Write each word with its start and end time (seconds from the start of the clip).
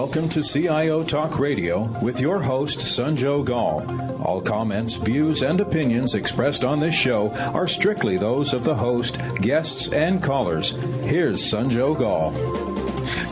Welcome 0.00 0.30
to 0.30 0.42
CIO 0.42 1.04
Talk 1.04 1.38
Radio 1.38 1.82
with 2.00 2.22
your 2.22 2.40
host, 2.40 2.78
Sanjog 2.78 3.50
Aul. 3.50 4.22
All 4.22 4.40
comments, 4.40 4.94
views, 4.94 5.42
and 5.42 5.60
opinions 5.60 6.14
expressed 6.14 6.64
on 6.64 6.80
this 6.80 6.94
show 6.94 7.32
are 7.32 7.68
strictly 7.68 8.16
those 8.16 8.54
of 8.54 8.64
the 8.64 8.74
host, 8.74 9.20
guests, 9.42 9.92
and 9.92 10.22
callers. 10.22 10.70
Here's 10.70 11.42
Sanjog 11.42 12.00
Aul. 12.00 12.30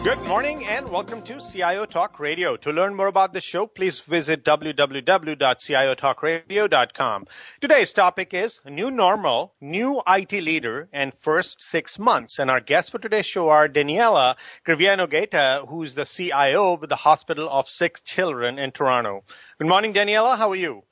Good 0.04 0.22
morning 0.26 0.64
and 0.64 0.88
welcome 0.90 1.22
to 1.22 1.40
CIO 1.40 1.84
Talk 1.84 2.20
Radio. 2.20 2.56
To 2.56 2.70
learn 2.70 2.94
more 2.94 3.08
about 3.08 3.32
the 3.32 3.40
show, 3.40 3.66
please 3.66 3.98
visit 4.00 4.44
www.ciotalkradio.com. 4.44 7.26
Today's 7.60 7.92
topic 7.92 8.32
is 8.32 8.60
new 8.64 8.90
normal, 8.90 9.54
new 9.60 10.00
IT 10.06 10.32
leader, 10.32 10.88
and 10.92 11.12
first 11.20 11.62
six 11.62 11.98
months. 11.98 12.38
And 12.38 12.50
our 12.50 12.60
guests 12.60 12.90
for 12.90 12.98
today's 12.98 13.26
show 13.26 13.48
are 13.48 13.68
Daniela 13.68 14.36
Crivianu-Gaita, 14.66 15.68
who's 15.68 15.94
the 15.94 16.04
CIO 16.04 16.57
with 16.58 16.90
the 16.90 16.96
Hospital 16.96 17.48
of 17.50 17.68
Sick 17.68 18.02
Children 18.04 18.58
in 18.58 18.72
Toronto. 18.72 19.22
Good 19.58 19.68
morning, 19.68 19.94
Daniela. 19.94 20.36
How 20.36 20.50
are 20.50 20.56
you? 20.56 20.82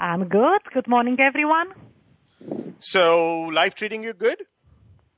I'm 0.00 0.28
good. 0.28 0.62
Good 0.72 0.88
morning, 0.88 1.18
everyone. 1.20 1.68
So, 2.78 3.50
life 3.52 3.74
treating 3.74 4.02
you 4.02 4.14
good? 4.14 4.42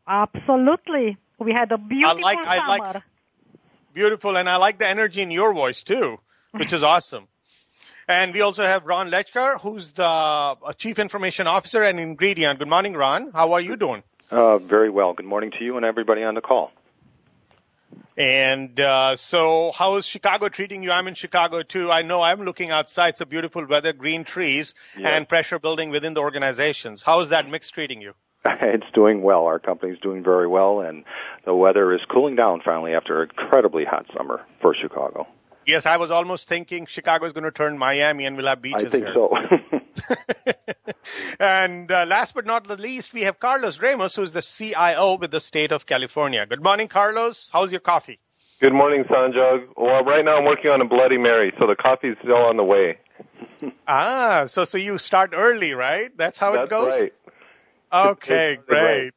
Absolutely. 0.09 1.17
We 1.39 1.53
had 1.53 1.71
a 1.71 1.79
beautiful 1.79 2.25
I 2.25 2.35
like, 2.35 2.39
summer. 2.39 2.51
I 2.51 2.67
like, 2.67 3.03
beautiful, 3.95 4.37
and 4.37 4.49
I 4.49 4.57
like 4.57 4.79
the 4.79 4.89
energy 4.89 5.23
in 5.23 5.31
your 5.31 5.55
voice 5.55 5.83
too, 5.83 6.19
which 6.51 6.73
is 6.73 6.83
awesome. 6.93 7.29
And 8.09 8.35
we 8.35 8.41
also 8.41 8.65
have 8.65 8.85
Ron 8.85 9.11
Lejcar, 9.11 9.61
who's 9.61 9.93
the 9.93 10.05
uh, 10.05 10.73
Chief 10.77 10.99
Information 10.99 11.47
Officer 11.47 11.83
and 11.83 11.99
Ingredion. 11.99 12.59
Good 12.59 12.69
morning, 12.69 12.95
Ron. 12.95 13.31
How 13.33 13.53
are 13.53 13.61
you 13.61 13.77
doing? 13.77 14.03
Uh, 14.31 14.59
very 14.59 14.91
well. 14.91 15.13
Good 15.13 15.27
morning 15.27 15.53
to 15.59 15.65
you 15.65 15.77
and 15.77 15.87
everybody 15.87 16.25
on 16.25 16.35
the 16.35 16.41
call. 16.41 16.73
And 18.17 18.79
uh, 18.79 19.17
so, 19.17 19.73
how 19.75 19.97
is 19.97 20.05
Chicago 20.07 20.49
treating 20.49 20.83
you? 20.83 20.91
I'm 20.91 21.09
in 21.09 21.15
Chicago 21.15 21.63
too. 21.63 21.91
I 21.91 22.03
know 22.03 22.21
I'm 22.21 22.43
looking 22.43 22.71
outside. 22.71 23.11
It's 23.11 23.21
a 23.21 23.27
beautiful 23.27 23.67
weather, 23.67 23.93
green 23.93 24.25
trees, 24.25 24.75
and 24.97 25.29
pressure 25.29 25.59
building 25.59 25.91
within 25.91 26.15
the 26.15 26.21
organizations. 26.21 27.03
How 27.03 27.21
is 27.21 27.31
that 27.31 27.49
mix 27.49 27.71
treating 27.71 28.01
you? 28.01 28.13
It's 28.45 28.87
doing 28.95 29.23
well. 29.23 29.45
Our 29.45 29.59
company's 29.59 29.99
doing 30.01 30.25
very 30.25 30.47
well, 30.49 30.81
and 30.81 31.05
the 31.45 31.55
weather 31.55 31.95
is 31.95 32.01
cooling 32.11 32.37
down 32.37 32.61
finally 32.65 32.93
after 32.95 33.23
an 33.23 33.31
incredibly 33.31 33.85
hot 33.85 34.07
summer 34.17 34.43
for 34.61 34.75
Chicago. 34.75 35.27
Yes, 35.67 35.87
I 35.87 35.97
was 35.97 36.11
almost 36.11 36.49
thinking 36.49 36.87
Chicago 36.87 37.27
is 37.27 37.33
going 37.33 37.45
to 37.45 37.53
turn 37.53 37.79
Miami 37.79 38.25
and 38.27 38.37
we'll 38.37 38.47
have 38.49 38.61
beaches 38.61 38.85
I 38.87 38.89
think 38.91 39.05
here. 39.07 39.15
so. 39.15 39.31
and 41.41 41.91
uh, 41.91 42.05
last 42.07 42.35
but 42.35 42.47
not 42.47 42.67
the 42.67 42.77
least, 42.77 43.13
we 43.13 43.23
have 43.23 43.39
Carlos 43.39 43.81
Ramos, 43.81 44.15
who's 44.15 44.33
the 44.33 44.43
CIO 44.43 45.19
with 45.19 45.31
the 45.31 45.41
state 45.41 45.73
of 45.73 45.87
California. 45.87 46.45
Good 46.47 46.63
morning, 46.63 46.89
Carlos. 46.89 47.49
How's 47.53 47.71
your 47.71 47.81
coffee? 47.81 48.19
Good 48.61 48.73
morning, 48.73 49.05
Sanjog. 49.05 49.67
Well, 49.77 50.05
right 50.05 50.25
now 50.25 50.37
I'm 50.37 50.45
working 50.45 50.71
on 50.71 50.81
a 50.81 50.85
Bloody 50.85 51.19
Mary, 51.19 51.53
so 51.59 51.67
the 51.67 51.75
coffee's 51.75 52.17
still 52.23 52.37
on 52.37 52.57
the 52.57 52.65
way. 52.65 52.99
ah, 53.89 54.45
so 54.47 54.65
so 54.65 54.79
you 54.79 54.99
start 54.99 55.33
early, 55.35 55.73
right? 55.73 56.11
That's 56.17 56.39
how 56.39 56.53
That's 56.53 56.67
it 56.67 56.71
goes. 56.71 56.89
right. 56.89 57.13
Okay, 57.93 58.55
it's 58.55 58.71
right. 58.71 59.13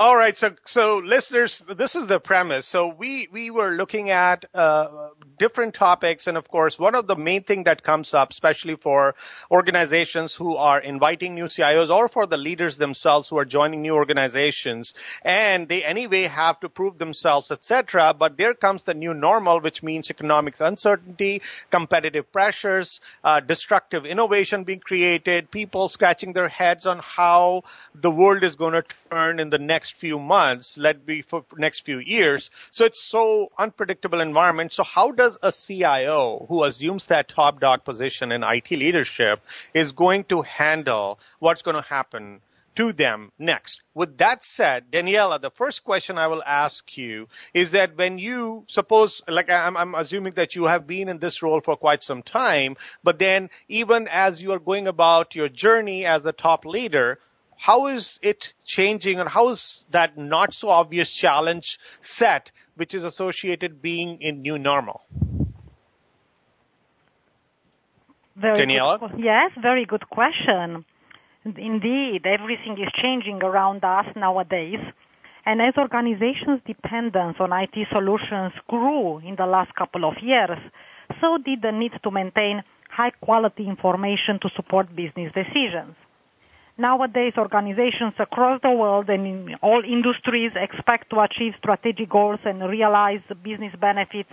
All 0.00 0.16
right, 0.16 0.34
so 0.34 0.52
so 0.64 0.96
listeners, 1.04 1.62
this 1.76 1.94
is 1.94 2.06
the 2.06 2.18
premise. 2.18 2.66
So 2.66 2.88
we 2.88 3.28
we 3.30 3.50
were 3.50 3.72
looking 3.72 4.08
at 4.08 4.46
uh, 4.54 5.08
different 5.38 5.74
topics, 5.74 6.26
and 6.26 6.38
of 6.38 6.48
course, 6.48 6.78
one 6.78 6.94
of 6.94 7.06
the 7.06 7.16
main 7.16 7.42
thing 7.42 7.64
that 7.64 7.82
comes 7.82 8.14
up, 8.14 8.30
especially 8.30 8.76
for 8.76 9.14
organizations 9.50 10.34
who 10.34 10.56
are 10.56 10.80
inviting 10.80 11.34
new 11.34 11.48
CIOs 11.48 11.90
or 11.90 12.08
for 12.08 12.24
the 12.26 12.38
leaders 12.38 12.78
themselves 12.78 13.28
who 13.28 13.36
are 13.36 13.44
joining 13.44 13.82
new 13.82 13.92
organizations, 13.92 14.94
and 15.22 15.68
they 15.68 15.84
anyway 15.84 16.22
have 16.22 16.58
to 16.60 16.70
prove 16.70 16.96
themselves, 16.96 17.50
etc. 17.50 18.14
But 18.18 18.38
there 18.38 18.54
comes 18.54 18.84
the 18.84 18.94
new 18.94 19.12
normal, 19.12 19.60
which 19.60 19.82
means 19.82 20.08
economic 20.08 20.58
uncertainty, 20.60 21.42
competitive 21.70 22.32
pressures, 22.32 23.02
uh, 23.22 23.40
destructive 23.40 24.06
innovation 24.06 24.64
being 24.64 24.80
created, 24.80 25.50
people 25.50 25.90
scratching 25.90 26.32
their 26.32 26.48
heads 26.48 26.86
on 26.86 27.00
how 27.00 27.64
the 27.94 28.10
world 28.10 28.42
is 28.42 28.56
going 28.56 28.72
to 28.72 28.82
turn 29.10 29.40
in 29.40 29.50
the 29.50 29.58
next 29.58 29.96
few 29.96 30.18
months, 30.18 30.78
let 30.78 31.04
be 31.04 31.22
for 31.22 31.44
next 31.56 31.84
few 31.84 31.98
years. 31.98 32.50
So 32.70 32.84
it's 32.84 33.02
so 33.02 33.50
unpredictable 33.58 34.20
environment. 34.20 34.72
So 34.72 34.84
how 34.84 35.10
does 35.10 35.36
a 35.42 35.52
CIO 35.52 36.46
who 36.48 36.64
assumes 36.64 37.06
that 37.06 37.28
top 37.28 37.60
dog 37.60 37.84
position 37.84 38.32
in 38.32 38.42
IT 38.42 38.70
leadership 38.70 39.40
is 39.74 39.92
going 39.92 40.24
to 40.24 40.42
handle 40.42 41.18
what's 41.38 41.62
going 41.62 41.76
to 41.76 41.88
happen 41.88 42.40
to 42.76 42.92
them 42.92 43.32
next. 43.38 43.82
With 43.94 44.16
that 44.18 44.44
said, 44.44 44.90
Daniela, 44.92 45.40
the 45.40 45.50
first 45.50 45.82
question 45.82 46.16
I 46.16 46.28
will 46.28 46.42
ask 46.42 46.96
you 46.96 47.26
is 47.52 47.72
that 47.72 47.96
when 47.96 48.18
you 48.18 48.64
suppose, 48.68 49.20
like 49.26 49.50
I'm, 49.50 49.76
I'm 49.76 49.94
assuming 49.94 50.34
that 50.34 50.54
you 50.54 50.64
have 50.64 50.86
been 50.86 51.08
in 51.08 51.18
this 51.18 51.42
role 51.42 51.60
for 51.60 51.76
quite 51.76 52.02
some 52.02 52.22
time, 52.22 52.76
but 53.02 53.18
then 53.18 53.50
even 53.68 54.06
as 54.08 54.40
you 54.40 54.52
are 54.52 54.60
going 54.60 54.86
about 54.86 55.34
your 55.34 55.48
journey 55.48 56.06
as 56.06 56.24
a 56.24 56.32
top 56.32 56.64
leader, 56.64 57.18
how 57.60 57.88
is 57.88 58.18
it 58.22 58.54
changing 58.64 59.20
and 59.20 59.28
how 59.28 59.50
is 59.50 59.84
that 59.90 60.16
not 60.16 60.54
so 60.54 60.70
obvious 60.70 61.10
challenge 61.10 61.78
set 62.00 62.50
which 62.76 62.94
is 62.94 63.04
associated 63.04 63.82
being 63.82 64.22
in 64.22 64.40
new 64.40 64.58
normal? 64.58 65.02
Very 68.34 68.66
Daniela? 68.66 68.98
Good, 68.98 69.20
yes, 69.20 69.50
very 69.60 69.84
good 69.84 70.08
question. 70.08 70.86
Indeed, 71.44 72.26
everything 72.26 72.78
is 72.80 72.88
changing 72.94 73.42
around 73.42 73.84
us 73.84 74.06
nowadays. 74.16 74.80
And 75.44 75.60
as 75.60 75.74
organizations' 75.76 76.62
dependence 76.66 77.36
on 77.40 77.52
IT 77.52 77.76
solutions 77.92 78.54
grew 78.68 79.18
in 79.18 79.36
the 79.36 79.44
last 79.46 79.74
couple 79.74 80.06
of 80.06 80.14
years, 80.22 80.58
so 81.20 81.36
did 81.36 81.60
the 81.60 81.72
need 81.72 81.92
to 82.04 82.10
maintain 82.10 82.62
high 82.88 83.10
quality 83.10 83.68
information 83.68 84.38
to 84.40 84.48
support 84.56 84.96
business 84.96 85.30
decisions. 85.34 85.94
Nowadays, 86.80 87.34
organizations 87.36 88.14
across 88.18 88.58
the 88.62 88.70
world 88.70 89.10
and 89.10 89.26
in 89.26 89.54
all 89.60 89.82
industries 89.84 90.52
expect 90.56 91.10
to 91.10 91.20
achieve 91.20 91.52
strategic 91.58 92.08
goals 92.08 92.40
and 92.46 92.66
realize 92.66 93.20
business 93.42 93.74
benefits 93.78 94.30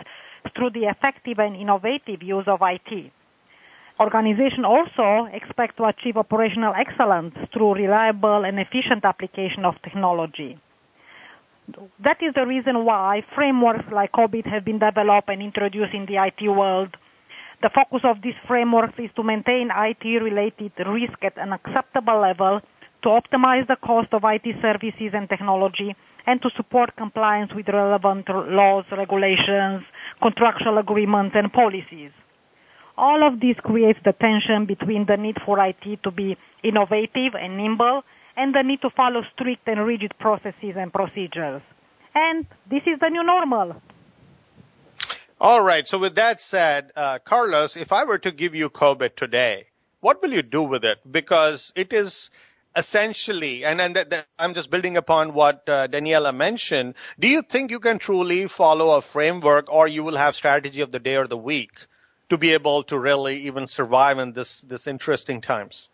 through 0.56 0.69
the 0.69 0.86
effective 0.86 1.40
and 1.40 1.57
innovative 1.57 2.24
use 2.24 2.47
of 2.47 2.59
IT. 2.62 3.12
Organizations 4.00 4.66
also 4.66 5.28
expect 5.34 5.75
to 5.75 5.84
achieve 5.84 6.16
operational 6.16 6.74
excellence 6.74 7.36
through 7.52 7.74
reliable 7.74 8.46
and 8.46 8.57
efficient 8.62 9.03
application 9.03 9.66
of 9.66 9.75
technology. 9.81 10.57
That 12.00 12.24
is 12.24 12.34
the 12.34 12.46
reason 12.47 12.86
why 12.86 13.25
frameworks 13.36 13.91
like 13.91 14.13
COBIT 14.13 14.46
have 14.47 14.63
been 14.63 14.80
developed 14.80 15.28
and 15.28 15.41
introduced 15.41 15.94
in 15.94 16.06
the 16.06 16.16
IT 16.16 16.47
world. 16.47 16.96
The 17.62 17.69
focus 17.73 18.01
of 18.03 18.22
this 18.22 18.35
framework 18.47 19.00
is 19.00 19.09
to 19.16 19.23
maintain 19.23 19.72
IT-related 19.75 20.73
risk 20.85 21.18
at 21.23 21.38
an 21.38 21.53
acceptable 21.53 22.19
level, 22.19 22.62
to 23.01 23.09
optimize 23.09 23.68
the 23.68 23.78
cost 23.78 24.13
of 24.13 24.23
IT 24.25 24.62
services 24.62 25.12
and 25.13 25.28
technology, 25.28 25.95
and 26.28 26.41
to 26.41 26.50
support 26.56 26.95
compliance 26.97 27.51
with 27.56 27.68
relevant 27.69 28.27
laws, 28.30 28.86
regulations, 28.92 29.83
contractual 30.21 30.77
agreements, 30.77 31.36
and 31.36 31.51
policies. 31.51 32.12
All 32.98 33.25
of 33.25 33.39
this 33.39 33.56
creates 33.63 34.00
the 34.04 34.13
tension 34.13 34.65
between 34.65 35.06
the 35.06 35.18
need 35.18 35.38
for 35.45 35.59
IT 35.63 36.04
to 36.04 36.12
be 36.12 36.38
innovative 36.63 37.33
and 37.36 37.57
nimble 37.57 38.04
and 38.36 38.54
the 38.54 38.62
need 38.62 38.81
to 38.81 38.89
follow 38.92 39.24
strict 39.33 39.68
and 39.68 39.86
rigid 39.86 40.13
processes 40.19 40.75
and 40.75 40.94
procedures. 40.94 41.62
And 42.13 42.45
this 42.69 42.83
is 42.86 43.00
the 43.00 43.09
new 43.09 43.24
normal. 43.24 43.81
All 45.39 45.62
right. 45.62 45.88
So 45.88 46.00
with 46.00 46.16
that 46.16 46.42
said, 46.42 46.92
uh, 46.95 47.19
Carlos, 47.19 47.78
if 47.78 47.92
I 47.92 48.06
were 48.06 48.18
to 48.19 48.31
give 48.31 48.56
you 48.56 48.69
COBIT 48.69 49.16
today, 49.16 49.68
what 50.00 50.22
will 50.22 50.34
you 50.34 50.42
do 50.42 50.63
with 50.63 50.84
it? 50.84 51.00
Because 51.10 51.72
it 51.75 51.94
is 51.94 52.31
essentially, 52.75 53.63
and, 53.63 53.80
and 53.80 53.95
that, 53.95 54.10
that 54.10 54.25
I'm 54.39 54.54
just 54.54 54.72
building 54.72 54.98
upon 54.98 55.34
what 55.34 55.63
uh, 55.68 55.88
Daniela 55.88 56.36
mentioned. 56.36 56.95
Do 57.19 57.28
you 57.28 57.42
think 57.42 57.72
you 57.72 57.80
can 57.80 58.00
truly 58.00 58.48
follow 58.48 58.95
a 58.95 59.01
framework, 59.01 59.72
or 59.72 59.88
you 59.88 60.04
will 60.04 60.18
have 60.18 60.36
strategy 60.36 60.81
of 60.81 60.92
the 60.92 61.00
day 61.00 61.16
or 61.16 61.28
the 61.28 61.38
week 61.38 61.72
to 62.30 62.38
be 62.38 62.54
able 62.54 62.83
to 62.83 62.98
really 62.98 63.48
even 63.48 63.68
survive 63.68 64.19
in 64.19 64.33
this 64.33 64.62
this 64.62 64.88
interesting 64.88 65.42
times? 65.42 65.90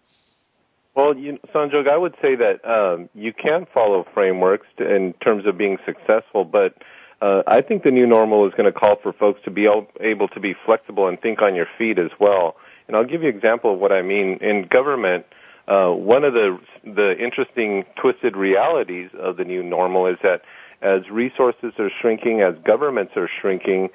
Well, 0.95 1.17
you, 1.17 1.39
Sanjog, 1.53 1.89
I 1.89 1.97
would 1.97 2.13
say 2.21 2.35
that 2.35 2.63
um, 2.69 3.09
you 3.15 3.33
can 3.33 3.65
follow 3.73 4.05
frameworks 4.13 4.67
to, 4.77 4.95
in 4.95 5.13
terms 5.13 5.45
of 5.47 5.57
being 5.57 5.77
successful, 5.85 6.45
but 6.45 6.75
uh, 7.23 7.41
I 7.47 7.61
think 7.61 7.83
the 7.83 7.91
new 7.91 8.05
normal 8.05 8.45
is 8.47 8.51
going 8.51 8.65
to 8.65 8.77
call 8.77 8.97
for 8.97 9.13
folks 9.13 9.39
to 9.45 9.51
be 9.51 9.65
able 10.01 10.27
to 10.27 10.39
be 10.41 10.53
flexible 10.65 11.07
and 11.07 11.17
think 11.21 11.41
on 11.41 11.55
your 11.55 11.67
feet 11.77 11.97
as 11.97 12.11
well. 12.19 12.57
And 12.85 12.97
I'll 12.97 13.05
give 13.05 13.23
you 13.23 13.29
an 13.29 13.35
example 13.35 13.73
of 13.73 13.79
what 13.79 13.93
I 13.93 14.01
mean. 14.01 14.39
In 14.41 14.67
government, 14.67 15.25
uh, 15.69 15.91
one 15.91 16.25
of 16.25 16.33
the 16.33 16.59
the 16.83 17.17
interesting 17.17 17.85
twisted 17.95 18.35
realities 18.35 19.09
of 19.17 19.37
the 19.37 19.45
new 19.45 19.63
normal 19.63 20.05
is 20.05 20.17
that 20.21 20.41
as 20.81 21.09
resources 21.09 21.71
are 21.79 21.89
shrinking, 22.01 22.41
as 22.41 22.55
governments 22.65 23.13
are 23.15 23.29
shrinking, 23.39 23.87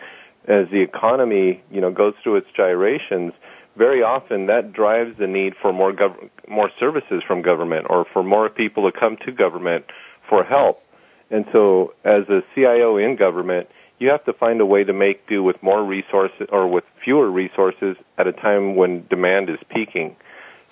as 0.47 0.71
the 0.71 0.81
economy 0.81 1.63
you 1.71 1.83
know 1.83 1.91
goes 1.91 2.15
through 2.23 2.37
its 2.37 2.49
gyrations, 2.57 3.35
very 3.77 4.03
often 4.03 4.47
that 4.47 4.73
drives 4.73 5.19
the 5.19 5.27
need 5.27 5.55
for 5.61 5.71
more 5.71 5.93
gov- 5.93 6.31
more 6.49 6.71
services 6.81 7.23
from 7.27 7.43
government 7.43 7.89
or 7.91 8.07
for 8.11 8.23
more 8.23 8.49
people 8.49 8.91
to 8.91 8.99
come 8.99 9.19
to 9.27 9.31
government 9.31 9.85
for 10.31 10.43
help. 10.45 10.83
And 11.31 11.45
so, 11.53 11.95
as 12.05 12.29
a 12.29 12.43
CIO 12.55 12.97
in 12.97 13.17
government, 13.17 13.69
you 13.99 14.11
have 14.11 14.25
to 14.25 14.33
find 14.33 14.61
a 14.61 14.67
way 14.67 14.85
to 14.85 14.93
make 14.93 15.29
do 15.29 15.43
with 15.43 15.63
more 15.63 15.83
resources 15.83 16.47
or 16.51 16.67
with 16.69 16.85
fewer 17.05 17.31
resources 17.31 17.97
at 18.17 18.27
a 18.27 18.33
time 18.33 18.77
when 18.77 19.07
demand 19.09 19.51
is 19.51 19.59
peaking. 19.69 20.17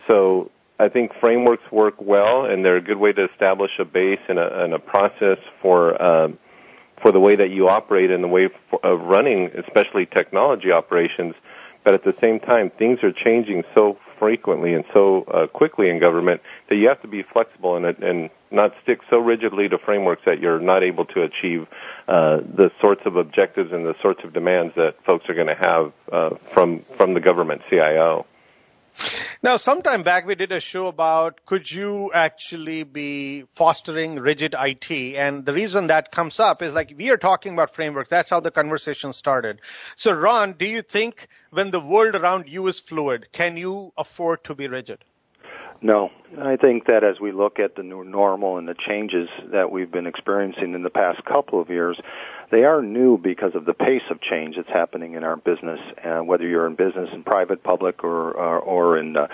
So, 0.06 0.50
I 0.79 0.88
think 0.88 1.12
frameworks 1.20 1.70
work 1.73 1.94
well, 2.00 2.44
and 2.44 2.64
they're 2.64 2.76
a 2.76 2.82
good 2.82 2.99
way 2.99 3.12
to 3.12 3.25
establish 3.31 3.73
a 3.79 3.85
base 3.85 4.20
and 4.29 4.38
a, 4.38 4.64
and 4.64 4.75
a 4.75 4.79
process 4.79 5.38
for 5.61 6.00
um, 6.03 6.38
for 7.03 7.12
the 7.12 7.20
way 7.20 7.37
that 7.37 7.50
you 7.50 7.69
operate 7.69 8.11
and 8.11 8.25
the 8.25 8.29
way 8.29 8.49
for, 8.70 8.85
of 8.85 9.00
running, 9.03 9.50
especially 9.55 10.06
technology 10.06 10.73
operations. 10.73 11.35
But 11.85 11.94
at 11.94 12.05
the 12.05 12.14
same 12.20 12.41
time, 12.41 12.70
things 12.70 13.03
are 13.03 13.12
changing 13.12 13.64
so 13.75 13.99
frequently 14.18 14.74
and 14.74 14.84
so 14.94 15.22
uh, 15.24 15.46
quickly 15.46 15.88
in 15.88 15.98
government 15.98 16.40
that 16.68 16.76
you 16.76 16.88
have 16.88 17.00
to 17.02 17.08
be 17.08 17.22
flexible 17.22 17.76
and, 17.76 17.86
and 18.02 18.30
not 18.50 18.72
stick 18.82 19.00
so 19.10 19.18
rigidly 19.18 19.68
to 19.68 19.78
frameworks 19.78 20.22
that 20.24 20.40
you're 20.40 20.60
not 20.60 20.82
able 20.82 21.04
to 21.04 21.22
achieve 21.22 21.66
uh, 22.08 22.38
the 22.38 22.70
sorts 22.80 23.02
of 23.04 23.16
objectives 23.16 23.72
and 23.72 23.84
the 23.84 23.94
sorts 24.00 24.22
of 24.24 24.32
demands 24.32 24.74
that 24.76 24.94
folks 25.04 25.28
are 25.28 25.34
going 25.34 25.46
to 25.46 25.54
have 25.54 25.92
uh, 26.12 26.30
from 26.52 26.84
from 26.96 27.14
the 27.14 27.20
government 27.20 27.62
CIO. 27.68 28.26
Now, 29.43 29.56
sometime 29.56 30.02
back 30.02 30.26
we 30.26 30.34
did 30.34 30.52
a 30.52 30.60
show 30.60 30.87
about 30.88 31.44
could 31.46 31.70
you 31.70 32.10
actually 32.14 32.82
be 32.82 33.44
fostering 33.54 34.16
rigid 34.16 34.54
IT? 34.58 34.90
And 34.90 35.44
the 35.44 35.52
reason 35.52 35.88
that 35.88 36.10
comes 36.10 36.40
up 36.40 36.62
is 36.62 36.75
like 36.75 36.93
we 36.96 37.10
are 37.10 37.16
talking 37.16 37.52
about 37.52 37.75
framework. 37.75 38.08
That's 38.08 38.31
how 38.31 38.40
the 38.40 38.50
conversation 38.50 39.12
started. 39.12 39.60
So, 39.96 40.12
Ron, 40.12 40.54
do 40.58 40.66
you 40.66 40.82
think 40.82 41.28
when 41.50 41.70
the 41.70 41.81
world 41.81 42.14
around 42.14 42.48
you 42.48 42.66
is 42.69 42.81
fluid, 42.81 43.28
can 43.32 43.56
you 43.56 43.93
afford 43.96 44.44
to 44.44 44.54
be 44.54 44.69
rigid? 44.69 44.98
No, 45.82 46.10
I 46.38 46.56
think 46.56 46.87
that 46.87 47.04
as 47.04 47.20
we 47.20 47.32
look 47.32 47.58
at 47.58 47.76
the 47.76 47.82
new 47.82 48.02
normal 48.02 48.56
and 48.56 48.66
the 48.66 48.75
changes 48.75 49.28
that 49.52 49.70
we've 49.70 49.90
been 49.90 50.06
experiencing 50.06 50.75
in 50.75 50.82
the 50.82 50.90
past 50.90 51.25
couple 51.25 51.60
of 51.60 51.69
years, 51.69 52.00
they 52.50 52.64
are 52.64 52.81
new 52.82 53.19
because 53.19 53.54
of 53.54 53.64
the 53.64 53.75
pace 53.75 54.02
of 54.10 54.20
change 54.20 54.56
that's 54.56 54.69
happening 54.69 55.14
in 55.14 55.25
our 55.25 55.37
business. 55.37 55.81
Uh, 56.02 56.20
whether 56.20 56.46
you're 56.46 56.66
in 56.66 56.75
business, 56.75 57.10
in 57.12 57.22
private, 57.25 57.62
public, 57.62 58.04
or 58.04 58.32
or, 58.32 58.58
or 58.58 58.98
in 58.98 59.16
uh, 59.16 59.26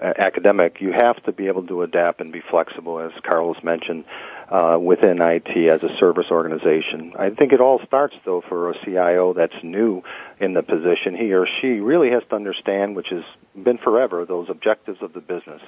academic, 0.00 0.80
you 0.80 0.92
have 0.92 1.22
to 1.24 1.32
be 1.32 1.46
able 1.46 1.66
to 1.66 1.82
adapt 1.82 2.20
and 2.20 2.32
be 2.32 2.42
flexible, 2.50 3.00
as 3.00 3.12
Carlos 3.22 3.62
mentioned, 3.62 4.04
uh, 4.50 4.78
within 4.80 5.20
IT 5.20 5.56
as 5.68 5.82
a 5.82 5.96
service 5.98 6.26
organization. 6.30 7.14
I 7.18 7.30
think 7.30 7.52
it 7.52 7.60
all 7.60 7.80
starts 7.86 8.14
though 8.24 8.42
for 8.48 8.70
a 8.70 8.84
CIO 8.84 9.32
that's 9.32 9.62
new 9.62 10.02
in 10.40 10.54
the 10.54 10.62
position. 10.62 11.16
He 11.16 11.32
or 11.32 11.46
she 11.60 11.80
really 11.80 12.10
has 12.10 12.22
to 12.30 12.36
understand, 12.36 12.96
which 12.96 13.08
has 13.08 13.24
been 13.56 13.78
forever, 13.78 14.24
those 14.24 14.48
objectives 14.50 15.02
of 15.02 15.12
the 15.12 15.20
business 15.20 15.62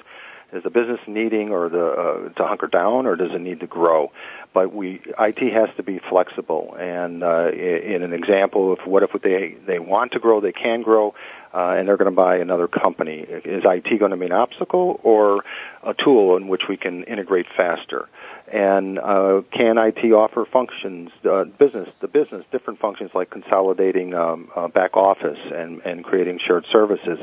is 0.53 0.63
the 0.63 0.69
business 0.69 0.99
needing 1.07 1.49
or 1.51 1.69
the 1.69 1.85
uh, 1.85 2.29
to 2.29 2.43
hunker 2.45 2.67
down 2.67 3.05
or 3.05 3.15
does 3.15 3.31
it 3.31 3.41
need 3.41 3.61
to 3.61 3.67
grow? 3.67 4.11
But 4.53 4.73
we 4.73 5.01
IT 5.17 5.53
has 5.53 5.69
to 5.77 5.83
be 5.83 5.99
flexible. 5.99 6.75
And 6.77 7.23
uh, 7.23 7.49
in 7.51 8.03
an 8.03 8.13
example 8.13 8.73
of 8.73 8.79
what 8.85 9.03
if 9.03 9.11
they 9.21 9.55
they 9.65 9.79
want 9.79 10.13
to 10.13 10.19
grow, 10.19 10.41
they 10.41 10.51
can 10.51 10.81
grow, 10.81 11.15
uh, 11.53 11.75
and 11.77 11.87
they're 11.87 11.97
going 11.97 12.11
to 12.11 12.15
buy 12.15 12.37
another 12.37 12.67
company. 12.67 13.19
Is 13.19 13.63
IT 13.65 13.99
going 13.99 14.11
to 14.11 14.17
be 14.17 14.25
an 14.25 14.31
obstacle 14.33 14.99
or 15.03 15.43
a 15.83 15.93
tool 15.93 16.37
in 16.37 16.47
which 16.47 16.63
we 16.67 16.77
can 16.77 17.03
integrate 17.03 17.47
faster? 17.55 18.09
And 18.51 18.99
uh, 18.99 19.43
can 19.51 19.77
IT 19.77 20.03
offer 20.11 20.45
functions, 20.45 21.11
uh, 21.23 21.45
business, 21.45 21.87
the 22.01 22.09
business, 22.09 22.43
different 22.51 22.79
functions 22.79 23.11
like 23.13 23.29
consolidating 23.29 24.13
um, 24.13 24.49
uh, 24.53 24.67
back 24.67 24.97
office 24.97 25.39
and, 25.53 25.81
and 25.85 26.03
creating 26.03 26.39
shared 26.45 26.65
services? 26.69 27.19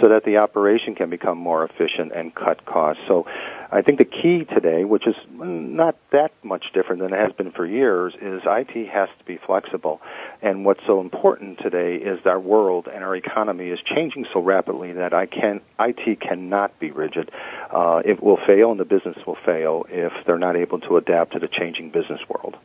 So 0.00 0.08
that 0.08 0.24
the 0.24 0.38
operation 0.38 0.94
can 0.94 1.10
become 1.10 1.38
more 1.38 1.64
efficient 1.64 2.12
and 2.12 2.34
cut 2.34 2.64
costs. 2.64 3.02
So 3.06 3.26
I 3.70 3.82
think 3.82 3.98
the 3.98 4.04
key 4.04 4.44
today, 4.44 4.84
which 4.84 5.06
is 5.06 5.16
not 5.32 5.96
that 6.12 6.32
much 6.42 6.72
different 6.72 7.02
than 7.02 7.12
it 7.12 7.18
has 7.18 7.32
been 7.32 7.50
for 7.52 7.66
years, 7.66 8.14
is 8.20 8.42
IT 8.46 8.88
has 8.88 9.08
to 9.18 9.24
be 9.24 9.38
flexible. 9.38 10.00
And 10.42 10.64
what's 10.64 10.84
so 10.86 11.00
important 11.00 11.58
today 11.58 11.96
is 11.96 12.24
our 12.26 12.38
world 12.38 12.88
and 12.92 13.02
our 13.02 13.16
economy 13.16 13.68
is 13.68 13.80
changing 13.84 14.26
so 14.32 14.40
rapidly 14.40 14.92
that 14.92 15.12
I 15.12 15.26
can, 15.26 15.60
IT 15.80 16.20
cannot 16.20 16.78
be 16.78 16.90
rigid. 16.90 17.30
Uh, 17.70 18.02
it 18.04 18.22
will 18.22 18.38
fail 18.46 18.70
and 18.70 18.80
the 18.80 18.84
business 18.84 19.16
will 19.26 19.38
fail 19.44 19.86
if 19.88 20.12
they're 20.26 20.38
not 20.38 20.56
able 20.56 20.80
to 20.80 20.96
adapt 20.96 21.32
to 21.32 21.38
the 21.38 21.48
changing 21.48 21.90
business 21.90 22.20
world. 22.28 22.56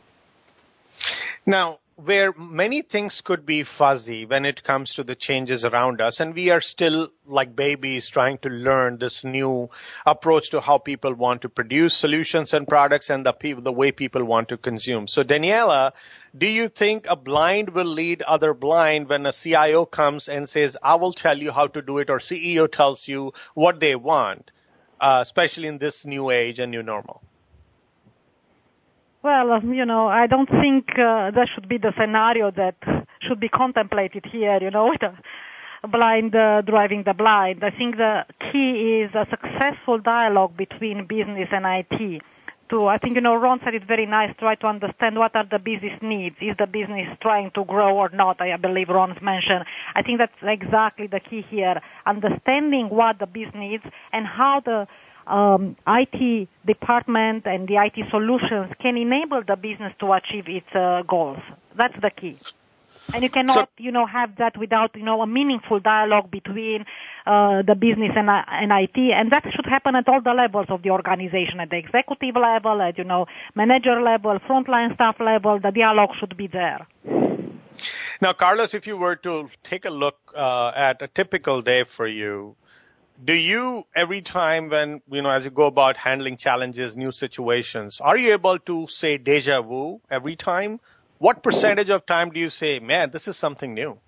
Now, 1.44 1.78
where 2.04 2.32
many 2.32 2.82
things 2.82 3.20
could 3.20 3.46
be 3.46 3.62
fuzzy 3.62 4.26
when 4.26 4.44
it 4.44 4.64
comes 4.64 4.94
to 4.94 5.04
the 5.04 5.14
changes 5.14 5.64
around 5.64 6.00
us 6.00 6.18
and 6.18 6.34
we 6.34 6.50
are 6.50 6.60
still 6.60 7.08
like 7.26 7.54
babies 7.54 8.08
trying 8.08 8.38
to 8.38 8.48
learn 8.48 8.98
this 8.98 9.22
new 9.24 9.70
approach 10.04 10.50
to 10.50 10.60
how 10.60 10.78
people 10.78 11.14
want 11.14 11.42
to 11.42 11.48
produce 11.48 11.96
solutions 11.96 12.54
and 12.54 12.66
products 12.66 13.08
and 13.08 13.24
the 13.24 13.32
people, 13.32 13.62
the 13.62 13.72
way 13.72 13.92
people 13.92 14.24
want 14.24 14.48
to 14.48 14.56
consume. 14.56 15.06
So 15.06 15.22
Daniela, 15.22 15.92
do 16.36 16.46
you 16.46 16.68
think 16.68 17.06
a 17.08 17.14
blind 17.14 17.70
will 17.70 17.84
lead 17.84 18.22
other 18.22 18.52
blind 18.52 19.08
when 19.08 19.24
a 19.24 19.32
CIO 19.32 19.84
comes 19.84 20.28
and 20.28 20.48
says, 20.48 20.76
I 20.82 20.96
will 20.96 21.12
tell 21.12 21.38
you 21.38 21.52
how 21.52 21.68
to 21.68 21.82
do 21.82 21.98
it 21.98 22.10
or 22.10 22.18
CEO 22.18 22.70
tells 22.70 23.06
you 23.06 23.32
what 23.54 23.78
they 23.78 23.94
want, 23.94 24.50
uh, 25.00 25.18
especially 25.22 25.68
in 25.68 25.78
this 25.78 26.04
new 26.04 26.30
age 26.30 26.58
and 26.58 26.72
new 26.72 26.82
normal? 26.82 27.22
Well, 29.22 29.52
um, 29.52 29.72
you 29.72 29.84
know, 29.84 30.08
I 30.08 30.26
don't 30.26 30.50
think 30.50 30.98
uh, 30.98 31.30
that 31.30 31.48
should 31.54 31.68
be 31.68 31.78
the 31.78 31.92
scenario 31.96 32.50
that 32.50 32.74
should 33.20 33.38
be 33.38 33.48
contemplated 33.48 34.24
here, 34.26 34.58
you 34.60 34.70
know, 34.72 34.92
blind 35.92 36.34
uh, 36.34 36.62
driving 36.62 37.04
the 37.04 37.14
blind. 37.14 37.62
I 37.62 37.70
think 37.70 37.98
the 37.98 38.24
key 38.50 39.02
is 39.02 39.14
a 39.14 39.24
successful 39.30 40.00
dialogue 40.00 40.56
between 40.56 41.06
business 41.06 41.48
and 41.52 41.64
IT. 41.64 42.22
To, 42.70 42.86
I 42.86 42.98
think, 42.98 43.14
you 43.14 43.20
know, 43.20 43.36
Ron 43.36 43.60
said 43.62 43.74
it 43.74 43.84
very 43.86 44.06
nice, 44.06 44.34
try 44.38 44.56
to 44.56 44.66
understand 44.66 45.16
what 45.16 45.36
are 45.36 45.46
the 45.48 45.58
business 45.60 46.00
needs. 46.02 46.34
Is 46.40 46.56
the 46.58 46.66
business 46.66 47.06
trying 47.20 47.52
to 47.52 47.64
grow 47.64 47.96
or 47.96 48.08
not? 48.08 48.40
I 48.40 48.56
believe 48.56 48.88
Ron's 48.88 49.20
mentioned. 49.22 49.64
I 49.94 50.02
think 50.02 50.18
that's 50.18 50.32
exactly 50.42 51.06
the 51.06 51.20
key 51.20 51.44
here. 51.48 51.80
Understanding 52.06 52.88
what 52.88 53.20
the 53.20 53.26
business 53.26 53.54
needs 53.54 53.84
and 54.12 54.26
how 54.26 54.60
the 54.60 54.88
um, 55.26 55.76
IT 55.86 56.48
department 56.66 57.46
and 57.46 57.68
the 57.68 57.76
IT 57.76 58.10
solutions 58.10 58.72
can 58.80 58.96
enable 58.96 59.42
the 59.46 59.56
business 59.56 59.92
to 60.00 60.12
achieve 60.12 60.48
its 60.48 60.74
uh, 60.74 61.02
goals. 61.06 61.40
That's 61.76 61.98
the 62.00 62.10
key. 62.10 62.38
And 63.12 63.22
you 63.22 63.30
cannot, 63.30 63.54
so, 63.54 63.66
you 63.78 63.90
know, 63.90 64.06
have 64.06 64.36
that 64.36 64.56
without, 64.56 64.94
you 64.94 65.02
know, 65.02 65.20
a 65.22 65.26
meaningful 65.26 65.80
dialogue 65.80 66.30
between 66.30 66.84
uh, 67.26 67.62
the 67.62 67.74
business 67.74 68.12
and, 68.16 68.30
uh, 68.30 68.44
and 68.48 68.70
IT. 68.72 68.96
And 68.96 69.30
that 69.32 69.44
should 69.54 69.66
happen 69.66 69.96
at 69.96 70.08
all 70.08 70.20
the 70.22 70.32
levels 70.32 70.66
of 70.68 70.82
the 70.82 70.90
organization, 70.90 71.60
at 71.60 71.70
the 71.70 71.76
executive 71.76 72.36
level, 72.36 72.80
at, 72.80 72.98
you 72.98 73.04
know, 73.04 73.26
manager 73.54 74.00
level, 74.00 74.38
frontline 74.48 74.94
staff 74.94 75.16
level. 75.20 75.58
The 75.60 75.72
dialogue 75.72 76.10
should 76.18 76.36
be 76.36 76.46
there. 76.46 76.86
Now, 78.20 78.32
Carlos, 78.32 78.72
if 78.72 78.86
you 78.86 78.96
were 78.96 79.16
to 79.16 79.50
take 79.64 79.84
a 79.84 79.90
look 79.90 80.16
uh, 80.36 80.70
at 80.74 81.02
a 81.02 81.08
typical 81.08 81.60
day 81.60 81.84
for 81.84 82.06
you, 82.06 82.54
do 83.24 83.34
you 83.34 83.84
every 83.94 84.22
time 84.22 84.68
when 84.68 85.00
you 85.10 85.22
know 85.22 85.30
as 85.30 85.44
you 85.44 85.50
go 85.50 85.66
about 85.66 85.96
handling 85.96 86.36
challenges 86.36 86.96
new 86.96 87.12
situations 87.12 88.00
are 88.00 88.16
you 88.16 88.32
able 88.32 88.58
to 88.58 88.86
say 88.88 89.18
deja 89.18 89.62
vu 89.62 90.00
every 90.10 90.36
time? 90.36 90.80
What 91.18 91.44
percentage 91.44 91.90
of 91.90 92.04
time 92.04 92.30
do 92.30 92.40
you 92.40 92.50
say 92.50 92.80
man 92.80 93.10
this 93.12 93.28
is 93.28 93.36
something 93.36 93.74
new 93.74 93.98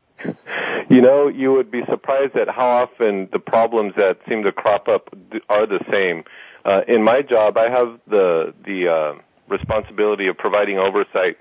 you 0.91 1.01
know 1.01 1.29
you 1.29 1.53
would 1.53 1.71
be 1.71 1.83
surprised 1.89 2.37
at 2.37 2.49
how 2.49 2.67
often 2.67 3.29
the 3.33 3.39
problems 3.39 3.95
that 3.97 4.19
seem 4.29 4.43
to 4.43 4.53
crop 4.53 4.89
up 4.89 5.17
are 5.49 5.67
the 5.67 5.81
same. 5.91 6.25
Uh, 6.65 6.81
in 6.89 7.03
my 7.03 7.23
job 7.23 7.57
i 7.57 7.69
have 7.69 8.01
the 8.09 8.53
the 8.65 8.89
uh, 8.89 9.13
responsibility 9.49 10.27
of 10.27 10.37
providing 10.37 10.79
oversight 10.79 11.37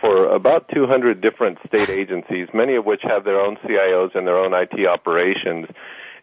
for 0.00 0.26
about 0.26 0.68
200 0.74 1.20
different 1.22 1.58
state 1.66 1.88
agencies 1.88 2.48
many 2.52 2.74
of 2.74 2.84
which 2.84 3.00
have 3.02 3.24
their 3.24 3.40
own 3.40 3.56
cios 3.64 4.14
and 4.14 4.26
their 4.26 4.36
own 4.36 4.52
it 4.52 4.86
operations 4.86 5.66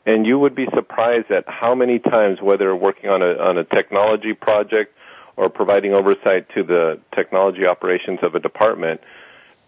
and 0.05 0.25
you 0.25 0.39
would 0.39 0.55
be 0.55 0.67
surprised 0.73 1.31
at 1.31 1.47
how 1.47 1.75
many 1.75 1.99
times, 1.99 2.41
whether 2.41 2.75
working 2.75 3.09
on 3.09 3.21
a, 3.21 3.37
on 3.37 3.57
a 3.57 3.63
technology 3.63 4.33
project 4.33 4.95
or 5.37 5.49
providing 5.49 5.93
oversight 5.93 6.49
to 6.55 6.63
the 6.63 6.99
technology 7.13 7.65
operations 7.65 8.19
of 8.21 8.35
a 8.35 8.39
department, 8.39 9.01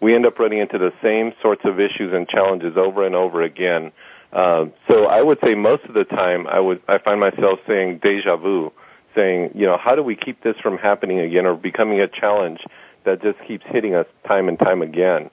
we 0.02 0.14
end 0.14 0.26
up 0.26 0.38
running 0.40 0.60
into 0.60 0.78
the 0.78 0.92
same 1.02 1.34
sorts 1.42 1.64
of 1.66 1.80
issues 1.80 2.14
and 2.14 2.28
challenges 2.28 2.76
over 2.78 3.06
and 3.06 3.16
over 3.16 3.42
again. 3.42 3.92
Uh, 4.34 4.66
so 4.88 5.06
I 5.06 5.22
would 5.22 5.40
say 5.44 5.56
most 5.56 5.86
of 5.86 5.94
the 5.94 6.04
time 6.04 6.48
I 6.48 6.60
would 6.60 6.82
I 6.88 6.98
find 6.98 7.20
myself 7.20 7.60
saying 7.68 8.00
deja 8.00 8.36
vu, 8.36 8.74
saying 9.16 9.52
you 9.54 9.66
know 9.66 9.78
how 9.78 9.96
do 9.96 10.02
we 10.02 10.16
keep 10.16 10.42
this 10.42 10.58
from 10.58 10.78
happening 10.78 11.20
again 11.20 11.46
or 11.46 11.56
becoming 11.56 12.02
a 12.02 12.08
challenge 12.08 12.66
that 13.04 13.22
just 13.22 13.40
keeps 13.48 13.66
hitting 13.68 13.94
us 13.94 14.08
time 14.28 14.50
and 14.50 14.60
time 14.60 14.82
again. 14.82 15.30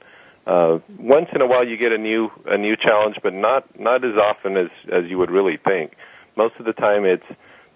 Uh, 0.50 0.80
once 0.98 1.28
in 1.32 1.40
a 1.40 1.46
while 1.46 1.64
you 1.64 1.76
get 1.76 1.92
a 1.92 1.98
new 1.98 2.28
a 2.44 2.58
new 2.58 2.76
challenge, 2.76 3.16
but 3.22 3.32
not 3.32 3.78
not 3.78 4.04
as 4.04 4.16
often 4.16 4.56
as 4.56 4.68
as 4.90 5.04
you 5.04 5.16
would 5.16 5.30
really 5.30 5.56
think. 5.56 5.94
Most 6.34 6.56
of 6.58 6.64
the 6.64 6.72
time, 6.72 7.04
it's 7.04 7.24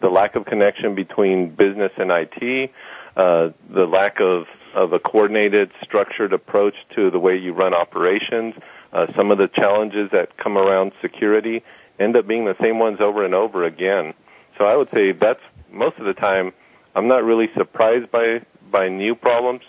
the 0.01 0.09
lack 0.09 0.35
of 0.35 0.45
connection 0.45 0.97
between 0.97 1.55
business 1.55 1.93
and 1.97 2.11
IT, 2.11 2.73
uh, 3.17 3.51
the 3.73 3.87
lack 3.87 4.19
of 4.19 4.47
of 4.75 4.93
a 4.93 4.99
coordinated, 4.99 5.71
structured 5.85 6.33
approach 6.33 6.75
to 6.97 7.13
the 7.13 7.19
way 7.21 7.37
you 7.37 7.53
run 7.53 7.75
operations. 7.75 8.55
Uh, 8.93 9.07
some 9.15 9.31
of 9.31 9.39
the 9.39 9.47
challenges 9.47 10.11
that 10.11 10.37
come 10.37 10.59
around 10.59 10.91
security 11.01 11.63
end 12.01 12.17
up 12.17 12.27
being 12.27 12.45
the 12.45 12.57
same 12.61 12.81
ones 12.81 13.01
over 13.01 13.25
and 13.25 13.37
over 13.37 13.63
again. 13.63 14.15
So 14.59 14.65
I 14.65 14.75
would 14.75 14.91
say 14.91 15.13
that's 15.13 15.39
most 15.71 15.99
of 15.99 16.07
the 16.07 16.15
time. 16.15 16.53
I'm 16.97 17.07
not 17.07 17.23
really 17.23 17.51
surprised 17.57 18.11
by 18.11 18.41
by 18.69 18.89
new 18.89 19.15
problems. 19.15 19.63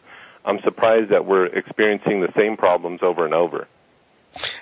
I'm 0.46 0.62
surprised 0.62 1.10
that 1.10 1.26
we're 1.26 1.48
experiencing 1.48 2.22
the 2.22 2.32
same 2.38 2.56
problems 2.56 3.02
over 3.02 3.26
and 3.26 3.34
over. 3.34 3.68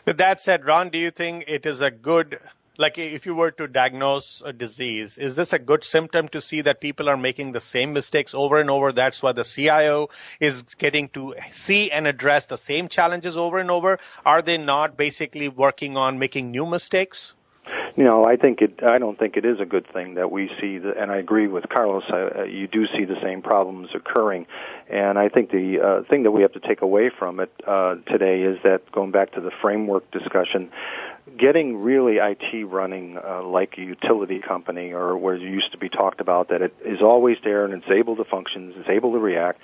With 0.05 0.17
that 0.17 0.39
said, 0.39 0.65
Ron, 0.65 0.89
do 0.89 0.97
you 0.97 1.11
think 1.11 1.45
it 1.47 1.65
is 1.65 1.81
a 1.81 1.91
good, 1.91 2.39
like 2.77 2.97
if 2.97 3.25
you 3.25 3.35
were 3.35 3.51
to 3.51 3.67
diagnose 3.67 4.41
a 4.45 4.53
disease, 4.53 5.17
is 5.17 5.35
this 5.35 5.51
a 5.51 5.59
good 5.59 5.83
symptom 5.83 6.29
to 6.29 6.39
see 6.39 6.61
that 6.61 6.79
people 6.79 7.09
are 7.09 7.17
making 7.17 7.51
the 7.51 7.59
same 7.59 7.91
mistakes 7.91 8.33
over 8.33 8.59
and 8.59 8.69
over? 8.69 8.93
That's 8.93 9.21
why 9.21 9.33
the 9.33 9.43
CIO 9.43 10.09
is 10.39 10.61
getting 10.77 11.09
to 11.09 11.35
see 11.51 11.91
and 11.91 12.07
address 12.07 12.45
the 12.45 12.57
same 12.57 12.87
challenges 12.87 13.35
over 13.35 13.57
and 13.57 13.69
over. 13.69 13.99
Are 14.25 14.41
they 14.41 14.57
not 14.57 14.95
basically 14.95 15.49
working 15.49 15.97
on 15.97 16.17
making 16.17 16.51
new 16.51 16.65
mistakes? 16.65 17.33
You 17.95 18.03
know, 18.03 18.25
I 18.25 18.35
think 18.35 18.61
it. 18.61 18.83
I 18.83 18.97
don't 18.97 19.17
think 19.17 19.37
it 19.37 19.45
is 19.45 19.59
a 19.59 19.65
good 19.65 19.87
thing 19.93 20.15
that 20.15 20.31
we 20.31 20.49
see, 20.59 20.79
the, 20.79 20.99
and 20.99 21.11
I 21.11 21.17
agree 21.17 21.47
with 21.47 21.69
Carlos. 21.69 22.03
Uh, 22.09 22.43
you 22.43 22.67
do 22.67 22.87
see 22.87 23.05
the 23.05 23.19
same 23.21 23.41
problems 23.41 23.89
occurring, 23.93 24.47
and 24.89 25.17
I 25.17 25.29
think 25.29 25.51
the 25.51 25.79
uh, 25.79 26.09
thing 26.09 26.23
that 26.23 26.31
we 26.31 26.41
have 26.41 26.53
to 26.53 26.59
take 26.59 26.81
away 26.81 27.09
from 27.17 27.39
it 27.39 27.51
uh, 27.65 27.95
today 28.07 28.41
is 28.41 28.57
that 28.63 28.91
going 28.91 29.11
back 29.11 29.33
to 29.33 29.41
the 29.41 29.51
framework 29.61 30.09
discussion, 30.11 30.71
getting 31.37 31.77
really 31.77 32.17
IT 32.17 32.65
running 32.65 33.17
uh, 33.17 33.43
like 33.43 33.77
a 33.77 33.81
utility 33.81 34.39
company 34.39 34.91
or 34.91 35.17
where 35.17 35.35
it 35.35 35.41
used 35.41 35.71
to 35.71 35.77
be 35.77 35.89
talked 35.89 36.21
about 36.21 36.49
that 36.49 36.61
it 36.61 36.75
is 36.85 37.01
always 37.01 37.37
there 37.43 37.65
and 37.65 37.73
it's 37.73 37.89
able 37.89 38.15
to 38.17 38.25
function, 38.25 38.73
it's 38.75 38.89
able 38.89 39.13
to 39.13 39.19
react, 39.19 39.59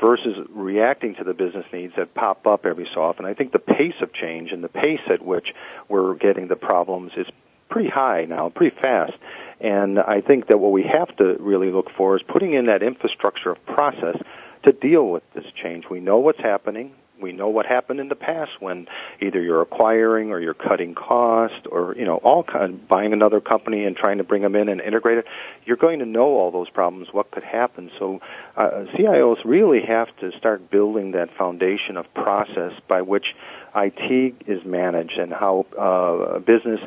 versus 0.00 0.46
reacting 0.50 1.14
to 1.16 1.24
the 1.24 1.34
business 1.34 1.66
needs 1.72 1.94
that 1.96 2.14
pop 2.14 2.46
up 2.46 2.64
every 2.64 2.88
so 2.94 3.02
often. 3.02 3.26
I 3.26 3.34
think 3.34 3.52
the 3.52 3.58
pace 3.58 3.94
of 4.00 4.12
change 4.12 4.52
and 4.52 4.64
the 4.64 4.68
pace 4.68 5.02
at 5.08 5.22
which 5.22 5.54
we're 5.88 6.14
getting 6.14 6.48
the 6.48 6.56
problems 6.56 7.12
is 7.16 7.26
pretty 7.68 7.88
high 7.88 8.24
now, 8.28 8.48
pretty 8.48 8.76
fast. 8.76 9.14
And 9.60 9.98
I 9.98 10.20
think 10.20 10.48
that 10.48 10.58
what 10.58 10.72
we 10.72 10.82
have 10.84 11.14
to 11.18 11.36
really 11.38 11.70
look 11.70 11.90
for 11.96 12.16
is 12.16 12.22
putting 12.22 12.54
in 12.54 12.66
that 12.66 12.82
infrastructure 12.82 13.50
of 13.50 13.64
process 13.66 14.16
to 14.64 14.72
deal 14.72 15.08
with 15.08 15.22
this 15.34 15.46
change. 15.62 15.84
We 15.90 16.00
know 16.00 16.18
what's 16.18 16.40
happening 16.40 16.94
we 17.22 17.32
know 17.32 17.48
what 17.48 17.66
happened 17.66 18.00
in 18.00 18.08
the 18.08 18.16
past 18.16 18.52
when 18.60 18.86
either 19.20 19.40
you're 19.40 19.62
acquiring 19.62 20.30
or 20.30 20.40
you're 20.40 20.54
cutting 20.54 20.94
cost 20.94 21.66
or 21.70 21.94
you 21.96 22.04
know 22.04 22.16
all 22.16 22.42
kind 22.42 22.86
buying 22.88 23.12
another 23.12 23.40
company 23.40 23.84
and 23.84 23.96
trying 23.96 24.18
to 24.18 24.24
bring 24.24 24.42
them 24.42 24.54
in 24.56 24.68
and 24.68 24.80
integrate 24.80 25.18
it. 25.18 25.26
You're 25.64 25.76
going 25.76 26.00
to 26.00 26.06
know 26.06 26.24
all 26.24 26.50
those 26.50 26.68
problems 26.68 27.08
what 27.12 27.30
could 27.30 27.44
happen. 27.44 27.90
So 27.98 28.20
uh, 28.56 28.86
CIOs 28.94 29.44
really 29.44 29.82
have 29.82 30.08
to 30.20 30.36
start 30.38 30.70
building 30.70 31.12
that 31.12 31.36
foundation 31.36 31.96
of 31.96 32.12
process 32.14 32.72
by 32.88 33.02
which 33.02 33.34
IT 33.74 34.34
is 34.46 34.64
managed 34.64 35.18
and 35.18 35.32
how 35.32 35.66
uh, 35.78 36.38
business 36.40 36.80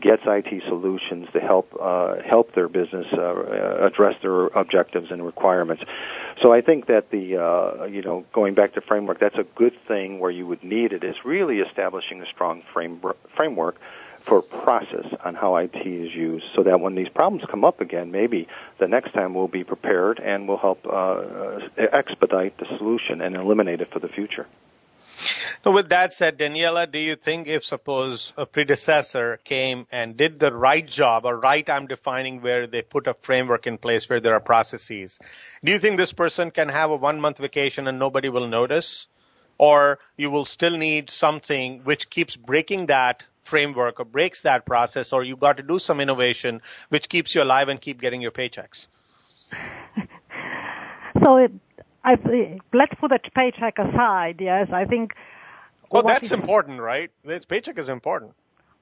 gets 0.00 0.22
IT 0.26 0.62
solutions 0.66 1.28
to 1.32 1.40
help 1.40 1.72
uh, 1.80 2.16
help 2.22 2.52
their 2.52 2.68
business 2.68 3.06
uh, 3.12 3.86
address 3.86 4.16
their 4.22 4.46
objectives 4.46 5.10
and 5.10 5.24
requirements. 5.24 5.84
So 6.40 6.52
I 6.52 6.60
think 6.60 6.86
that 6.86 7.10
the 7.10 7.36
uh, 7.36 7.84
you 7.84 8.02
know 8.02 8.24
going 8.32 8.54
back 8.54 8.74
to 8.74 8.80
framework, 8.80 9.20
that's 9.20 9.38
a 9.38 9.46
good 9.54 9.74
thing 9.86 10.18
where 10.18 10.30
you 10.30 10.46
would 10.46 10.64
need 10.64 10.92
it 10.92 11.04
is 11.04 11.16
really 11.24 11.60
establishing 11.60 12.20
a 12.22 12.26
strong 12.26 12.62
frame, 12.72 13.00
framework 13.36 13.76
for 14.26 14.42
process 14.42 15.06
on 15.24 15.34
how 15.34 15.56
IT 15.56 15.76
is 15.76 16.14
used 16.14 16.44
so 16.54 16.62
that 16.62 16.80
when 16.80 16.94
these 16.94 17.08
problems 17.08 17.44
come 17.48 17.64
up 17.64 17.80
again, 17.80 18.10
maybe 18.10 18.46
the 18.78 18.86
next 18.86 19.12
time 19.12 19.34
we'll 19.34 19.48
be 19.48 19.64
prepared 19.64 20.20
and 20.20 20.46
we'll 20.46 20.58
help 20.58 20.86
uh, 20.86 21.58
expedite 21.76 22.56
the 22.58 22.66
solution 22.78 23.20
and 23.20 23.34
eliminate 23.36 23.80
it 23.80 23.92
for 23.92 23.98
the 23.98 24.08
future. 24.08 24.46
So 25.64 25.70
with 25.70 25.88
that 25.90 26.12
said, 26.12 26.38
Daniela, 26.38 26.90
do 26.90 26.98
you 26.98 27.16
think 27.16 27.46
if 27.46 27.64
suppose 27.64 28.32
a 28.36 28.46
predecessor 28.46 29.38
came 29.44 29.86
and 29.92 30.16
did 30.16 30.40
the 30.40 30.52
right 30.52 30.86
job, 30.86 31.24
or 31.24 31.38
right 31.38 31.68
I'm 31.68 31.86
defining 31.86 32.42
where 32.42 32.66
they 32.66 32.82
put 32.82 33.06
a 33.06 33.14
framework 33.14 33.66
in 33.66 33.78
place 33.78 34.08
where 34.08 34.20
there 34.20 34.34
are 34.34 34.40
processes, 34.40 35.18
do 35.64 35.72
you 35.72 35.78
think 35.78 35.96
this 35.96 36.12
person 36.12 36.50
can 36.50 36.68
have 36.68 36.90
a 36.90 36.96
one 36.96 37.20
month 37.20 37.38
vacation 37.38 37.86
and 37.86 37.98
nobody 37.98 38.28
will 38.28 38.48
notice? 38.48 39.06
Or 39.58 40.00
you 40.16 40.30
will 40.30 40.44
still 40.44 40.76
need 40.76 41.10
something 41.10 41.82
which 41.84 42.10
keeps 42.10 42.34
breaking 42.34 42.86
that 42.86 43.22
framework 43.44 44.00
or 44.00 44.04
breaks 44.04 44.42
that 44.42 44.64
process, 44.66 45.12
or 45.12 45.22
you 45.22 45.36
got 45.36 45.56
to 45.58 45.62
do 45.62 45.78
some 45.78 46.00
innovation 46.00 46.60
which 46.88 47.08
keeps 47.08 47.34
you 47.34 47.42
alive 47.42 47.68
and 47.68 47.80
keep 47.80 48.00
getting 48.00 48.20
your 48.20 48.30
paychecks? 48.30 48.86
so 51.22 51.36
it, 51.36 51.52
I, 52.04 52.16
let's 52.72 52.94
put 53.00 53.12
a 53.12 53.18
paycheck 53.34 53.78
aside. 53.78 54.36
Yes, 54.40 54.68
I 54.72 54.84
think. 54.84 55.12
Well, 55.90 56.02
that's 56.02 56.26
is, 56.26 56.32
important, 56.32 56.80
right? 56.80 57.10
This 57.24 57.44
paycheck 57.44 57.78
is 57.78 57.88
important. 57.88 58.32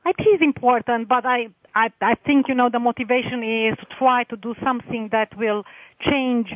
It 0.07 0.17
is 0.21 0.41
important, 0.41 1.09
but 1.09 1.27
I, 1.27 1.49
I, 1.75 1.89
I 2.01 2.15
think 2.15 2.47
you 2.49 2.55
know 2.55 2.71
the 2.73 2.79
motivation 2.79 3.43
is 3.43 3.77
to 3.79 3.87
try 3.99 4.25
to 4.25 4.37
do 4.37 4.55
something 4.63 5.11
that 5.13 5.37
will 5.37 5.65
change 6.01 6.49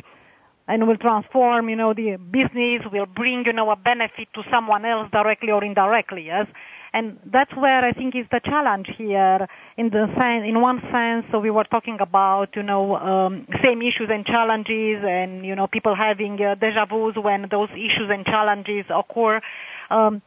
and 0.67 0.87
will 0.87 0.97
transform, 0.97 1.69
you 1.69 1.75
know, 1.75 1.93
the 1.93 2.17
business, 2.17 2.81
will 2.91 3.05
bring, 3.05 3.43
you 3.45 3.53
know, 3.53 3.69
a 3.69 3.75
benefit 3.75 4.27
to 4.33 4.41
someone 4.51 4.83
else 4.83 5.09
directly 5.11 5.51
or 5.51 5.63
indirectly, 5.63 6.23
yes? 6.25 6.47
And 6.95 7.19
that's 7.25 7.53
where 7.53 7.83
I 7.83 7.91
think 7.91 8.15
is 8.15 8.25
the 8.31 8.39
challenge 8.39 8.87
here. 8.97 9.49
In 9.75 9.89
the 9.89 10.03
in 10.51 10.61
one 10.61 10.79
sense, 10.93 11.25
so 11.29 11.39
we 11.39 11.51
were 11.51 11.65
talking 11.65 11.97
about, 11.99 12.55
you 12.55 12.63
know, 12.63 12.95
um, 12.95 13.45
same 13.61 13.81
issues 13.81 14.09
and 14.09 14.25
challenges, 14.25 15.03
and 15.03 15.45
you 15.45 15.55
know, 15.57 15.67
people 15.67 15.93
having 15.93 16.41
uh, 16.41 16.55
deja 16.55 16.85
vu's 16.85 17.15
when 17.17 17.49
those 17.51 17.67
issues 17.87 18.09
and 18.09 18.25
challenges 18.25 18.85
occur. 18.89 19.41
Um, 19.89 20.21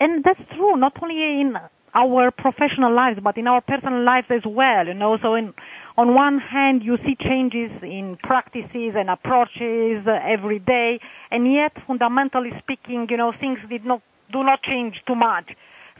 and 0.00 0.24
that's 0.24 0.40
true, 0.56 0.76
not 0.76 1.00
only 1.00 1.40
in 1.40 1.56
our 1.94 2.32
professional 2.32 2.92
lives, 2.92 3.20
but 3.22 3.38
in 3.38 3.46
our 3.46 3.60
personal 3.60 4.02
lives 4.02 4.26
as 4.30 4.44
well. 4.44 4.88
You 4.88 4.94
know, 4.94 5.18
so 5.22 5.34
in 5.34 5.54
on 5.96 6.14
one 6.14 6.38
hand, 6.40 6.82
you 6.82 6.98
see 7.04 7.14
changes 7.14 7.70
in 7.84 8.18
practices 8.24 8.94
and 9.00 9.08
approaches 9.08 10.04
uh, 10.04 10.18
every 10.36 10.58
day, 10.58 10.98
and 11.30 11.40
yet, 11.60 11.72
fundamentally 11.86 12.52
speaking, 12.58 13.06
you 13.08 13.16
know, 13.16 13.30
things 13.30 13.60
did 13.68 13.84
not 13.84 14.02
do 14.32 14.42
not 14.42 14.64
change 14.64 15.04
too 15.06 15.14
much. 15.14 15.48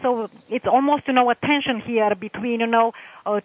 So 0.03 0.31
it's 0.49 0.67
almost, 0.67 1.07
you 1.07 1.15
know, 1.15 1.31
a 1.31 1.35
tension 1.35 1.81
here 1.81 2.15
between, 2.15 2.61
you 2.61 2.67
know, 2.67 2.93
uh, 3.25 3.41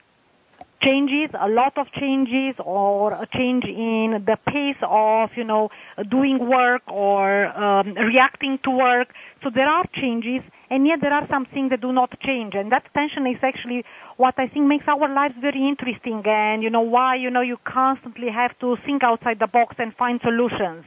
changes, 0.81 1.29
a 1.39 1.47
lot 1.47 1.77
of 1.77 1.91
changes, 1.91 2.55
or 2.59 3.13
a 3.13 3.27
change 3.27 3.65
in 3.65 4.23
the 4.25 4.37
pace 4.47 4.77
of, 4.81 5.29
you 5.35 5.43
know, 5.43 5.69
doing 6.09 6.49
work 6.49 6.81
or 6.87 7.45
um, 7.47 7.93
reacting 7.93 8.59
to 8.63 8.71
work. 8.71 9.13
So 9.43 9.49
there 9.49 9.69
are 9.69 9.85
changes, 9.93 10.41
and 10.69 10.87
yet 10.87 10.99
there 11.01 11.13
are 11.13 11.27
some 11.29 11.45
things 11.45 11.69
that 11.69 11.81
do 11.81 11.93
not 11.93 12.19
change, 12.19 12.55
and 12.55 12.71
that 12.71 12.83
tension 12.93 13.27
is 13.27 13.37
actually 13.43 13.85
what 14.17 14.35
I 14.37 14.47
think 14.47 14.65
makes 14.65 14.87
our 14.87 15.07
lives 15.13 15.35
very 15.39 15.67
interesting, 15.67 16.23
and 16.25 16.63
you 16.63 16.69
know 16.69 16.81
why, 16.81 17.15
you 17.15 17.29
know, 17.29 17.41
you 17.41 17.57
constantly 17.63 18.29
have 18.29 18.57
to 18.59 18.75
think 18.85 19.03
outside 19.03 19.39
the 19.39 19.47
box 19.47 19.75
and 19.77 19.95
find 19.95 20.19
solutions. 20.21 20.83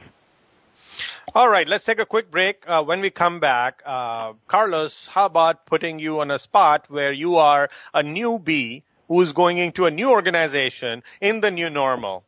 All 1.33 1.49
right, 1.49 1.67
let's 1.67 1.85
take 1.85 1.99
a 1.99 2.05
quick 2.05 2.29
break. 2.29 2.63
Uh, 2.67 2.83
when 2.83 3.01
we 3.01 3.09
come 3.09 3.39
back, 3.39 3.81
uh, 3.85 4.33
Carlos, 4.47 5.07
how 5.07 5.25
about 5.25 5.65
putting 5.65 5.99
you 5.99 6.19
on 6.21 6.31
a 6.31 6.39
spot 6.39 6.85
where 6.89 7.11
you 7.11 7.37
are 7.37 7.69
a 7.93 8.03
newbie 8.03 8.83
who's 9.07 9.33
going 9.33 9.57
into 9.57 9.85
a 9.85 9.91
new 9.91 10.09
organization 10.09 11.03
in 11.19 11.41
the 11.41 11.51
new 11.51 11.69
normal? 11.69 12.23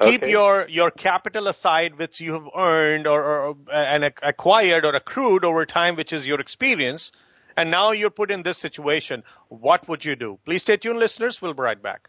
Okay. 0.00 0.12
Keep 0.12 0.28
your, 0.28 0.66
your 0.68 0.90
capital 0.90 1.48
aside, 1.48 1.98
which 1.98 2.20
you 2.20 2.32
have 2.32 2.48
earned 2.56 3.06
or, 3.06 3.22
or 3.22 3.56
and 3.72 4.04
acquired 4.22 4.84
or 4.84 4.94
accrued 4.94 5.44
over 5.44 5.66
time, 5.66 5.96
which 5.96 6.12
is 6.12 6.26
your 6.26 6.40
experience. 6.40 7.12
And 7.56 7.70
now 7.70 7.92
you're 7.92 8.10
put 8.10 8.30
in 8.30 8.42
this 8.42 8.58
situation. 8.58 9.22
What 9.48 9.88
would 9.88 10.04
you 10.04 10.16
do? 10.16 10.38
Please 10.44 10.62
stay 10.62 10.76
tuned, 10.76 10.98
listeners. 10.98 11.40
We'll 11.40 11.54
be 11.54 11.62
right 11.62 11.80
back. 11.80 12.08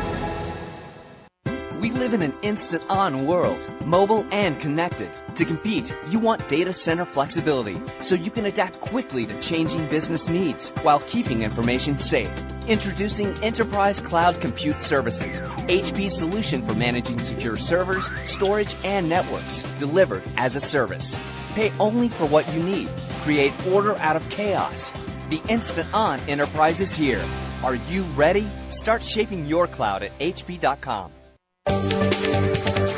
live 1.89 2.13
in 2.13 2.21
an 2.21 2.35
instant 2.43 2.83
on 2.91 3.25
world, 3.25 3.57
mobile 3.83 4.23
and 4.31 4.59
connected. 4.59 5.09
To 5.37 5.45
compete, 5.45 5.95
you 6.09 6.19
want 6.19 6.47
data 6.47 6.73
center 6.73 7.05
flexibility 7.05 7.81
so 8.01 8.13
you 8.13 8.29
can 8.29 8.45
adapt 8.45 8.79
quickly 8.79 9.25
to 9.25 9.41
changing 9.41 9.87
business 9.87 10.29
needs 10.29 10.69
while 10.83 10.99
keeping 10.99 11.41
information 11.41 11.97
safe. 11.97 12.31
Introducing 12.67 13.43
Enterprise 13.43 13.99
Cloud 13.99 14.39
Compute 14.39 14.79
Services, 14.79 15.41
HP's 15.41 16.15
solution 16.15 16.61
for 16.61 16.75
managing 16.75 17.17
secure 17.17 17.57
servers, 17.57 18.11
storage, 18.25 18.75
and 18.83 19.09
networks, 19.09 19.63
delivered 19.79 20.21
as 20.37 20.55
a 20.55 20.61
service. 20.61 21.19
Pay 21.55 21.71
only 21.79 22.09
for 22.09 22.27
what 22.27 22.53
you 22.53 22.61
need. 22.61 22.89
Create 23.21 23.53
order 23.67 23.95
out 23.95 24.15
of 24.15 24.29
chaos. 24.29 24.91
The 25.29 25.41
instant 25.49 25.91
on 25.93 26.19
enterprise 26.29 26.79
is 26.79 26.93
here. 26.93 27.27
Are 27.63 27.75
you 27.75 28.03
ready? 28.03 28.51
Start 28.69 29.03
shaping 29.03 29.47
your 29.47 29.67
cloud 29.67 30.03
at 30.03 30.19
hp.com. 30.19 31.13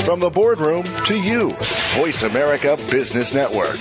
From 0.04 0.20
the 0.20 0.30
boardroom 0.30 0.84
to 1.08 1.16
you, 1.16 1.52
Voice 1.96 2.24
America 2.24 2.76
Business 2.92 3.34
Network. 3.34 3.78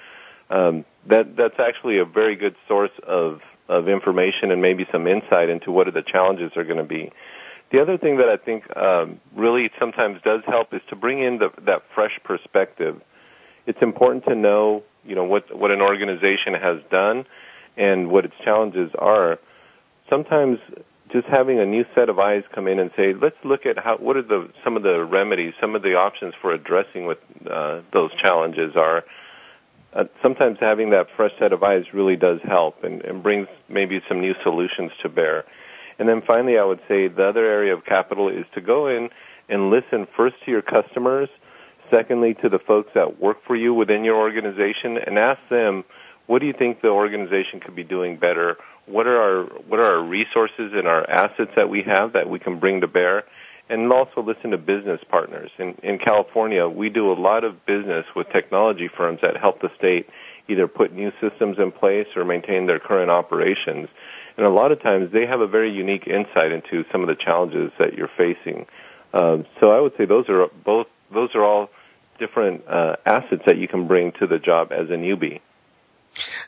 um, 0.52 0.84
that 1.06 1.34
that's 1.36 1.58
actually 1.58 1.98
a 1.98 2.04
very 2.04 2.36
good 2.36 2.54
source 2.68 2.92
of 3.06 3.40
of 3.68 3.88
information 3.88 4.50
and 4.50 4.60
maybe 4.60 4.86
some 4.92 5.06
insight 5.06 5.48
into 5.48 5.72
what 5.72 5.88
are 5.88 5.92
the 5.92 6.02
challenges 6.02 6.52
are 6.56 6.64
going 6.64 6.78
to 6.78 6.84
be. 6.84 7.10
The 7.70 7.80
other 7.80 7.96
thing 7.96 8.18
that 8.18 8.28
I 8.28 8.36
think 8.36 8.76
um, 8.76 9.18
really 9.34 9.70
sometimes 9.78 10.20
does 10.22 10.42
help 10.46 10.74
is 10.74 10.82
to 10.90 10.96
bring 10.96 11.22
in 11.22 11.38
the, 11.38 11.50
that 11.62 11.82
fresh 11.94 12.20
perspective. 12.22 13.00
It's 13.66 13.80
important 13.80 14.24
to 14.26 14.34
know, 14.34 14.82
you 15.06 15.14
know, 15.14 15.24
what 15.24 15.56
what 15.56 15.70
an 15.70 15.80
organization 15.80 16.54
has 16.54 16.78
done 16.90 17.24
and 17.76 18.10
what 18.10 18.26
its 18.26 18.34
challenges 18.44 18.90
are. 18.98 19.38
Sometimes 20.10 20.58
just 21.10 21.26
having 21.28 21.60
a 21.60 21.64
new 21.64 21.86
set 21.94 22.10
of 22.10 22.18
eyes 22.18 22.42
come 22.54 22.68
in 22.68 22.78
and 22.78 22.90
say, 22.96 23.14
let's 23.14 23.36
look 23.42 23.64
at 23.64 23.78
how 23.78 23.96
what 23.96 24.16
are 24.16 24.22
the 24.22 24.50
some 24.62 24.76
of 24.76 24.82
the 24.82 25.02
remedies, 25.02 25.54
some 25.58 25.74
of 25.74 25.82
the 25.82 25.94
options 25.94 26.34
for 26.42 26.52
addressing 26.52 27.06
what 27.06 27.22
uh, 27.50 27.80
those 27.92 28.12
challenges 28.16 28.76
are 28.76 29.04
uh, 29.94 30.04
sometimes 30.22 30.58
having 30.60 30.90
that 30.90 31.08
fresh 31.16 31.32
set 31.38 31.52
of 31.52 31.62
eyes 31.62 31.84
really 31.92 32.16
does 32.16 32.40
help 32.42 32.82
and, 32.84 33.02
and 33.02 33.22
brings 33.22 33.48
maybe 33.68 34.00
some 34.08 34.20
new 34.20 34.34
solutions 34.42 34.90
to 35.02 35.08
bear. 35.08 35.44
And 35.98 36.08
then 36.08 36.22
finally, 36.26 36.58
I 36.58 36.64
would 36.64 36.80
say 36.88 37.08
the 37.08 37.24
other 37.24 37.44
area 37.44 37.74
of 37.74 37.84
capital 37.84 38.28
is 38.28 38.46
to 38.54 38.60
go 38.60 38.88
in 38.88 39.10
and 39.48 39.70
listen 39.70 40.06
first 40.16 40.36
to 40.44 40.50
your 40.50 40.62
customers, 40.62 41.28
secondly 41.90 42.34
to 42.42 42.48
the 42.48 42.58
folks 42.58 42.90
that 42.94 43.20
work 43.20 43.38
for 43.46 43.54
you 43.54 43.74
within 43.74 44.02
your 44.02 44.16
organization, 44.16 44.96
and 44.96 45.18
ask 45.18 45.40
them, 45.50 45.84
what 46.26 46.38
do 46.38 46.46
you 46.46 46.54
think 46.54 46.80
the 46.80 46.88
organization 46.88 47.60
could 47.60 47.76
be 47.76 47.84
doing 47.84 48.16
better? 48.16 48.56
What 48.86 49.06
are 49.06 49.20
our 49.20 49.44
what 49.68 49.78
are 49.78 49.96
our 49.96 50.02
resources 50.02 50.72
and 50.74 50.88
our 50.88 51.08
assets 51.08 51.50
that 51.56 51.68
we 51.68 51.82
have 51.82 52.14
that 52.14 52.28
we 52.28 52.38
can 52.38 52.58
bring 52.58 52.80
to 52.80 52.88
bear? 52.88 53.24
And 53.72 53.90
also 53.90 54.22
listen 54.22 54.50
to 54.50 54.58
business 54.58 55.00
partners. 55.08 55.50
In, 55.58 55.74
in 55.82 55.98
California, 55.98 56.68
we 56.68 56.90
do 56.90 57.10
a 57.10 57.14
lot 57.14 57.42
of 57.42 57.64
business 57.64 58.04
with 58.14 58.28
technology 58.28 58.86
firms 58.86 59.20
that 59.22 59.38
help 59.38 59.62
the 59.62 59.70
state 59.78 60.10
either 60.46 60.68
put 60.68 60.92
new 60.92 61.10
systems 61.22 61.58
in 61.58 61.72
place 61.72 62.06
or 62.14 62.24
maintain 62.24 62.66
their 62.66 62.78
current 62.78 63.10
operations. 63.10 63.88
And 64.36 64.44
a 64.44 64.50
lot 64.50 64.72
of 64.72 64.82
times 64.82 65.10
they 65.10 65.24
have 65.24 65.40
a 65.40 65.46
very 65.46 65.72
unique 65.72 66.06
insight 66.06 66.52
into 66.52 66.84
some 66.92 67.00
of 67.00 67.08
the 67.08 67.14
challenges 67.14 67.72
that 67.78 67.94
you're 67.94 68.10
facing. 68.14 68.66
Um, 69.14 69.46
so 69.58 69.70
I 69.70 69.80
would 69.80 69.96
say 69.96 70.04
those 70.04 70.28
are 70.28 70.48
both, 70.64 70.88
those 71.12 71.34
are 71.34 71.42
all 71.42 71.70
different 72.18 72.68
uh, 72.68 72.96
assets 73.06 73.42
that 73.46 73.56
you 73.56 73.68
can 73.68 73.88
bring 73.88 74.12
to 74.12 74.26
the 74.26 74.38
job 74.38 74.70
as 74.70 74.90
a 74.90 74.94
newbie. 74.94 75.40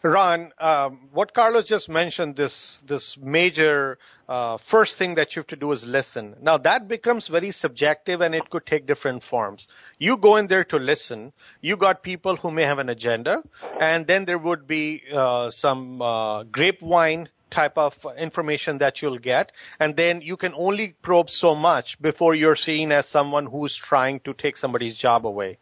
Ron, 0.02 0.52
um, 0.58 1.08
what 1.12 1.34
Carlos 1.34 1.64
just 1.66 1.88
mentioned, 1.88 2.36
this 2.36 2.82
this 2.86 3.16
major 3.16 3.98
uh, 4.28 4.58
first 4.58 4.98
thing 4.98 5.14
that 5.14 5.34
you 5.34 5.40
have 5.40 5.46
to 5.48 5.56
do 5.56 5.72
is 5.72 5.84
listen. 5.84 6.36
Now 6.40 6.58
that 6.58 6.88
becomes 6.88 7.28
very 7.28 7.50
subjective, 7.50 8.20
and 8.20 8.34
it 8.34 8.50
could 8.50 8.66
take 8.66 8.86
different 8.86 9.22
forms. 9.22 9.66
You 9.98 10.16
go 10.16 10.36
in 10.36 10.46
there 10.46 10.64
to 10.64 10.76
listen. 10.76 11.32
You 11.60 11.76
got 11.76 12.02
people 12.02 12.36
who 12.36 12.50
may 12.50 12.64
have 12.64 12.78
an 12.78 12.88
agenda, 12.88 13.42
and 13.80 14.06
then 14.06 14.24
there 14.24 14.38
would 14.38 14.66
be 14.66 15.02
uh, 15.12 15.50
some 15.50 16.02
uh, 16.02 16.44
grapevine 16.44 17.28
type 17.50 17.78
of 17.78 17.96
information 18.18 18.78
that 18.78 19.00
you'll 19.00 19.18
get, 19.18 19.52
and 19.78 19.96
then 19.96 20.20
you 20.20 20.36
can 20.36 20.52
only 20.54 20.88
probe 21.02 21.30
so 21.30 21.54
much 21.54 22.00
before 22.02 22.34
you're 22.34 22.56
seen 22.56 22.90
as 22.90 23.06
someone 23.06 23.46
who's 23.46 23.76
trying 23.76 24.20
to 24.20 24.34
take 24.34 24.56
somebody's 24.56 24.96
job 24.96 25.24
away. 25.24 25.58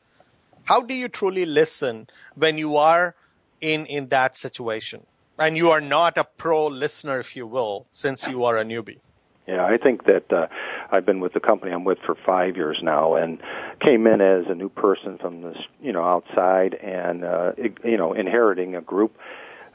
How 0.64 0.80
do 0.82 0.94
you 0.94 1.08
truly 1.08 1.44
listen 1.44 2.08
when 2.34 2.56
you 2.56 2.76
are 2.76 3.14
in 3.62 3.86
in 3.86 4.08
that 4.08 4.36
situation 4.36 5.00
and 5.38 5.56
you 5.56 5.70
are 5.70 5.80
not 5.80 6.18
a 6.18 6.24
pro 6.24 6.66
listener 6.66 7.18
if 7.20 7.34
you 7.34 7.46
will 7.46 7.86
since 7.92 8.26
you 8.26 8.44
are 8.44 8.58
a 8.58 8.64
newbie 8.64 8.98
yeah, 9.46 9.64
I 9.64 9.76
think 9.76 10.04
that 10.04 10.32
uh, 10.32 10.46
I've 10.90 11.04
been 11.04 11.18
with 11.18 11.32
the 11.32 11.40
company 11.40 11.72
I'm 11.72 11.84
with 11.84 11.98
for 12.06 12.14
five 12.14 12.56
years 12.56 12.78
now, 12.80 13.16
and 13.16 13.40
came 13.80 14.06
in 14.06 14.20
as 14.20 14.44
a 14.48 14.54
new 14.54 14.68
person 14.68 15.18
from 15.18 15.42
this, 15.42 15.58
you 15.82 15.92
know, 15.92 16.04
outside, 16.04 16.74
and 16.74 17.24
uh, 17.24 17.52
you 17.84 17.96
know, 17.96 18.12
inheriting 18.12 18.76
a 18.76 18.80
group 18.80 19.16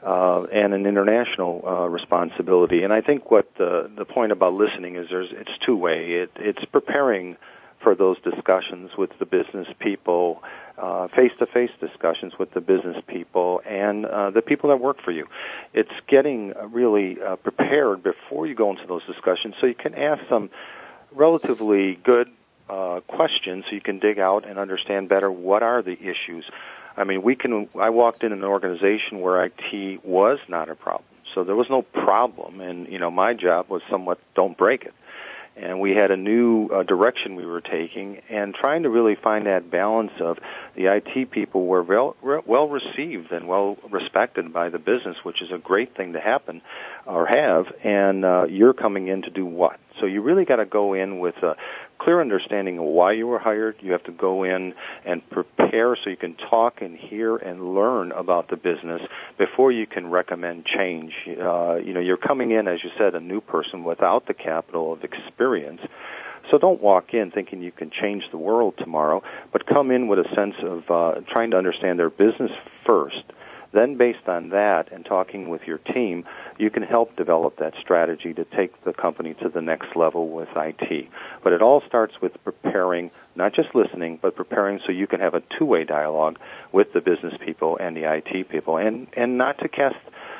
uh, 0.02 0.44
and 0.44 0.72
an 0.72 0.86
international 0.86 1.62
uh, 1.66 1.86
responsibility. 1.86 2.82
And 2.82 2.94
I 2.94 3.02
think 3.02 3.30
what 3.30 3.54
the 3.58 3.90
the 3.94 4.06
point 4.06 4.32
about 4.32 4.54
listening 4.54 4.96
is 4.96 5.08
there's 5.10 5.32
it's 5.32 5.58
two 5.58 5.76
way. 5.76 6.12
It 6.12 6.30
it's 6.36 6.64
preparing 6.64 7.36
for 7.82 7.94
those 7.94 8.16
discussions 8.22 8.92
with 8.96 9.10
the 9.18 9.26
business 9.26 9.68
people, 9.78 10.42
face 11.08 11.32
to 11.38 11.46
face 11.46 11.70
discussions 11.80 12.32
with 12.38 12.52
the 12.52 12.60
business 12.60 12.96
people 13.06 13.60
and 13.66 14.06
uh, 14.06 14.30
the 14.30 14.42
people 14.42 14.70
that 14.70 14.80
work 14.80 15.02
for 15.02 15.10
you. 15.10 15.26
It's 15.74 15.92
getting 16.06 16.54
uh, 16.54 16.66
really 16.66 17.20
uh, 17.20 17.36
prepared 17.36 18.02
before 18.02 18.46
you 18.46 18.54
go 18.54 18.70
into 18.70 18.86
those 18.86 19.04
discussions 19.06 19.54
so 19.60 19.66
you 19.66 19.74
can 19.74 19.94
ask 19.94 20.22
some 20.28 20.50
relatively 21.12 21.96
good 21.96 22.28
uh, 22.68 23.00
questions 23.06 23.64
so 23.68 23.74
you 23.74 23.80
can 23.80 23.98
dig 23.98 24.18
out 24.18 24.46
and 24.46 24.58
understand 24.58 25.08
better 25.08 25.30
what 25.30 25.62
are 25.62 25.82
the 25.82 25.98
issues. 25.98 26.44
I 26.96 27.04
mean, 27.04 27.22
we 27.22 27.36
can. 27.36 27.68
I 27.80 27.90
walked 27.90 28.24
in 28.24 28.32
an 28.32 28.44
organization 28.44 29.20
where 29.20 29.44
IT 29.44 30.04
was 30.04 30.38
not 30.48 30.68
a 30.68 30.74
problem, 30.74 31.08
so 31.34 31.44
there 31.44 31.54
was 31.54 31.70
no 31.70 31.82
problem, 31.82 32.60
and 32.60 32.88
you 32.88 32.98
know, 32.98 33.10
my 33.10 33.34
job 33.34 33.68
was 33.68 33.82
somewhat 33.88 34.18
don't 34.34 34.58
break 34.58 34.82
it 34.84 34.94
and 35.60 35.80
we 35.80 35.90
had 35.90 36.10
a 36.10 36.16
new 36.16 36.68
uh, 36.68 36.82
direction 36.82 37.34
we 37.34 37.44
were 37.44 37.60
taking, 37.60 38.20
and 38.28 38.54
trying 38.54 38.84
to 38.84 38.90
really 38.90 39.16
find 39.16 39.46
that 39.46 39.70
balance 39.70 40.12
of 40.20 40.38
the 40.76 40.86
IT 40.86 41.30
people 41.30 41.66
were 41.66 41.82
well, 41.82 42.16
well 42.46 42.68
received 42.68 43.32
and 43.32 43.48
well 43.48 43.76
respected 43.90 44.52
by 44.52 44.68
the 44.68 44.78
business, 44.78 45.16
which 45.22 45.42
is 45.42 45.50
a 45.50 45.58
great 45.58 45.96
thing 45.96 46.12
to 46.12 46.20
happen 46.20 46.62
or 47.06 47.26
have, 47.26 47.66
and 47.82 48.24
uh, 48.24 48.44
you're 48.48 48.74
coming 48.74 49.08
in 49.08 49.22
to 49.22 49.30
do 49.30 49.44
what? 49.44 49.78
So 50.00 50.06
you 50.06 50.22
really 50.22 50.44
got 50.44 50.56
to 50.56 50.66
go 50.66 50.94
in 50.94 51.18
with 51.18 51.36
a 51.42 51.56
clear 51.98 52.20
understanding 52.20 52.78
of 52.78 52.84
why 52.84 53.12
you 53.12 53.26
were 53.26 53.38
hired. 53.38 53.76
You 53.80 53.92
have 53.92 54.04
to 54.04 54.12
go 54.12 54.44
in 54.44 54.74
and 55.04 55.28
prepare 55.30 55.96
so 55.96 56.10
you 56.10 56.16
can 56.16 56.34
talk 56.34 56.80
and 56.80 56.96
hear 56.96 57.36
and 57.36 57.74
learn 57.74 58.12
about 58.12 58.48
the 58.48 58.56
business 58.56 59.02
before 59.36 59.72
you 59.72 59.86
can 59.86 60.10
recommend 60.10 60.64
change. 60.64 61.12
Uh, 61.26 61.76
you 61.76 61.92
know, 61.92 62.00
you're 62.00 62.16
coming 62.16 62.50
in, 62.50 62.68
as 62.68 62.82
you 62.82 62.90
said, 62.96 63.14
a 63.14 63.20
new 63.20 63.40
person 63.40 63.84
without 63.84 64.26
the 64.26 64.34
capital 64.34 64.92
of 64.92 65.04
experience. 65.04 65.80
So 66.50 66.58
don't 66.58 66.80
walk 66.80 67.12
in 67.12 67.30
thinking 67.30 67.60
you 67.60 67.72
can 67.72 67.90
change 67.90 68.24
the 68.30 68.38
world 68.38 68.74
tomorrow, 68.78 69.22
but 69.52 69.66
come 69.66 69.90
in 69.90 70.08
with 70.08 70.18
a 70.18 70.34
sense 70.34 70.54
of 70.62 70.90
uh, 70.90 71.20
trying 71.30 71.50
to 71.50 71.58
understand 71.58 71.98
their 71.98 72.10
business 72.10 72.52
first 72.86 73.22
then, 73.72 73.96
based 73.96 74.26
on 74.28 74.50
that 74.50 74.90
and 74.92 75.04
talking 75.04 75.48
with 75.48 75.62
your 75.66 75.78
team, 75.78 76.24
you 76.58 76.70
can 76.70 76.82
help 76.82 77.16
develop 77.16 77.58
that 77.58 77.74
strategy 77.80 78.32
to 78.34 78.44
take 78.44 78.82
the 78.84 78.92
company 78.92 79.34
to 79.34 79.48
the 79.48 79.60
next 79.60 79.94
level 79.94 80.28
with 80.30 80.48
IT. 80.56 81.08
But 81.42 81.52
it 81.52 81.60
all 81.60 81.82
starts 81.86 82.20
with 82.20 82.32
preparing, 82.44 83.10
not 83.36 83.52
just 83.52 83.74
listening, 83.74 84.18
but 84.22 84.36
preparing 84.36 84.80
so 84.84 84.92
you 84.92 85.06
can 85.06 85.20
have 85.20 85.34
a 85.34 85.42
two-way 85.58 85.84
dialogue 85.84 86.38
with 86.72 86.92
the 86.92 87.00
business 87.00 87.34
people 87.44 87.76
and 87.78 87.96
the 87.96 88.10
IT 88.12 88.48
people, 88.48 88.78
and 88.78 89.06
and 89.14 89.36
not 89.36 89.58
to 89.58 89.68
cast 89.68 89.96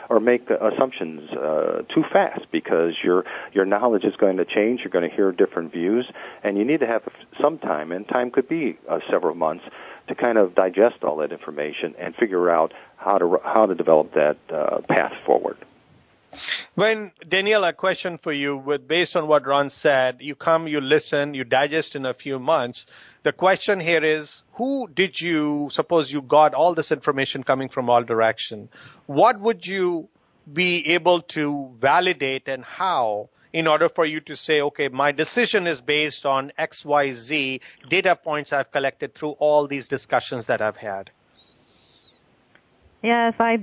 or 0.09 0.21
make 0.21 0.49
assumptions 0.51 1.31
uh, 1.31 1.83
too 1.95 2.05
fast 2.13 2.47
because 2.51 2.95
your 3.03 3.25
your 3.53 3.65
knowledge 3.65 4.05
is 4.05 4.17
going 4.17 4.37
to 4.39 4.45
change. 4.45 4.81
You're 4.81 4.91
going 4.91 5.09
to 5.09 5.15
hear 5.15 5.33
different 5.33 5.73
views, 5.73 6.11
and 6.43 6.57
you 6.57 6.65
need 6.65 6.81
to 6.81 6.87
have 6.87 7.03
some 7.41 7.59
time, 7.59 7.93
and 7.93 8.07
time 8.09 8.31
could 8.31 8.49
be 8.49 8.79
uh, 8.89 9.01
several 9.11 9.35
months 9.35 9.65
to 10.09 10.15
kind 10.15 10.39
of 10.39 10.55
digest 10.55 11.05
all 11.05 11.17
that 11.19 11.33
information 11.33 11.95
and 11.99 12.15
figure 12.17 12.51
out 12.51 12.73
how 12.97 13.19
to 13.19 13.39
how 13.45 13.67
to 13.67 13.75
develop 13.75 14.15
that 14.15 14.39
uh, 14.53 14.81
path 14.89 15.13
forward. 15.25 15.59
When 16.75 17.13
Danielle, 17.27 17.65
a 17.65 17.73
question 17.73 18.19
for 18.19 18.33
you, 18.33 18.57
with 18.57 18.87
based 18.87 19.17
on 19.17 19.27
what 19.27 19.47
Ron 19.47 19.71
said, 19.71 20.19
you 20.21 20.35
come, 20.35 20.69
you 20.69 20.81
listen, 20.81 21.35
you 21.35 21.45
digest 21.45 21.97
in 21.97 22.05
a 22.05 22.15
few 22.15 22.39
months. 22.39 22.87
The 23.25 23.33
question 23.33 23.81
here 23.81 24.05
is, 24.05 24.43
who 24.53 24.89
did 24.89 25.21
you 25.21 25.69
suppose 25.73 26.13
you 26.13 26.23
got 26.23 26.55
all 26.55 26.75
this 26.75 26.93
information 26.93 27.43
coming 27.43 27.69
from 27.69 27.91
all 27.91 28.05
direction? 28.05 28.69
What 29.07 29.41
would 29.41 29.67
you 29.67 30.09
be 30.53 30.95
able 30.95 31.23
to 31.23 31.71
validate 31.81 32.49
and 32.49 32.65
how 32.65 33.29
in 33.53 33.67
order 33.67 33.89
for 33.89 34.05
you 34.05 34.21
to 34.21 34.37
say, 34.37 34.61
okay, 34.61 34.89
my 34.89 35.13
decision 35.13 35.67
is 35.67 35.81
based 35.81 36.27
on 36.27 36.53
XYZ 36.59 37.61
data 37.89 38.17
points 38.17 38.53
I've 38.53 38.71
collected 38.71 39.15
through 39.15 39.33
all 39.33 39.67
these 39.67 39.89
discussions 39.89 40.47
that 40.47 40.61
I've 40.61 40.77
had? 40.77 41.11
Yes, 43.03 43.35
I. 43.39 43.61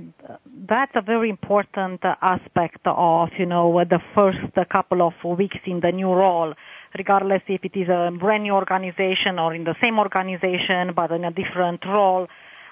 That's 0.66 0.92
a 0.94 1.02
very 1.02 1.28
important 1.28 2.00
aspect 2.22 2.78
of 2.86 3.28
you 3.38 3.44
know 3.44 3.84
the 3.84 4.00
first 4.14 4.38
couple 4.70 5.02
of 5.02 5.38
weeks 5.38 5.58
in 5.66 5.80
the 5.80 5.92
new 5.92 6.10
role, 6.10 6.54
regardless 6.96 7.42
if 7.48 7.64
it 7.64 7.76
is 7.76 7.88
a 7.88 8.10
brand 8.18 8.42
new 8.44 8.52
organization 8.52 9.38
or 9.38 9.54
in 9.54 9.64
the 9.64 9.74
same 9.80 9.98
organization 9.98 10.92
but 10.94 11.10
in 11.12 11.24
a 11.24 11.30
different 11.30 11.84
role. 11.84 12.26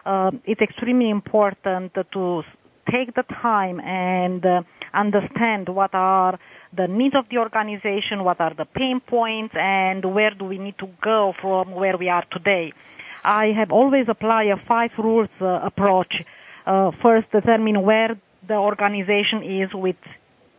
Uh, 0.04 0.30
it's 0.44 0.60
extremely 0.60 1.10
important 1.10 1.94
to 2.12 2.42
take 2.90 3.14
the 3.14 3.22
time 3.22 3.80
and 3.80 4.44
uh, 4.44 4.62
understand 4.92 5.68
what 5.68 5.94
are 5.94 6.38
the 6.72 6.86
needs 6.86 7.14
of 7.14 7.28
the 7.30 7.38
organization, 7.38 8.24
what 8.24 8.40
are 8.40 8.54
the 8.54 8.64
pain 8.64 9.00
points, 9.00 9.54
and 9.56 10.04
where 10.14 10.30
do 10.30 10.44
we 10.44 10.58
need 10.58 10.78
to 10.78 10.88
go 11.02 11.34
from 11.40 11.72
where 11.72 11.96
we 11.96 12.08
are 12.08 12.24
today. 12.30 12.72
I 13.24 13.46
have 13.52 13.70
always 13.70 14.06
applied 14.08 14.48
a 14.48 14.56
five 14.56 14.92
rules 14.98 15.30
uh, 15.40 15.46
approach. 15.62 16.22
Uh, 16.66 16.90
first, 17.02 17.30
determine 17.30 17.82
where 17.82 18.18
the 18.46 18.56
organization 18.56 19.42
is 19.42 19.72
with 19.72 19.96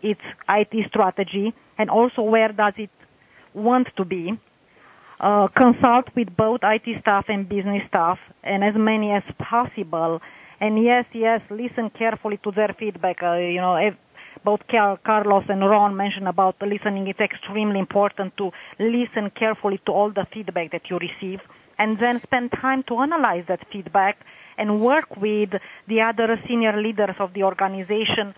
its 0.02 0.22
IT 0.50 0.88
strategy, 0.90 1.54
and 1.78 1.90
also 1.90 2.22
where 2.22 2.52
does 2.52 2.74
it 2.78 2.90
want 3.56 3.88
to 3.98 4.06
be. 4.06 4.40
Uh, 5.18 5.48
consult 5.48 6.06
with 6.14 6.36
both 6.36 6.60
IT 6.62 7.02
staff 7.02 7.26
and 7.30 7.48
business 7.48 7.82
staff, 7.88 8.20
and 8.44 8.64
as 8.64 8.76
many 8.76 9.12
as 9.12 9.24
possible. 9.40 10.22
And 10.60 10.84
yes, 10.84 11.06
yes, 11.14 11.42
listen 11.50 11.90
carefully 11.90 12.38
to 12.44 12.52
their 12.52 12.76
feedback. 12.78 13.24
Uh, 13.24 13.36
you 13.36 13.62
know, 13.62 13.76
if, 13.78 13.96
both 14.44 14.62
Carlos 14.68 15.46
and 15.50 15.62
Ron 15.62 15.96
mentioned 15.96 16.28
about 16.28 16.56
listening. 16.62 17.08
It's 17.08 17.20
extremely 17.20 17.80
important 17.80 18.38
to 18.38 18.52
listen 18.80 19.32
carefully 19.32 19.80
to 19.86 19.92
all 19.92 20.12
the 20.12 20.28
feedback 20.34 20.72
that 20.72 20.90
you 20.90 20.98
receive 20.98 21.40
and 21.78 22.00
then 22.00 22.22
spend 22.22 22.52
time 22.52 22.84
to 22.84 23.00
analyze 23.00 23.46
that 23.48 23.66
feedback 23.72 24.18
and 24.58 24.82
work 24.82 25.18
with 25.18 25.50
the 25.88 26.02
other 26.02 26.40
senior 26.48 26.82
leaders 26.82 27.16
of 27.20 27.34
the 27.34 27.44
organization 27.44 28.34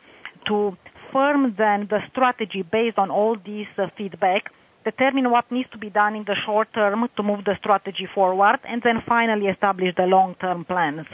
to 0.47 0.77
firm 1.11 1.55
then 1.57 1.87
the 1.89 1.99
strategy 2.09 2.63
based 2.63 2.97
on 2.97 3.11
all 3.11 3.37
these 3.45 3.67
uh, 3.77 3.87
feedback, 3.97 4.51
determine 4.89 5.29
what 5.35 5.51
needs 5.51 5.69
to 5.71 5.77
be 5.77 5.89
done 5.89 6.15
in 6.15 6.23
the 6.23 6.37
short 6.45 6.67
term 6.73 6.99
to 7.17 7.23
move 7.29 7.41
the 7.43 7.55
strategy 7.59 8.07
forward, 8.15 8.59
and 8.71 8.81
then 8.83 8.97
finally 9.07 9.47
establish 9.47 9.93
the 9.95 10.07
long-term 10.15 10.59
plans. 10.65 11.07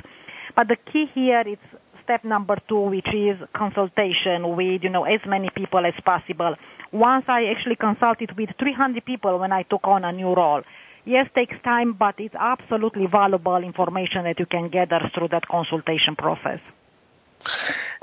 But 0.55 0.67
the 0.67 0.77
key 0.89 1.05
here 1.13 1.43
is 1.55 1.61
step 2.03 2.23
number 2.23 2.57
two, 2.69 2.83
which 2.93 3.11
is 3.13 3.37
consultation 3.63 4.55
with, 4.55 4.83
you 4.83 4.91
know, 4.95 5.05
as 5.05 5.21
many 5.25 5.49
people 5.59 5.83
as 5.85 5.97
possible. 6.05 6.53
Once 6.91 7.25
I 7.27 7.45
actually 7.45 7.77
consulted 7.77 8.37
with 8.37 8.49
300 8.59 9.03
people 9.05 9.39
when 9.39 9.51
I 9.51 9.63
took 9.63 9.85
on 9.95 10.05
a 10.05 10.11
new 10.11 10.33
role. 10.33 10.61
Yes, 11.05 11.27
takes 11.35 11.55
time, 11.63 11.93
but 11.93 12.15
it's 12.19 12.35
absolutely 12.35 13.07
valuable 13.07 13.61
information 13.71 14.23
that 14.23 14.39
you 14.39 14.45
can 14.45 14.69
gather 14.69 15.01
through 15.13 15.29
that 15.29 15.45
consultation 15.47 16.15
process. 16.15 16.61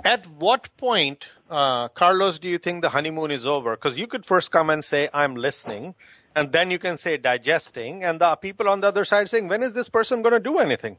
At 0.04 0.26
what 0.26 0.68
point, 0.76 1.24
uh, 1.50 1.88
Carlos, 1.88 2.38
do 2.38 2.48
you 2.48 2.58
think 2.58 2.82
the 2.82 2.88
honeymoon 2.88 3.30
is 3.30 3.46
over? 3.46 3.76
Because 3.76 3.98
you 3.98 4.06
could 4.06 4.24
first 4.24 4.50
come 4.50 4.70
and 4.70 4.84
say, 4.84 5.08
I'm 5.12 5.36
listening, 5.36 5.94
and 6.34 6.52
then 6.52 6.70
you 6.70 6.78
can 6.78 6.96
say 6.96 7.16
digesting, 7.16 8.04
and 8.04 8.20
the 8.20 8.36
people 8.36 8.68
on 8.68 8.80
the 8.80 8.88
other 8.88 9.04
side 9.04 9.28
saying, 9.28 9.48
when 9.48 9.62
is 9.62 9.72
this 9.72 9.88
person 9.88 10.22
going 10.22 10.34
to 10.34 10.40
do 10.40 10.58
anything? 10.58 10.96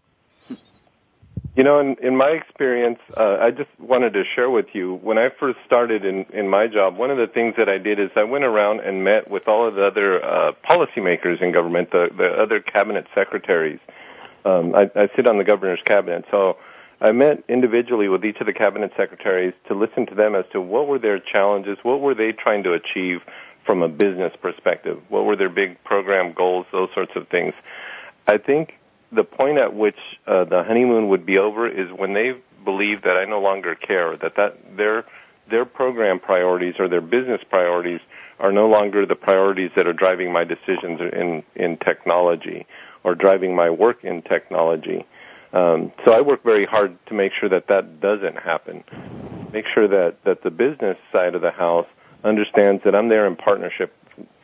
You 1.55 1.65
know, 1.65 1.79
in, 1.79 1.97
in 2.01 2.15
my 2.15 2.29
experience, 2.29 2.99
uh, 3.17 3.37
I 3.41 3.51
just 3.51 3.69
wanted 3.77 4.13
to 4.13 4.23
share 4.35 4.49
with 4.49 4.67
you, 4.73 4.95
when 5.03 5.17
I 5.17 5.29
first 5.37 5.59
started 5.65 6.05
in, 6.05 6.25
in 6.31 6.47
my 6.47 6.67
job, 6.67 6.95
one 6.95 7.11
of 7.11 7.17
the 7.17 7.27
things 7.27 7.55
that 7.57 7.67
I 7.67 7.77
did 7.77 7.99
is 7.99 8.09
I 8.15 8.23
went 8.23 8.45
around 8.45 8.79
and 8.79 9.03
met 9.03 9.29
with 9.29 9.49
all 9.49 9.67
of 9.67 9.75
the 9.75 9.85
other 9.85 10.23
uh, 10.23 10.53
policymakers 10.69 11.41
in 11.41 11.51
government, 11.51 11.91
the, 11.91 12.09
the 12.15 12.29
other 12.41 12.61
cabinet 12.61 13.05
secretaries. 13.13 13.79
Um, 14.45 14.73
I, 14.73 14.89
I 14.95 15.09
sit 15.15 15.27
on 15.27 15.37
the 15.37 15.43
governor's 15.43 15.81
cabinet, 15.85 16.25
so 16.31 16.57
I 17.01 17.11
met 17.11 17.43
individually 17.49 18.07
with 18.07 18.23
each 18.23 18.39
of 18.39 18.45
the 18.45 18.53
cabinet 18.53 18.91
secretaries 18.95 19.55
to 19.67 19.73
listen 19.73 20.05
to 20.05 20.15
them 20.15 20.35
as 20.35 20.45
to 20.51 20.61
what 20.61 20.87
were 20.87 20.99
their 20.99 21.17
challenges, 21.17 21.79
what 21.81 21.99
were 21.99 22.13
they 22.13 22.31
trying 22.31 22.61
to 22.63 22.73
achieve 22.73 23.21
from 23.65 23.81
a 23.81 23.89
business 23.89 24.33
perspective, 24.39 25.01
what 25.09 25.25
were 25.25 25.35
their 25.35 25.49
big 25.49 25.83
program 25.83 26.31
goals, 26.33 26.67
those 26.71 26.89
sorts 26.93 27.13
of 27.15 27.27
things. 27.27 27.55
I 28.27 28.37
think 28.37 28.77
the 29.11 29.23
point 29.23 29.57
at 29.57 29.73
which 29.73 29.97
uh, 30.27 30.45
the 30.45 30.63
honeymoon 30.63 31.09
would 31.09 31.25
be 31.25 31.39
over 31.39 31.67
is 31.67 31.91
when 31.91 32.13
they 32.13 32.35
believe 32.63 33.01
that 33.01 33.17
I 33.17 33.25
no 33.25 33.41
longer 33.41 33.73
care, 33.73 34.15
that 34.17 34.35
that 34.35 34.77
their 34.77 35.05
their 35.49 35.65
program 35.65 36.19
priorities 36.19 36.75
or 36.79 36.87
their 36.87 37.01
business 37.01 37.41
priorities 37.49 37.99
are 38.39 38.51
no 38.51 38.69
longer 38.69 39.05
the 39.05 39.15
priorities 39.15 39.71
that 39.75 39.87
are 39.87 39.93
driving 39.93 40.31
my 40.31 40.43
decisions 40.43 41.01
in 41.01 41.43
in 41.55 41.77
technology 41.77 42.67
or 43.03 43.15
driving 43.15 43.55
my 43.55 43.71
work 43.71 44.03
in 44.03 44.21
technology. 44.21 45.05
Um, 45.53 45.91
so 46.05 46.13
I 46.13 46.21
work 46.21 46.43
very 46.43 46.65
hard 46.65 46.97
to 47.07 47.13
make 47.13 47.33
sure 47.37 47.49
that 47.49 47.67
that 47.67 47.99
doesn't 47.99 48.37
happen. 48.37 48.83
Make 49.51 49.65
sure 49.73 49.87
that 49.87 50.15
that 50.23 50.43
the 50.43 50.49
business 50.49 50.97
side 51.11 51.35
of 51.35 51.41
the 51.41 51.51
house 51.51 51.87
understands 52.23 52.83
that 52.85 52.95
I'm 52.95 53.09
there 53.09 53.27
in 53.27 53.35
partnership 53.35 53.93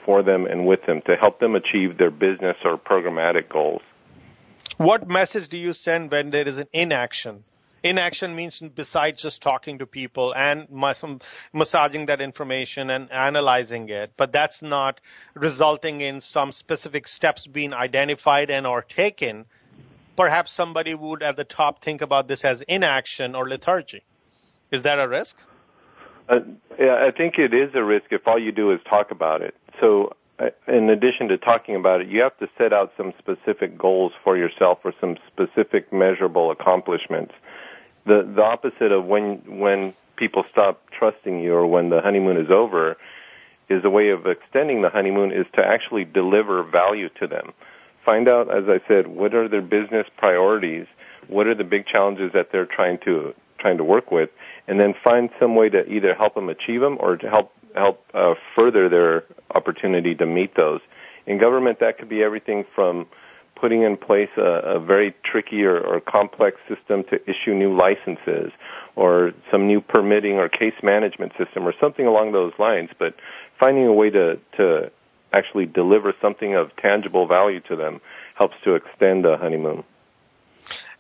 for 0.06 0.24
them 0.24 0.46
and 0.46 0.66
with 0.66 0.86
them 0.86 1.02
to 1.06 1.16
help 1.16 1.40
them 1.40 1.56
achieve 1.56 1.98
their 1.98 2.12
business 2.12 2.58
or 2.66 2.78
programmatic 2.78 3.50
goals. 3.50 3.82
What 4.78 5.08
message 5.08 5.48
do 5.50 5.58
you 5.58 5.74
send 5.74 6.12
when 6.12 6.30
there 6.32 6.48
is 6.48 6.58
an 6.58 6.68
inaction? 6.74 7.44
Inaction 7.84 8.36
means 8.36 8.60
besides 8.60 9.22
just 9.22 9.42
talking 9.42 9.80
to 9.80 9.86
people 9.86 10.34
and 10.36 10.68
massaging 11.54 12.08
that 12.08 12.22
information 12.22 12.90
and 12.90 13.12
analyzing 13.12 13.88
it, 13.90 14.14
but 14.18 14.32
that's 14.32 14.62
not 14.62 15.00
resulting 15.36 16.02
in 16.02 16.20
some 16.20 16.52
specific 16.52 17.08
steps 17.08 17.48
being 17.48 17.74
identified 17.74 18.50
and 18.50 18.66
or 18.66 18.82
taken. 18.82 19.46
Perhaps 20.18 20.52
somebody 20.52 20.94
would 20.94 21.24
at 21.24 21.38
the 21.38 21.46
top 21.46 21.84
think 21.84 22.02
about 22.02 22.28
this 22.28 22.44
as 22.44 22.62
inaction 22.64 23.36
or 23.36 23.48
lethargy. 23.48 24.04
Is 24.72 24.84
that 24.84 25.00
a 25.00 25.08
risk? 25.08 25.38
Uh, 26.28 26.40
yeah, 26.78 27.06
I 27.08 27.12
think 27.12 27.36
it 27.38 27.54
is 27.54 27.74
a 27.74 27.84
risk 27.84 28.08
if 28.12 28.28
all 28.28 28.38
you 28.38 28.52
do 28.52 28.72
is 28.72 28.80
talk 28.90 29.12
about 29.12 29.42
it. 29.42 29.56
So 29.80 30.14
in 30.68 30.90
addition 30.90 31.30
to 31.30 31.38
talking 31.38 31.76
about 31.76 32.02
it, 32.02 32.08
you 32.08 32.22
have 32.22 32.38
to 32.38 32.50
set 32.58 32.74
out 32.74 32.92
some 32.98 33.14
specific 33.18 33.78
goals 33.78 34.12
for 34.24 34.38
yourself 34.38 34.80
or 34.84 34.94
some 35.00 35.18
specific 35.28 35.92
measurable 35.92 36.52
accomplishments. 36.52 37.34
The 38.06 38.24
the 38.36 38.44
opposite 38.44 38.92
of 38.92 39.06
when 39.06 39.60
when 39.60 39.94
people 40.16 40.46
stop 40.52 40.82
trusting 40.92 41.42
you 41.42 41.54
or 41.54 41.66
when 41.66 41.90
the 41.90 42.02
honeymoon 42.02 42.38
is 42.38 42.52
over 42.52 42.98
is 43.70 43.84
a 43.84 43.90
way 43.90 44.10
of 44.10 44.26
extending 44.28 44.82
the 44.82 44.90
honeymoon 44.90 45.32
is 45.32 45.46
to 45.54 45.66
actually 45.66 46.06
deliver 46.06 46.64
value 46.64 47.10
to 47.20 47.28
them. 47.28 47.52
Find 48.08 48.30
out, 48.30 48.50
as 48.50 48.70
I 48.70 48.80
said, 48.88 49.08
what 49.08 49.36
are 49.36 49.50
their 49.50 49.62
business 49.62 50.08
priorities, 50.16 50.86
what 51.28 51.46
are 51.46 51.54
the 51.54 51.66
big 51.66 51.86
challenges 51.86 52.32
that 52.34 52.54
they're 52.54 52.66
trying 52.66 53.00
to 53.00 53.36
trying 53.60 53.78
to 53.80 53.84
work 53.84 54.12
with, 54.12 54.30
and 54.66 54.80
then 54.80 54.94
find 55.04 55.30
some 55.42 55.58
way 55.58 55.68
to 55.68 55.86
either 55.92 56.14
help 56.14 56.36
them 56.36 56.48
achieve 56.48 56.80
them 56.80 56.96
or 57.02 57.18
to 57.18 57.30
help 57.30 57.52
help 57.76 58.06
uh, 58.14 58.36
further 58.56 58.88
their 58.88 59.26
opportunity 59.54 60.16
to 60.16 60.26
meet 60.26 60.56
those. 60.56 60.80
In 61.26 61.38
government, 61.38 61.82
that 61.82 61.98
could 61.98 62.08
be 62.08 62.24
everything 62.24 62.64
from 62.74 63.08
putting 63.60 63.82
in 63.82 63.98
place 63.98 64.30
a, 64.38 64.78
a 64.78 64.80
very 64.80 65.14
tricky 65.26 65.66
or, 65.66 65.78
or 65.78 66.00
complex 66.00 66.56
system 66.70 67.04
to 67.10 67.20
issue 67.30 67.54
new 67.54 67.76
licenses 67.76 68.54
or 68.96 69.34
some 69.52 69.68
new 69.68 69.82
permitting 69.82 70.38
or 70.38 70.48
case 70.48 70.80
management 70.82 71.34
system 71.38 71.68
or 71.68 71.74
something 71.82 72.08
along 72.08 72.32
those 72.32 72.54
lines, 72.58 72.90
but 72.98 73.16
finding 73.60 73.86
a 73.86 73.92
way 73.92 74.10
to, 74.10 74.40
to 74.56 74.90
actually 75.34 75.66
deliver 75.66 76.14
something 76.22 76.56
of 76.56 76.76
tangible 76.78 77.28
value 77.28 77.60
to 77.62 77.76
them 77.76 78.02
helps 78.36 78.56
to 78.64 78.76
extend 78.76 79.26
the 79.26 79.38
honeymoon. 79.38 79.84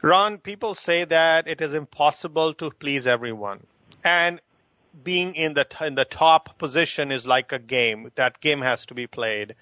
Ron, 0.01 0.37
people 0.37 0.75
say 0.75 1.05
that 1.05 1.47
it 1.47 1.61
is 1.61 1.73
impossible 1.73 2.53
to 2.55 2.69
please 2.71 3.07
everyone. 3.07 3.65
And 4.03 4.39
being 5.03 5.35
in 5.35 5.53
the 5.53 5.65
in 5.81 5.95
the 5.95 6.05
top 6.05 6.57
position 6.57 7.11
is 7.11 7.27
like 7.27 7.51
a 7.51 7.59
game. 7.59 8.11
That 8.15 8.39
game 8.41 8.61
has 8.61 8.85
to 8.87 8.93
be 8.93 9.07
played. 9.07 9.55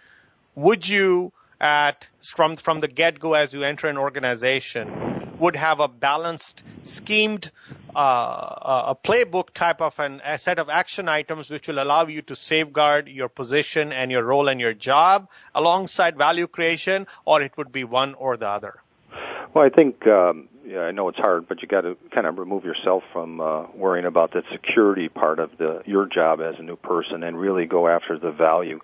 Would 0.56 0.88
you 0.88 1.32
at 1.60 2.08
from 2.22 2.56
from 2.58 2.82
the 2.82 2.88
get 2.88 3.20
go 3.20 3.34
as 3.34 3.54
you 3.54 3.64
enter 3.64 3.88
an 3.88 3.98
organization 3.98 5.15
would 5.40 5.56
have 5.56 5.80
a 5.80 5.88
balanced, 5.88 6.64
schemed, 6.84 7.52
uh, 7.96 8.94
a 8.94 8.98
playbook 9.04 9.52
type 9.54 9.82
of 9.82 9.98
an, 10.00 10.22
a 10.26 10.38
set 10.38 10.60
of 10.60 10.70
action 10.70 11.08
items 11.08 11.50
which 11.50 11.68
will 11.68 11.82
allow 11.82 12.06
you 12.08 12.22
to 12.24 12.36
safeguard 12.36 13.08
your 13.08 13.30
position 13.30 13.92
and 13.92 14.12
your 14.12 14.24
role 14.24 14.48
and 14.48 14.60
your 14.60 14.74
job 14.74 15.28
alongside 15.54 16.18
value 16.18 16.48
creation, 16.48 17.08
or 17.26 17.42
it 17.42 17.56
would 17.58 17.72
be 17.72 17.84
one 17.84 18.14
or 18.16 18.38
the 18.38 18.48
other. 18.48 18.76
Well, 19.54 19.66
I 19.66 19.70
think 19.70 20.06
um, 20.08 20.50
yeah, 20.68 20.82
I 20.82 20.92
know 20.92 21.08
it's 21.10 21.20
hard, 21.20 21.48
but 21.48 21.62
you 21.62 21.68
got 21.68 21.82
to 21.82 21.96
kind 22.14 22.26
of 22.26 22.38
remove 22.38 22.66
yourself 22.66 23.04
from 23.14 23.40
uh, 23.40 23.68
worrying 23.74 24.06
about 24.06 24.32
the 24.32 24.42
security 24.52 25.10
part 25.10 25.40
of 25.40 25.58
the 25.58 25.82
your 25.86 26.08
job 26.08 26.42
as 26.42 26.56
a 26.58 26.64
new 26.64 26.76
person 26.76 27.24
and 27.24 27.40
really 27.40 27.66
go 27.66 27.88
after 27.88 28.18
the 28.18 28.32
value 28.32 28.80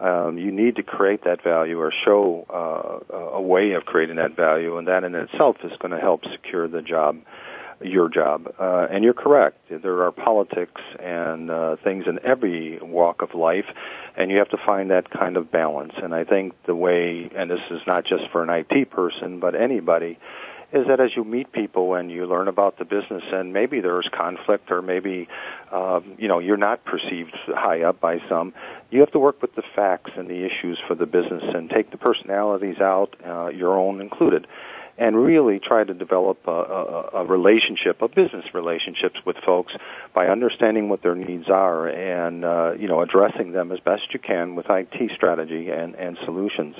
um, 0.00 0.38
you 0.38 0.50
need 0.50 0.76
to 0.76 0.82
create 0.82 1.24
that 1.24 1.42
value 1.42 1.78
or 1.78 1.92
show 2.04 2.46
uh, 2.48 3.14
a 3.14 3.42
way 3.42 3.72
of 3.72 3.84
creating 3.84 4.16
that 4.16 4.34
value, 4.34 4.78
and 4.78 4.88
that 4.88 5.04
in 5.04 5.14
itself 5.14 5.56
is 5.62 5.72
going 5.78 5.92
to 5.92 6.00
help 6.00 6.24
secure 6.24 6.68
the 6.68 6.80
job, 6.80 7.18
your 7.82 8.08
job. 8.08 8.54
Uh, 8.58 8.86
and 8.90 9.04
you're 9.04 9.12
correct. 9.12 9.58
There 9.68 10.04
are 10.04 10.10
politics 10.10 10.80
and 10.98 11.50
uh, 11.50 11.76
things 11.84 12.04
in 12.06 12.18
every 12.24 12.78
walk 12.80 13.20
of 13.20 13.34
life, 13.34 13.66
and 14.16 14.30
you 14.30 14.38
have 14.38 14.48
to 14.50 14.58
find 14.64 14.90
that 14.90 15.10
kind 15.10 15.36
of 15.36 15.52
balance. 15.52 15.92
And 16.02 16.14
I 16.14 16.24
think 16.24 16.54
the 16.66 16.74
way, 16.74 17.30
and 17.36 17.50
this 17.50 17.60
is 17.70 17.82
not 17.86 18.06
just 18.06 18.24
for 18.32 18.42
an 18.42 18.48
IT 18.48 18.90
person, 18.90 19.38
but 19.38 19.54
anybody, 19.54 20.18
is 20.72 20.86
that 20.86 21.00
as 21.00 21.10
you 21.16 21.24
meet 21.24 21.52
people 21.52 21.94
and 21.94 22.10
you 22.10 22.26
learn 22.26 22.48
about 22.48 22.78
the 22.78 22.84
business 22.84 23.24
and 23.32 23.52
maybe 23.52 23.80
there's 23.80 24.08
conflict 24.12 24.70
or 24.70 24.82
maybe 24.82 25.28
um, 25.72 26.14
you 26.18 26.28
know 26.28 26.38
you're 26.38 26.56
not 26.56 26.84
perceived 26.84 27.34
high 27.48 27.82
up 27.82 28.00
by 28.00 28.18
some 28.28 28.52
you 28.90 29.00
have 29.00 29.10
to 29.12 29.18
work 29.18 29.40
with 29.42 29.54
the 29.54 29.62
facts 29.74 30.12
and 30.16 30.28
the 30.28 30.44
issues 30.44 30.78
for 30.86 30.94
the 30.94 31.06
business 31.06 31.42
and 31.54 31.70
take 31.70 31.90
the 31.90 31.96
personalities 31.96 32.78
out 32.80 33.14
uh, 33.26 33.48
your 33.48 33.78
own 33.78 34.00
included. 34.00 34.46
And 34.98 35.16
really 35.16 35.60
try 35.60 35.82
to 35.82 35.94
develop 35.94 36.46
a, 36.46 36.50
a, 36.50 37.10
a 37.14 37.24
relationship, 37.24 38.02
a 38.02 38.08
business 38.08 38.44
relationships 38.52 39.16
with 39.24 39.36
folks 39.46 39.72
by 40.14 40.26
understanding 40.26 40.90
what 40.90 41.02
their 41.02 41.14
needs 41.14 41.48
are 41.48 41.88
and 41.88 42.44
uh, 42.44 42.72
you 42.78 42.86
know 42.86 43.00
addressing 43.00 43.52
them 43.52 43.72
as 43.72 43.80
best 43.80 44.12
you 44.12 44.18
can 44.18 44.56
with 44.56 44.66
IT 44.68 45.12
strategy 45.14 45.70
and, 45.70 45.94
and 45.94 46.18
solutions 46.26 46.76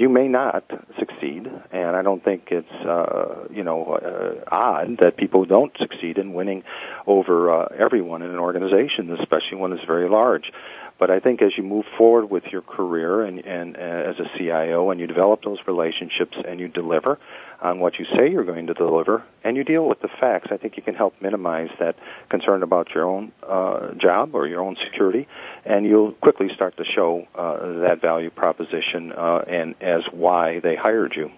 you 0.00 0.08
may 0.08 0.28
not 0.28 0.64
succeed, 0.98 1.46
and 1.72 1.94
I 1.94 2.00
don't 2.00 2.24
think 2.24 2.48
it's 2.50 2.86
uh, 2.86 3.46
you 3.50 3.62
know 3.62 3.84
uh, 3.84 4.48
odd 4.50 4.96
that 5.02 5.18
people 5.18 5.44
don't 5.44 5.76
succeed 5.76 6.16
in 6.16 6.32
winning 6.32 6.62
over 7.06 7.50
uh, 7.50 7.68
everyone 7.78 8.22
in 8.22 8.30
an 8.30 8.38
organization, 8.38 9.14
especially 9.20 9.58
when 9.58 9.72
it's 9.72 9.84
very 9.84 10.08
large. 10.08 10.52
But 10.98 11.10
I 11.10 11.20
think 11.20 11.42
as 11.42 11.52
you 11.54 11.64
move 11.64 11.84
forward 11.98 12.30
with 12.30 12.44
your 12.50 12.62
career 12.62 13.24
and, 13.24 13.40
and 13.40 13.76
uh, 13.76 13.80
as 13.80 14.16
a 14.18 14.38
CIO, 14.38 14.90
and 14.90 14.98
you 14.98 15.06
develop 15.06 15.42
those 15.44 15.58
relationships 15.66 16.36
and 16.48 16.58
you 16.58 16.68
deliver 16.68 17.18
on 17.60 17.78
what 17.80 17.98
you 17.98 18.06
say 18.16 18.30
you're 18.30 18.44
going 18.44 18.66
to 18.66 18.74
deliver, 18.74 19.22
and 19.44 19.56
you 19.56 19.64
deal 19.64 19.88
with 19.88 20.00
the 20.00 20.08
facts, 20.08 20.48
I 20.50 20.56
think 20.56 20.76
you 20.76 20.82
can 20.82 20.94
help 20.94 21.14
minimize 21.20 21.70
that 21.78 21.96
concern 22.28 22.62
about 22.62 22.88
your 22.94 23.04
own 23.04 23.32
uh, 23.46 23.92
job 23.94 24.34
or 24.34 24.46
your 24.46 24.60
own 24.60 24.76
security, 24.84 25.28
and 25.64 25.84
you'll 25.84 26.12
quickly 26.12 26.48
start 26.54 26.76
to 26.78 26.84
show 26.84 27.26
uh, 27.34 27.80
that 27.80 28.00
value 28.00 28.30
proposition 28.30 29.12
uh, 29.12 29.44
and 29.46 29.74
as 29.80 30.02
why 30.12 30.60
they 30.60 30.76
hired 30.76 31.14
you. 31.14 31.30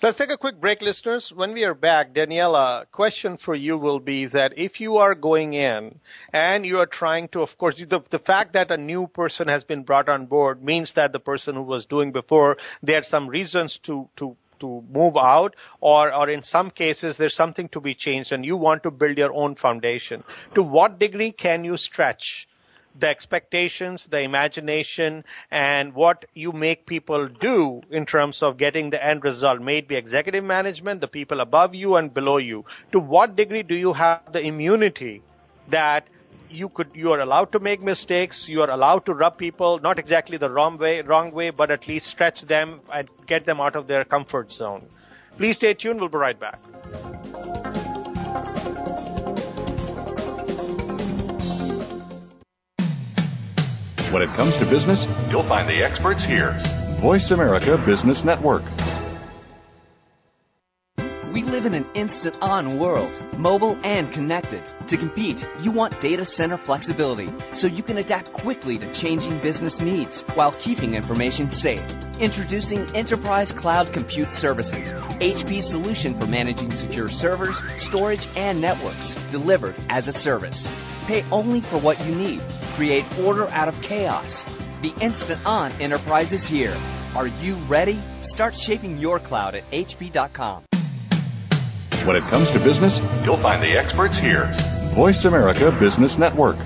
Let's 0.00 0.16
take 0.16 0.30
a 0.30 0.38
quick 0.38 0.60
break, 0.60 0.80
listeners. 0.80 1.32
When 1.32 1.52
we 1.52 1.64
are 1.64 1.74
back, 1.74 2.14
Daniela, 2.14 2.86
question 2.92 3.36
for 3.36 3.54
you 3.54 3.76
will 3.76 3.98
be 3.98 4.26
that 4.26 4.56
if 4.56 4.80
you 4.80 4.98
are 4.98 5.16
going 5.16 5.54
in 5.54 5.98
and 6.32 6.64
you 6.64 6.78
are 6.78 6.86
trying 6.86 7.26
to, 7.30 7.42
of 7.42 7.58
course, 7.58 7.78
the, 7.78 8.00
the 8.08 8.20
fact 8.20 8.52
that 8.52 8.70
a 8.70 8.76
new 8.76 9.08
person 9.08 9.48
has 9.48 9.64
been 9.64 9.82
brought 9.82 10.08
on 10.08 10.26
board 10.26 10.62
means 10.62 10.92
that 10.92 11.12
the 11.12 11.18
person 11.18 11.56
who 11.56 11.62
was 11.62 11.84
doing 11.84 12.12
before, 12.12 12.58
they 12.80 12.92
had 12.92 13.06
some 13.06 13.26
reasons 13.28 13.78
to, 13.78 14.08
to 14.16 14.36
to 14.60 14.84
move 14.92 15.16
out 15.16 15.56
or, 15.80 16.12
or 16.14 16.28
in 16.28 16.42
some 16.42 16.70
cases 16.70 17.16
there's 17.16 17.34
something 17.34 17.68
to 17.70 17.80
be 17.80 17.94
changed 17.94 18.32
and 18.32 18.44
you 18.44 18.56
want 18.56 18.82
to 18.82 18.90
build 18.90 19.18
your 19.18 19.32
own 19.32 19.54
foundation. 19.54 20.24
To 20.54 20.62
what 20.62 20.98
degree 20.98 21.32
can 21.32 21.64
you 21.64 21.76
stretch 21.76 22.48
the 22.98 23.08
expectations, 23.08 24.06
the 24.06 24.20
imagination, 24.20 25.24
and 25.50 25.94
what 25.94 26.24
you 26.34 26.52
make 26.52 26.86
people 26.86 27.28
do 27.28 27.80
in 27.90 28.06
terms 28.06 28.42
of 28.42 28.56
getting 28.56 28.90
the 28.90 29.04
end 29.04 29.24
result, 29.24 29.60
may 29.60 29.78
it 29.78 29.88
be 29.88 29.94
executive 29.94 30.44
management, 30.44 31.00
the 31.00 31.08
people 31.08 31.40
above 31.40 31.74
you 31.74 31.96
and 31.96 32.12
below 32.12 32.38
you. 32.38 32.64
To 32.92 32.98
what 32.98 33.36
degree 33.36 33.62
do 33.62 33.76
you 33.76 33.92
have 33.92 34.32
the 34.32 34.40
immunity 34.40 35.22
that 35.68 36.08
you 36.50 36.68
could 36.68 36.88
you 36.94 37.12
are 37.12 37.20
allowed 37.20 37.52
to 37.52 37.58
make 37.58 37.82
mistakes 37.82 38.48
you 38.48 38.62
are 38.62 38.70
allowed 38.70 39.04
to 39.06 39.14
rub 39.14 39.36
people 39.36 39.78
not 39.80 39.98
exactly 39.98 40.36
the 40.36 40.50
wrong 40.50 40.78
way 40.78 41.00
wrong 41.02 41.30
way 41.32 41.50
but 41.50 41.70
at 41.70 41.86
least 41.86 42.06
stretch 42.06 42.42
them 42.42 42.80
and 42.92 43.08
get 43.26 43.44
them 43.44 43.60
out 43.60 43.76
of 43.76 43.86
their 43.86 44.04
comfort 44.04 44.52
zone 44.52 44.82
please 45.36 45.56
stay 45.56 45.74
tuned 45.74 46.00
we'll 46.00 46.08
be 46.08 46.16
right 46.16 46.40
back 46.40 46.58
When 54.10 54.22
it 54.22 54.30
comes 54.30 54.56
to 54.56 54.64
business, 54.64 55.06
you'll 55.30 55.42
find 55.42 55.68
the 55.68 55.84
experts 55.84 56.24
here. 56.24 56.56
Voice 56.98 57.30
America 57.30 57.76
Business 57.76 58.24
Network. 58.24 58.62
We 61.32 61.42
live 61.42 61.66
in 61.66 61.74
an 61.74 61.84
instant 61.92 62.38
on 62.40 62.78
world, 62.78 63.12
mobile 63.38 63.78
and 63.84 64.10
connected. 64.10 64.62
To 64.86 64.96
compete, 64.96 65.46
you 65.60 65.72
want 65.72 66.00
data 66.00 66.24
center 66.24 66.56
flexibility 66.56 67.30
so 67.52 67.66
you 67.66 67.82
can 67.82 67.98
adapt 67.98 68.32
quickly 68.32 68.78
to 68.78 68.90
changing 68.94 69.38
business 69.40 69.78
needs 69.78 70.22
while 70.22 70.52
keeping 70.52 70.94
information 70.94 71.50
safe. 71.50 71.84
Introducing 72.18 72.96
Enterprise 72.96 73.52
Cloud 73.52 73.92
Compute 73.92 74.32
Services, 74.32 74.94
HP's 74.94 75.68
solution 75.68 76.14
for 76.14 76.26
managing 76.26 76.70
secure 76.70 77.10
servers, 77.10 77.62
storage, 77.76 78.26
and 78.34 78.62
networks, 78.62 79.12
delivered 79.30 79.74
as 79.90 80.08
a 80.08 80.14
service. 80.14 80.66
Pay 81.06 81.24
only 81.30 81.60
for 81.60 81.76
what 81.76 82.02
you 82.06 82.14
need. 82.14 82.40
Create 82.72 83.04
order 83.18 83.46
out 83.48 83.68
of 83.68 83.82
chaos. 83.82 84.44
The 84.80 84.94
instant 85.02 85.44
on 85.44 85.72
enterprise 85.72 86.32
is 86.32 86.46
here. 86.46 86.74
Are 87.14 87.26
you 87.26 87.56
ready? 87.56 88.02
Start 88.22 88.56
shaping 88.56 88.96
your 88.96 89.20
cloud 89.20 89.56
at 89.56 89.70
hp.com. 89.70 90.64
When 92.08 92.16
it 92.16 92.24
comes 92.24 92.50
to 92.52 92.58
business, 92.58 92.98
you'll 93.22 93.36
find 93.36 93.62
the 93.62 93.76
experts 93.76 94.16
here. 94.16 94.46
Voice 94.94 95.26
America 95.26 95.70
Business 95.70 96.16
Network. 96.16 96.56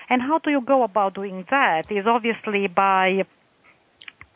And 0.09 0.23
how 0.23 0.39
do 0.39 0.51
you 0.51 0.61
go 0.61 0.85
about 0.85 1.15
doing 1.15 1.45
that? 1.51 1.91
Is 1.91 2.07
obviously 2.07 2.69
by 2.69 3.25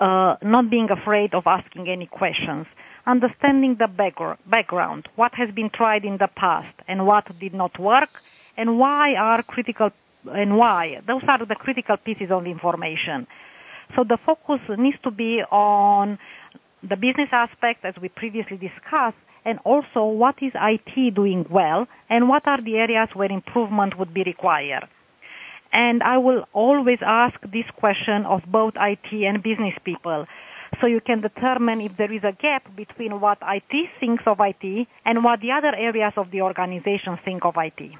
uh, 0.01 0.37
not 0.42 0.68
being 0.68 0.90
afraid 0.90 1.35
of 1.35 1.47
asking 1.47 1.88
any 1.88 2.07
questions, 2.07 2.66
understanding 3.07 3.77
the 3.79 3.88
background, 4.47 5.09
what 5.16 5.35
has 5.35 5.51
been 5.51 5.71
tried 5.71 6.05
in 6.05 6.18
the 6.18 6.29
past, 6.29 6.75
and 6.88 7.07
what 7.07 7.27
did 7.38 7.55
not 7.55 7.79
work, 7.79 8.11
and 8.59 8.79
why 8.79 9.14
are 9.14 9.42
critical 9.42 9.90
and 10.31 10.59
why. 10.59 11.01
Those 11.07 11.23
are 11.27 11.47
the 11.47 11.55
critical 11.55 11.97
pieces 11.97 12.31
of 12.31 12.47
information. 12.47 13.27
So 13.97 14.05
the 14.05 14.18
focus 14.27 14.61
needs 14.77 14.99
to 15.05 15.11
be 15.11 15.40
on 15.51 16.18
the 16.83 16.97
business 16.97 17.31
aspect, 17.33 17.85
as 17.85 17.94
we 18.01 18.09
previously 18.09 18.57
discussed, 18.57 19.16
and 19.44 19.59
also 19.64 20.05
what 20.05 20.42
is 20.42 20.53
IT 20.55 21.14
doing 21.14 21.47
well, 21.49 21.87
and 22.11 22.29
what 22.29 22.47
are 22.47 22.61
the 22.61 22.77
areas 22.77 23.09
where 23.14 23.33
improvement 23.33 23.99
would 23.99 24.12
be 24.12 24.23
required. 24.25 24.87
And 25.73 26.03
I 26.03 26.18
will 26.18 26.47
always 26.53 26.99
ask 27.03 27.40
this 27.42 27.66
question 27.77 28.27
of 28.27 28.42
both 28.47 28.75
IT 28.77 29.12
and 29.12 29.42
business 29.42 29.75
people. 29.85 30.27
So 30.81 30.87
you 30.87 31.01
can 31.01 31.21
determine 31.21 31.81
if 31.81 31.97
there 31.97 32.12
is 32.12 32.25
a 32.25 32.33
gap 32.33 32.64
between 32.77 33.21
what 33.21 33.38
IT 33.42 33.90
thinks 34.01 34.25
of 34.27 34.38
IT 34.40 34.87
and 35.05 35.25
what 35.25 35.40
the 35.40 35.53
other 35.53 35.75
areas 35.75 36.12
of 36.16 36.31
the 36.31 36.42
organization 36.42 37.18
think 37.25 37.44
of 37.44 37.55
IT. 37.57 37.92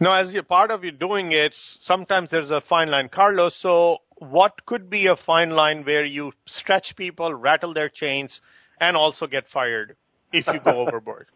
Now, 0.00 0.14
as 0.14 0.32
you're 0.32 0.42
part 0.42 0.70
of 0.70 0.84
you 0.84 0.90
doing 0.90 1.32
it, 1.32 1.54
sometimes 1.54 2.30
there's 2.30 2.50
a 2.50 2.60
fine 2.60 2.90
line. 2.90 3.08
Carlos, 3.08 3.54
so 3.54 3.98
what 4.16 4.64
could 4.66 4.88
be 4.88 5.06
a 5.06 5.16
fine 5.16 5.50
line 5.50 5.84
where 5.84 6.04
you 6.04 6.32
stretch 6.46 6.96
people, 6.96 7.32
rattle 7.34 7.74
their 7.74 7.88
chains, 7.88 8.40
and 8.80 8.96
also 8.96 9.26
get 9.26 9.48
fired 9.48 9.96
if 10.32 10.46
you 10.46 10.60
go 10.60 10.80
overboard? 10.86 11.26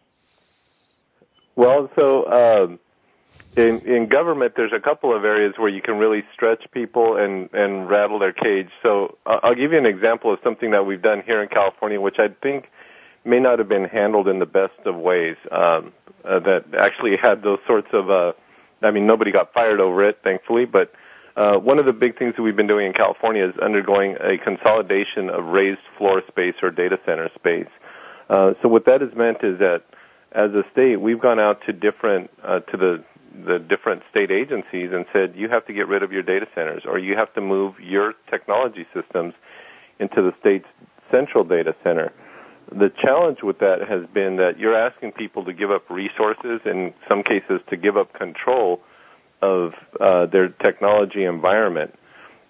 Well, 1.56 1.90
so 1.94 2.26
um, 2.30 2.78
in 3.56 3.80
in 3.80 4.08
government, 4.08 4.54
there's 4.56 4.72
a 4.72 4.80
couple 4.80 5.14
of 5.14 5.24
areas 5.24 5.54
where 5.58 5.68
you 5.68 5.82
can 5.82 5.98
really 5.98 6.22
stretch 6.32 6.64
people 6.72 7.16
and 7.16 7.50
and 7.52 7.88
rattle 7.88 8.18
their 8.18 8.32
cage. 8.32 8.70
So 8.82 9.18
uh, 9.26 9.40
I'll 9.42 9.54
give 9.54 9.72
you 9.72 9.78
an 9.78 9.86
example 9.86 10.32
of 10.32 10.38
something 10.42 10.70
that 10.70 10.86
we've 10.86 11.02
done 11.02 11.22
here 11.26 11.42
in 11.42 11.48
California, 11.48 12.00
which 12.00 12.18
I 12.18 12.28
think 12.42 12.70
may 13.30 13.40
not 13.40 13.58
have 13.58 13.68
been 13.68 13.84
handled 13.84 14.28
in 14.28 14.38
the 14.38 14.46
best 14.46 14.78
of 14.84 14.96
ways. 14.96 15.36
Um, 15.50 15.92
uh, 16.22 16.38
that 16.40 16.64
actually 16.78 17.16
had 17.16 17.42
those 17.42 17.60
sorts 17.66 17.88
of. 17.92 18.10
Uh, 18.10 18.32
I 18.82 18.90
mean, 18.90 19.06
nobody 19.06 19.30
got 19.32 19.54
fired 19.54 19.80
over 19.80 20.04
it, 20.04 20.18
thankfully, 20.22 20.66
but. 20.66 20.92
Uh, 21.36 21.56
one 21.56 21.78
of 21.78 21.86
the 21.86 21.92
big 21.92 22.18
things 22.18 22.34
that 22.36 22.42
we've 22.42 22.56
been 22.56 22.66
doing 22.66 22.88
in 22.88 22.92
California 22.92 23.46
is 23.46 23.54
undergoing 23.62 24.16
a 24.20 24.36
consolidation 24.36 25.30
of 25.30 25.44
raised 25.44 25.80
floor 25.96 26.22
space 26.26 26.56
or 26.60 26.70
data 26.72 26.98
center 27.06 27.30
space. 27.36 27.68
Uh, 28.28 28.52
so 28.60 28.68
what 28.68 28.84
that 28.84 29.00
has 29.00 29.14
meant 29.14 29.38
is 29.42 29.58
that 29.60 29.84
as 30.32 30.50
a 30.50 30.64
state, 30.72 31.00
we've 31.00 31.20
gone 31.20 31.38
out 31.38 31.60
to 31.66 31.72
different 31.72 32.30
uh, 32.42 32.58
to 32.60 32.76
the 32.76 33.04
the 33.46 33.58
different 33.58 34.02
state 34.10 34.30
agencies 34.30 34.90
and 34.92 35.04
said, 35.12 35.34
you 35.36 35.48
have 35.48 35.64
to 35.66 35.72
get 35.72 35.86
rid 35.86 36.02
of 36.02 36.12
your 36.12 36.22
data 36.22 36.46
centers 36.54 36.82
or 36.84 36.98
you 36.98 37.16
have 37.16 37.32
to 37.34 37.40
move 37.40 37.78
your 37.78 38.14
technology 38.28 38.86
systems 38.92 39.34
into 40.00 40.20
the 40.20 40.34
state's 40.40 40.66
central 41.10 41.44
data 41.44 41.74
center. 41.84 42.12
The 42.72 42.90
challenge 42.90 43.42
with 43.42 43.58
that 43.58 43.88
has 43.88 44.06
been 44.12 44.36
that 44.36 44.58
you're 44.58 44.76
asking 44.76 45.12
people 45.12 45.44
to 45.44 45.52
give 45.52 45.70
up 45.70 45.88
resources, 45.90 46.60
in 46.64 46.94
some 47.08 47.22
cases 47.22 47.60
to 47.68 47.76
give 47.76 47.96
up 47.96 48.12
control 48.12 48.80
of 49.42 49.74
uh, 50.00 50.26
their 50.26 50.48
technology 50.48 51.24
environment. 51.24 51.94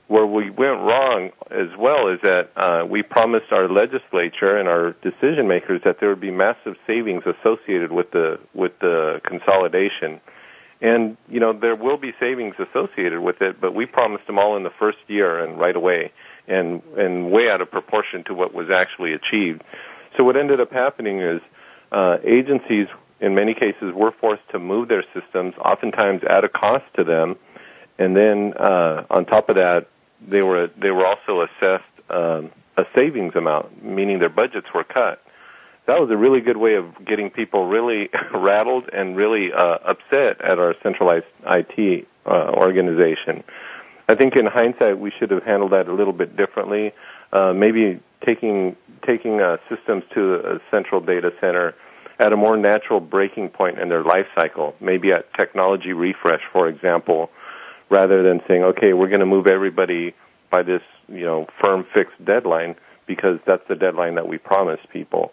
Where 0.09 0.26
we 0.26 0.50
went 0.50 0.80
wrong 0.80 1.30
as 1.52 1.68
well 1.78 2.09
is 2.09 2.18
that 2.22 2.50
uh, 2.56 2.85
we 2.85 3.02
promised 3.02 3.52
our 3.52 3.68
legislature 3.68 4.56
and 4.56 4.68
our 4.68 4.92
decision 5.02 5.46
makers 5.46 5.83
that 5.85 6.00
there 6.00 6.09
would 6.09 6.20
be 6.20 6.33
massive 6.33 6.74
savings 6.85 7.22
associated 7.26 7.92
with 7.92 8.11
the 8.11 8.40
with 8.52 8.76
the 8.80 9.20
consolidation 9.24 10.20
and, 10.83 11.16
you 11.28 11.40
know, 11.40 11.52
there 11.52 11.74
will 11.74 11.98
be 11.98 12.14
savings 12.18 12.54
associated 12.59 13.20
with 13.20 13.42
it, 13.42 13.61
but 13.61 13.74
we 13.74 13.85
promised 13.85 14.26
them 14.26 14.38
all 14.38 14.56
in 14.56 14.62
the 14.62 14.70
first 14.70 14.98
year 15.09 15.38
and 15.38 15.61
right 15.61 15.76
away 15.76 16.11
and, 16.48 16.83
and 16.96 17.30
way 17.30 17.50
out 17.50 17.61
of 17.61 17.70
proportion 17.70 18.24
to 18.24 18.35
what 18.35 18.54
was 18.54 18.70
actually 18.70 19.12
achieved. 19.12 19.62
So 20.16 20.25
what 20.25 20.37
ended 20.37 20.61
up 20.61 20.73
happening 20.73 21.20
is, 21.20 21.40
uh, 21.92 22.18
agencies 22.25 22.87
in 23.20 23.35
many 23.35 23.55
cases 23.55 23.92
were 23.94 24.12
forced 24.12 24.49
to 24.51 24.59
move 24.59 24.88
their 24.88 25.05
systems, 25.14 25.55
oftentimes 25.59 26.23
at 26.29 26.44
a 26.44 26.49
cost 26.49 26.85
to 26.94 27.05
them, 27.05 27.37
and 27.99 28.16
then 28.16 28.55
uh, 28.57 29.05
on 29.11 29.27
top 29.27 29.49
of 29.49 29.57
that, 29.57 29.88
they 30.27 30.42
were 30.42 30.70
they 30.79 30.90
were 30.90 31.07
also 31.07 31.42
assessed 31.42 31.85
um, 32.11 32.51
a 32.77 32.85
savings 32.94 33.35
amount, 33.35 33.83
meaning 33.83 34.18
their 34.18 34.29
budgets 34.29 34.68
were 34.75 34.85
cut 34.85 35.23
that 35.90 36.01
was 36.01 36.11
a 36.11 36.16
really 36.16 36.40
good 36.40 36.57
way 36.57 36.75
of 36.75 37.05
getting 37.05 37.31
people 37.31 37.66
really 37.66 38.11
rattled 38.35 38.88
and 38.92 39.16
really 39.16 39.53
uh, 39.53 39.79
upset 39.85 40.40
at 40.40 40.59
our 40.59 40.75
centralized 40.83 41.27
IT 41.46 42.07
uh, 42.27 42.53
organization. 42.55 43.42
I 44.09 44.14
think 44.14 44.37
in 44.37 44.46
hindsight 44.46 44.99
we 44.99 45.11
should 45.11 45.31
have 45.31 45.42
handled 45.42 45.73
that 45.73 45.88
a 45.88 45.92
little 45.92 46.12
bit 46.12 46.37
differently. 46.37 46.92
Uh, 47.33 47.53
maybe 47.53 48.01
taking 48.24 48.76
taking 49.06 49.40
uh, 49.40 49.56
systems 49.68 50.04
to 50.14 50.35
a 50.35 50.61
central 50.70 51.00
data 51.00 51.33
center 51.40 51.74
at 52.18 52.33
a 52.33 52.37
more 52.37 52.56
natural 52.56 53.00
breaking 53.00 53.48
point 53.48 53.78
in 53.78 53.88
their 53.88 54.04
life 54.04 54.26
cycle, 54.35 54.74
maybe 54.80 55.11
at 55.11 55.33
technology 55.35 55.92
refresh, 55.94 56.42
for 56.52 56.68
example, 56.68 57.30
rather 57.88 58.22
than 58.22 58.40
saying, 58.46 58.62
okay, 58.62 58.92
we're 58.92 59.09
going 59.09 59.20
to 59.20 59.26
move 59.26 59.46
everybody 59.46 60.14
by 60.50 60.62
this, 60.62 60.83
you 61.09 61.24
know, 61.24 61.46
firm 61.64 61.87
fixed 61.94 62.22
deadline 62.24 62.74
because 63.06 63.38
that's 63.46 63.66
the 63.68 63.74
deadline 63.74 64.16
that 64.16 64.28
we 64.28 64.37
promised 64.37 64.88
people. 64.90 65.33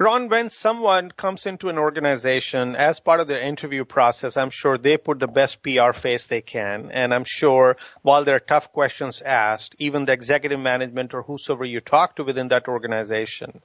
Ron, 0.00 0.28
when 0.28 0.48
someone 0.48 1.10
comes 1.10 1.44
into 1.44 1.70
an 1.70 1.76
organization 1.76 2.76
as 2.76 3.00
part 3.00 3.18
of 3.18 3.26
their 3.26 3.40
interview 3.40 3.84
process, 3.84 4.36
I'm 4.36 4.50
sure 4.50 4.78
they 4.78 4.96
put 4.96 5.18
the 5.18 5.26
best 5.26 5.60
PR 5.60 5.92
face 5.92 6.28
they 6.28 6.40
can. 6.40 6.92
And 6.92 7.12
I'm 7.12 7.24
sure 7.24 7.76
while 8.02 8.24
there 8.24 8.36
are 8.36 8.40
tough 8.40 8.72
questions 8.72 9.20
asked, 9.26 9.74
even 9.80 10.04
the 10.04 10.12
executive 10.12 10.60
management 10.60 11.14
or 11.14 11.22
whosoever 11.22 11.64
you 11.64 11.80
talk 11.80 12.14
to 12.16 12.22
within 12.22 12.46
that 12.48 12.68
organization, 12.68 13.60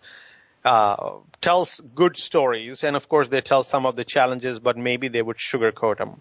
uh, 0.65 1.17
tells 1.39 1.79
good 1.93 2.17
stories. 2.17 2.83
And 2.83 2.95
of 2.95 3.07
course, 3.07 3.29
they 3.29 3.41
tell 3.41 3.61
some 3.61 3.85
of 3.85 3.95
the 3.95 4.03
challenges, 4.03 4.59
but 4.59 4.75
maybe 4.75 5.09
they 5.09 5.21
would 5.21 5.37
sugarcoat 5.37 5.99
them. 5.99 6.19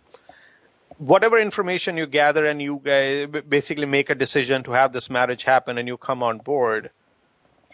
Whatever 0.98 1.38
information 1.38 1.96
you 1.96 2.06
gather 2.06 2.44
and 2.44 2.60
you 2.60 2.82
basically 3.48 3.86
make 3.86 4.10
a 4.10 4.14
decision 4.14 4.62
to 4.64 4.72
have 4.72 4.92
this 4.92 5.08
marriage 5.08 5.44
happen 5.44 5.78
and 5.78 5.88
you 5.88 5.96
come 5.96 6.22
on 6.22 6.36
board, 6.36 6.90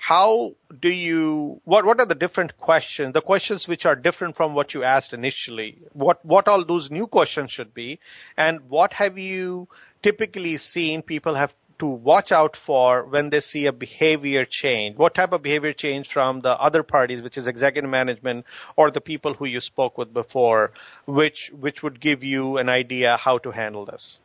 how 0.00 0.54
do 0.80 0.88
you 0.88 1.60
what 1.64 1.84
what 1.84 2.00
are 2.00 2.06
the 2.06 2.14
different 2.14 2.56
questions 2.56 3.12
the 3.12 3.20
questions 3.20 3.66
which 3.68 3.86
are 3.86 3.96
different 3.96 4.36
from 4.36 4.54
what 4.54 4.74
you 4.74 4.82
asked 4.82 5.12
initially? 5.12 5.78
What 5.92 6.24
what 6.24 6.48
all 6.48 6.64
those 6.64 6.90
new 6.90 7.06
questions 7.06 7.52
should 7.52 7.74
be? 7.74 8.00
And 8.36 8.68
what 8.68 8.92
have 8.94 9.18
you 9.18 9.68
typically 10.02 10.56
seen 10.56 11.02
people 11.02 11.34
have 11.34 11.54
to 11.80 11.86
watch 11.86 12.32
out 12.32 12.56
for 12.56 13.04
when 13.04 13.30
they 13.30 13.40
see 13.40 13.66
a 13.66 13.72
behavior 13.72 14.44
change? 14.44 14.96
What 14.96 15.14
type 15.14 15.32
of 15.32 15.42
behavior 15.42 15.72
change 15.72 16.08
from 16.08 16.40
the 16.40 16.50
other 16.50 16.82
parties 16.82 17.22
which 17.22 17.38
is 17.38 17.46
executive 17.46 17.90
management 17.90 18.46
or 18.76 18.90
the 18.90 19.00
people 19.00 19.34
who 19.34 19.46
you 19.46 19.60
spoke 19.60 19.98
with 19.98 20.12
before 20.12 20.72
which 21.06 21.50
which 21.52 21.82
would 21.82 22.00
give 22.00 22.24
you 22.24 22.58
an 22.58 22.68
idea 22.68 23.16
how 23.16 23.38
to 23.38 23.50
handle 23.50 23.84
this 23.84 24.20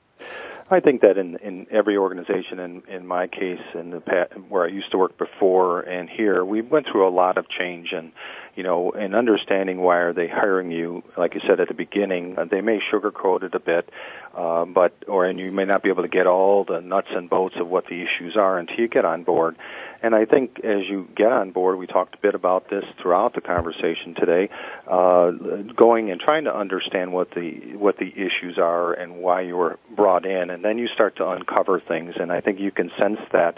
I 0.69 0.79
think 0.79 1.01
that 1.01 1.17
in 1.17 1.35
in 1.37 1.67
every 1.71 1.97
organization, 1.97 2.59
in 2.59 2.83
in 2.87 3.05
my 3.05 3.27
case, 3.27 3.61
in 3.73 3.91
the 3.91 3.99
past, 3.99 4.31
where 4.49 4.63
I 4.63 4.69
used 4.69 4.91
to 4.91 4.97
work 4.97 5.17
before 5.17 5.81
and 5.81 6.09
here, 6.09 6.43
we 6.45 6.61
went 6.61 6.87
through 6.91 7.07
a 7.07 7.11
lot 7.11 7.37
of 7.37 7.47
change, 7.49 7.91
and 7.91 8.11
you 8.55 8.63
know, 8.63 8.91
in 8.91 9.15
understanding 9.15 9.81
why 9.81 9.97
are 9.97 10.13
they 10.13 10.27
hiring 10.27 10.71
you, 10.71 11.03
like 11.17 11.33
you 11.33 11.41
said 11.47 11.59
at 11.59 11.67
the 11.67 11.73
beginning, 11.73 12.37
uh, 12.37 12.45
they 12.45 12.61
may 12.61 12.79
sugarcoat 12.79 13.43
it 13.43 13.55
a 13.55 13.59
bit, 13.59 13.89
uh, 14.35 14.65
but 14.65 14.93
or 15.07 15.25
and 15.25 15.39
you 15.39 15.51
may 15.51 15.65
not 15.65 15.81
be 15.81 15.89
able 15.89 16.03
to 16.03 16.09
get 16.09 16.27
all 16.27 16.63
the 16.63 16.79
nuts 16.79 17.07
and 17.11 17.29
bolts 17.29 17.55
of 17.57 17.67
what 17.67 17.87
the 17.87 18.01
issues 18.01 18.37
are 18.37 18.59
until 18.59 18.77
you 18.77 18.87
get 18.87 19.05
on 19.05 19.23
board. 19.23 19.55
And 20.03 20.13
I 20.13 20.25
think 20.25 20.59
as 20.63 20.85
you 20.87 21.07
get 21.15 21.31
on 21.31 21.51
board, 21.51 21.79
we 21.79 21.87
talked 21.87 22.15
a 22.15 22.17
bit 22.19 22.35
about 22.35 22.69
this 22.69 22.83
throughout 23.01 23.33
the 23.33 23.41
conversation 23.41 24.13
today, 24.13 24.49
uh, 24.85 25.31
going 25.75 26.11
and 26.11 26.19
trying 26.19 26.43
to 26.43 26.55
understand 26.55 27.11
what 27.11 27.31
the 27.31 27.75
what 27.75 27.97
the 27.97 28.11
issues 28.15 28.57
are 28.59 28.93
and 28.93 29.17
why 29.17 29.41
you 29.41 29.57
were 29.57 29.79
brought 29.95 30.25
in, 30.25 30.51
and 30.51 30.63
then 30.63 30.77
you 30.77 30.87
start 30.89 31.15
to 31.15 31.27
uncover 31.27 31.79
things. 31.79 32.15
And 32.19 32.31
I 32.31 32.41
think 32.41 32.59
you 32.59 32.71
can 32.71 32.91
sense 32.99 33.19
that 33.31 33.57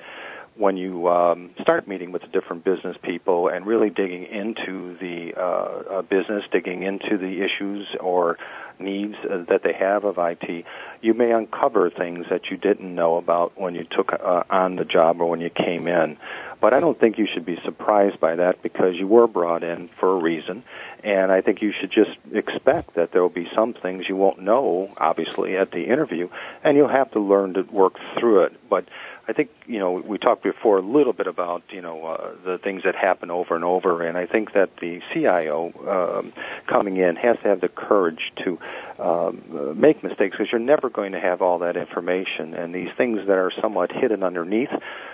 when 0.57 0.77
you 0.77 1.07
um, 1.09 1.51
start 1.61 1.87
meeting 1.87 2.11
with 2.11 2.21
the 2.21 2.27
different 2.29 2.63
business 2.63 2.95
people 3.01 3.49
and 3.49 3.65
really 3.65 3.89
digging 3.89 4.25
into 4.25 4.97
the 4.99 5.33
uh, 5.35 5.41
uh, 5.41 6.01
business, 6.03 6.45
digging 6.51 6.83
into 6.83 7.17
the 7.17 7.41
issues 7.41 7.87
or 7.99 8.37
needs 8.79 9.15
uh, 9.29 9.43
that 9.49 9.63
they 9.63 9.73
have 9.73 10.05
of 10.05 10.17
IT, 10.17 10.65
you 11.01 11.13
may 11.13 11.31
uncover 11.31 11.89
things 11.89 12.25
that 12.29 12.49
you 12.49 12.57
didn't 12.57 12.93
know 12.93 13.17
about 13.17 13.59
when 13.59 13.75
you 13.75 13.83
took 13.83 14.13
uh, 14.13 14.43
on 14.49 14.75
the 14.77 14.85
job 14.85 15.21
or 15.21 15.25
when 15.25 15.41
you 15.41 15.49
came 15.49 15.87
in. 15.87 16.17
But 16.61 16.73
I 16.73 16.79
don't 16.79 16.97
think 16.97 17.17
you 17.17 17.27
should 17.27 17.45
be 17.45 17.59
surprised 17.63 18.19
by 18.19 18.37
that 18.37 18.61
because 18.63 18.95
you 18.95 19.07
were 19.07 19.27
brought 19.27 19.63
in 19.63 19.89
for 19.99 20.13
a 20.13 20.15
reason. 20.15 20.63
And 21.03 21.31
I 21.31 21.41
think 21.41 21.61
you 21.61 21.71
should 21.71 21.91
just 21.91 22.17
expect 22.33 22.95
that 22.95 23.11
there 23.11 23.21
will 23.21 23.29
be 23.29 23.49
some 23.53 23.73
things 23.73 24.07
you 24.09 24.15
won't 24.15 24.39
know, 24.39 24.89
obviously, 24.97 25.57
at 25.57 25.71
the 25.71 25.83
interview, 25.83 26.29
and 26.63 26.75
you'll 26.77 26.87
have 26.87 27.11
to 27.11 27.19
learn 27.19 27.53
to 27.53 27.61
work 27.63 27.97
through 28.17 28.45
it. 28.45 28.69
But 28.69 28.85
I 29.27 29.33
think 29.33 29.49
you 29.65 29.79
know 29.79 29.93
we 29.93 30.17
talked 30.17 30.43
before 30.43 30.77
a 30.77 30.81
little 30.81 31.13
bit 31.13 31.27
about 31.27 31.63
you 31.69 31.81
know 31.81 32.05
uh, 32.05 32.31
the 32.43 32.57
things 32.57 32.83
that 32.83 32.95
happen 32.95 33.31
over 33.31 33.55
and 33.55 33.63
over, 33.63 34.05
and 34.05 34.17
I 34.17 34.27
think 34.27 34.53
that 34.53 34.77
the 34.77 35.01
CIO 35.13 36.21
um, 36.21 36.33
coming 36.67 36.97
in 36.97 37.15
has 37.15 37.37
to 37.37 37.47
have 37.47 37.61
the 37.61 37.67
courage 37.69 38.31
to 38.43 38.59
um, 38.99 39.79
make 39.79 40.03
mistakes 40.03 40.37
because 40.37 40.51
you're 40.51 40.59
never 40.59 40.89
going 40.89 41.13
to 41.13 41.19
have 41.19 41.41
all 41.41 41.59
that 41.59 41.75
information, 41.75 42.53
and 42.53 42.73
these 42.73 42.89
things 42.97 43.19
that 43.25 43.37
are 43.37 43.51
somewhat 43.61 43.91
hidden 43.91 44.21
underneath 44.21 44.69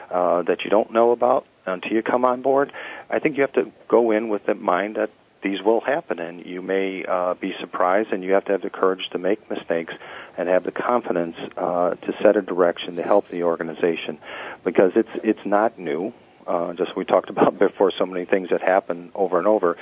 uh, 0.09 0.41
that 0.43 0.63
you 0.63 0.69
don't 0.69 0.91
know 0.91 1.11
about 1.11 1.45
until 1.65 1.93
you 1.93 2.03
come 2.03 2.25
on 2.25 2.41
board. 2.41 2.73
I 3.09 3.19
think 3.19 3.37
you 3.37 3.41
have 3.43 3.53
to 3.53 3.71
go 3.87 4.11
in 4.11 4.27
with 4.27 4.45
the 4.45 4.55
mind 4.55 4.95
that 4.95 5.09
these 5.43 5.61
will 5.61 5.81
happen, 5.81 6.19
and 6.19 6.45
you 6.45 6.61
may 6.61 7.03
uh, 7.05 7.33
be 7.35 7.53
surprised, 7.59 8.11
and 8.11 8.23
you 8.23 8.33
have 8.33 8.45
to 8.45 8.51
have 8.51 8.61
the 8.61 8.69
courage 8.69 9.09
to 9.11 9.17
make 9.17 9.49
mistakes 9.49 9.93
and 10.37 10.47
have 10.47 10.63
the 10.63 10.71
confidence 10.71 11.35
uh, 11.57 11.91
to 11.95 12.13
set 12.21 12.35
a 12.37 12.41
direction 12.41 12.95
to 12.95 13.03
help 13.03 13.27
the 13.29 13.43
organization, 13.43 14.19
because 14.63 14.91
it's 14.95 15.09
it's 15.23 15.45
not 15.45 15.79
new. 15.79 16.13
Uh, 16.45 16.73
just 16.73 16.95
we 16.95 17.05
talked 17.05 17.29
about 17.35 17.57
before, 17.57 17.91
so 17.97 18.05
many 18.05 18.25
things 18.25 18.49
that 18.49 18.61
happen 18.61 19.11
over 19.15 19.37
and 19.37 19.47
over. 19.47 19.77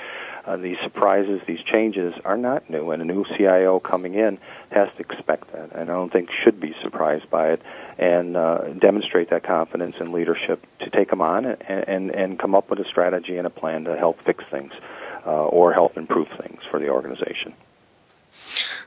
Uh, 0.46 0.56
these 0.56 0.78
surprises, 0.82 1.42
these 1.46 1.60
changes 1.60 2.14
are 2.24 2.38
not 2.38 2.68
new, 2.70 2.90
and 2.90 3.02
a 3.02 3.04
new 3.04 3.26
CIO 3.36 3.78
coming 3.78 4.14
in 4.14 4.38
has 4.70 4.88
to 4.96 5.00
expect 5.00 5.52
that, 5.52 5.72
and 5.72 5.90
I 5.90 5.92
don't 5.92 6.10
think 6.10 6.30
should 6.42 6.58
be 6.58 6.74
surprised 6.82 7.28
by 7.28 7.50
it, 7.50 7.62
and 7.98 8.36
uh, 8.36 8.68
demonstrate 8.78 9.28
that 9.30 9.42
confidence 9.42 9.96
and 10.00 10.12
leadership 10.12 10.64
to 10.78 10.88
take 10.88 11.10
them 11.10 11.20
on 11.20 11.44
and, 11.44 11.60
and 11.68 12.10
and 12.10 12.38
come 12.38 12.54
up 12.54 12.70
with 12.70 12.78
a 12.78 12.86
strategy 12.86 13.36
and 13.36 13.46
a 13.46 13.50
plan 13.50 13.84
to 13.84 13.96
help 13.96 14.24
fix 14.24 14.42
things 14.50 14.72
or 15.26 15.72
help 15.72 15.96
improve 15.96 16.28
things 16.40 16.60
for 16.70 16.78
the 16.78 16.88
organization. 16.88 17.54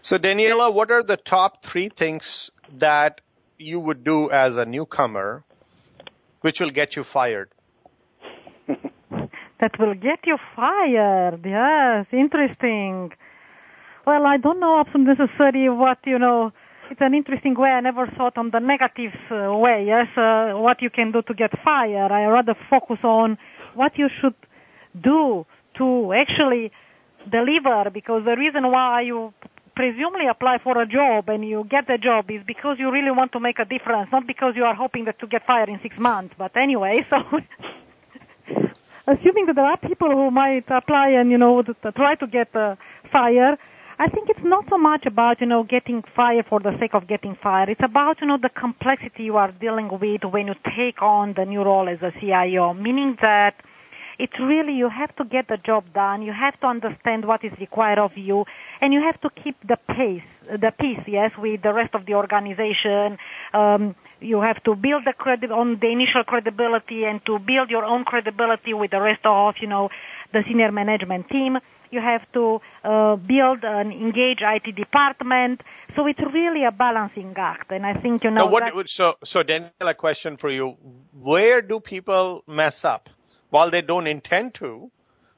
So, 0.02 0.18
Daniela, 0.18 0.74
what 0.74 0.92
are 0.92 1.04
the 1.04 1.18
top 1.18 1.64
three 1.64 1.90
things 1.90 2.52
that 2.78 3.22
you 3.58 3.80
would 3.80 4.04
do 4.04 4.30
as 4.32 4.58
a 4.58 4.66
newcomer 4.66 5.44
which 6.42 6.60
will 6.60 6.72
get 6.72 6.96
you 6.96 7.04
fired? 7.04 7.50
that 8.68 9.80
will 9.80 9.94
get 9.94 10.20
you 10.26 10.38
fired. 10.56 11.42
Yes, 11.46 12.06
interesting. 12.12 13.14
Well, 14.06 14.28
I 14.28 14.38
don't 14.38 14.60
know 14.60 14.84
necessarily 14.96 15.70
what, 15.70 16.00
you 16.06 16.20
know, 16.20 16.52
it's 16.92 17.00
an 17.02 17.14
interesting 17.14 17.56
way. 17.56 17.70
I 17.70 17.80
never 17.80 18.08
thought 18.08 18.38
on 18.38 18.52
the 18.52 18.60
negative 18.60 19.14
uh, 19.32 19.56
way, 19.56 19.86
yes, 19.88 20.08
uh, 20.18 20.52
what 20.60 20.82
you 20.82 20.90
can 20.90 21.12
do 21.12 21.22
to 21.22 21.34
get 21.34 21.52
fired. 21.64 22.12
I 22.12 22.26
rather 22.26 22.56
focus 22.70 23.00
on 23.04 23.38
what 23.74 23.98
you 23.98 24.10
should 24.20 24.36
do 25.02 25.46
to 25.76 26.14
actually 26.14 26.72
deliver 27.30 27.90
because 27.90 28.26
the 28.26 28.36
reason 28.36 28.72
why 28.72 29.02
you 29.02 29.34
presumably 29.76 30.28
apply 30.28 30.60
for 30.60 30.80
a 30.82 30.86
job 30.86 31.30
and 31.30 31.48
you 31.48 31.66
get 31.70 31.88
the 31.88 31.98
job 31.98 32.30
is 32.30 32.42
because 32.46 32.78
you 32.80 32.92
really 32.92 33.12
want 33.12 33.32
to 33.32 33.40
make 33.40 33.60
a 33.60 33.66
difference, 33.66 34.10
not 34.12 34.28
because 34.28 34.56
you 34.56 34.64
are 34.64 34.76
hoping 34.76 35.06
that 35.06 35.20
to 35.20 35.28
get 35.28 35.46
fired 35.46 35.70
in 35.70 35.80
six 35.82 35.98
months. 35.98 36.36
But 36.38 36.56
anyway, 36.56 37.06
so 37.10 37.18
assuming 39.08 39.48
that 39.48 39.56
there 39.56 39.66
are 39.66 39.78
people 39.78 40.12
who 40.12 40.32
might 40.32 40.66
apply 40.70 41.10
and 41.10 41.32
you 41.32 41.38
know 41.38 41.64
try 41.96 42.16
to 42.16 42.28
get 42.28 42.56
uh, 42.56 42.76
fired, 43.12 43.58
I 44.00 44.10
think 44.10 44.30
it's 44.30 44.44
not 44.44 44.66
so 44.70 44.78
much 44.78 45.06
about 45.06 45.42
you 45.42 45.48
know 45.48 45.64
getting 45.64 46.04
fired 46.16 46.46
for 46.48 46.60
the 46.60 46.78
sake 46.80 46.94
of 46.94 47.08
getting 47.08 47.36
fired. 47.42 47.70
It's 47.70 47.84
about 47.84 48.22
you 48.22 48.28
know 48.28 48.38
the 48.38 48.50
complexity 48.50 49.24
you 49.24 49.38
are 49.38 49.52
dealing 49.52 49.90
with 49.90 50.24
when 50.24 50.48
you 50.48 50.56
take 50.76 51.02
on 51.02 51.34
the 51.34 51.46
new 51.46 51.64
role 51.64 51.90
as 51.90 52.02
a 52.02 52.12
CIO, 52.20 52.74
meaning 52.74 53.18
that 53.22 53.56
it's 54.20 54.40
really 54.40 54.74
you 54.74 54.90
have 54.90 55.16
to 55.18 55.26
get 55.26 55.48
the 55.48 55.58
job 55.58 55.86
done. 55.94 56.22
You 56.22 56.34
have 56.34 56.60
to 56.62 56.68
understand 56.68 57.26
what 57.26 57.44
is 57.44 57.52
required 57.60 58.00
of 58.00 58.18
you, 58.18 58.46
and 58.82 58.94
you 58.94 59.02
have 59.02 59.20
to 59.22 59.30
keep 59.30 59.56
the 59.66 59.78
pace, 59.78 60.24
the 60.50 60.72
peace, 60.78 61.04
yes, 61.08 61.32
with 61.38 61.62
the 61.62 61.74
rest 61.74 61.96
of 61.96 62.06
the 62.06 62.14
organization. 62.16 63.18
Um, 63.54 63.96
you 64.20 64.42
have 64.42 64.64
to 64.64 64.76
build 64.76 65.04
the 65.06 65.14
credit 65.14 65.52
on 65.52 65.80
the 65.80 65.88
initial 65.88 66.24
credibility 66.24 67.04
and 67.04 67.24
to 67.26 67.40
build 67.40 67.70
your 67.70 67.84
own 67.84 68.06
credibility 68.06 68.74
with 68.74 68.92
the 68.92 69.02
rest 69.02 69.22
of, 69.26 69.56
you 69.60 69.68
know, 69.68 69.90
the 70.32 70.44
senior 70.48 70.72
management 70.72 71.30
team. 71.30 71.58
You 71.92 72.02
have 72.02 72.24
to 72.34 72.60
uh, 72.84 73.18
build 73.18 73.64
an 73.64 73.92
engaged 73.92 74.42
IT 74.42 74.76
department. 74.76 75.62
So 75.96 76.08
it's 76.08 76.20
really 76.34 76.64
a 76.64 76.72
balancing 76.72 77.34
act, 77.38 77.72
and 77.72 77.86
I 77.86 77.94
think 77.94 78.24
you 78.24 78.32
know. 78.32 78.46
Now 78.46 78.52
what, 78.52 78.90
so, 78.90 79.14
so 79.24 79.44
Daniel, 79.44 79.70
a 79.80 79.94
question 79.94 80.38
for 80.38 80.50
you: 80.50 80.76
Where 81.12 81.62
do 81.62 81.80
people 81.80 82.44
mess 82.48 82.84
up? 82.84 83.10
While 83.54 83.70
they 83.70 83.84
don't 83.84 84.08
intend 84.08 84.56
to, 84.56 84.90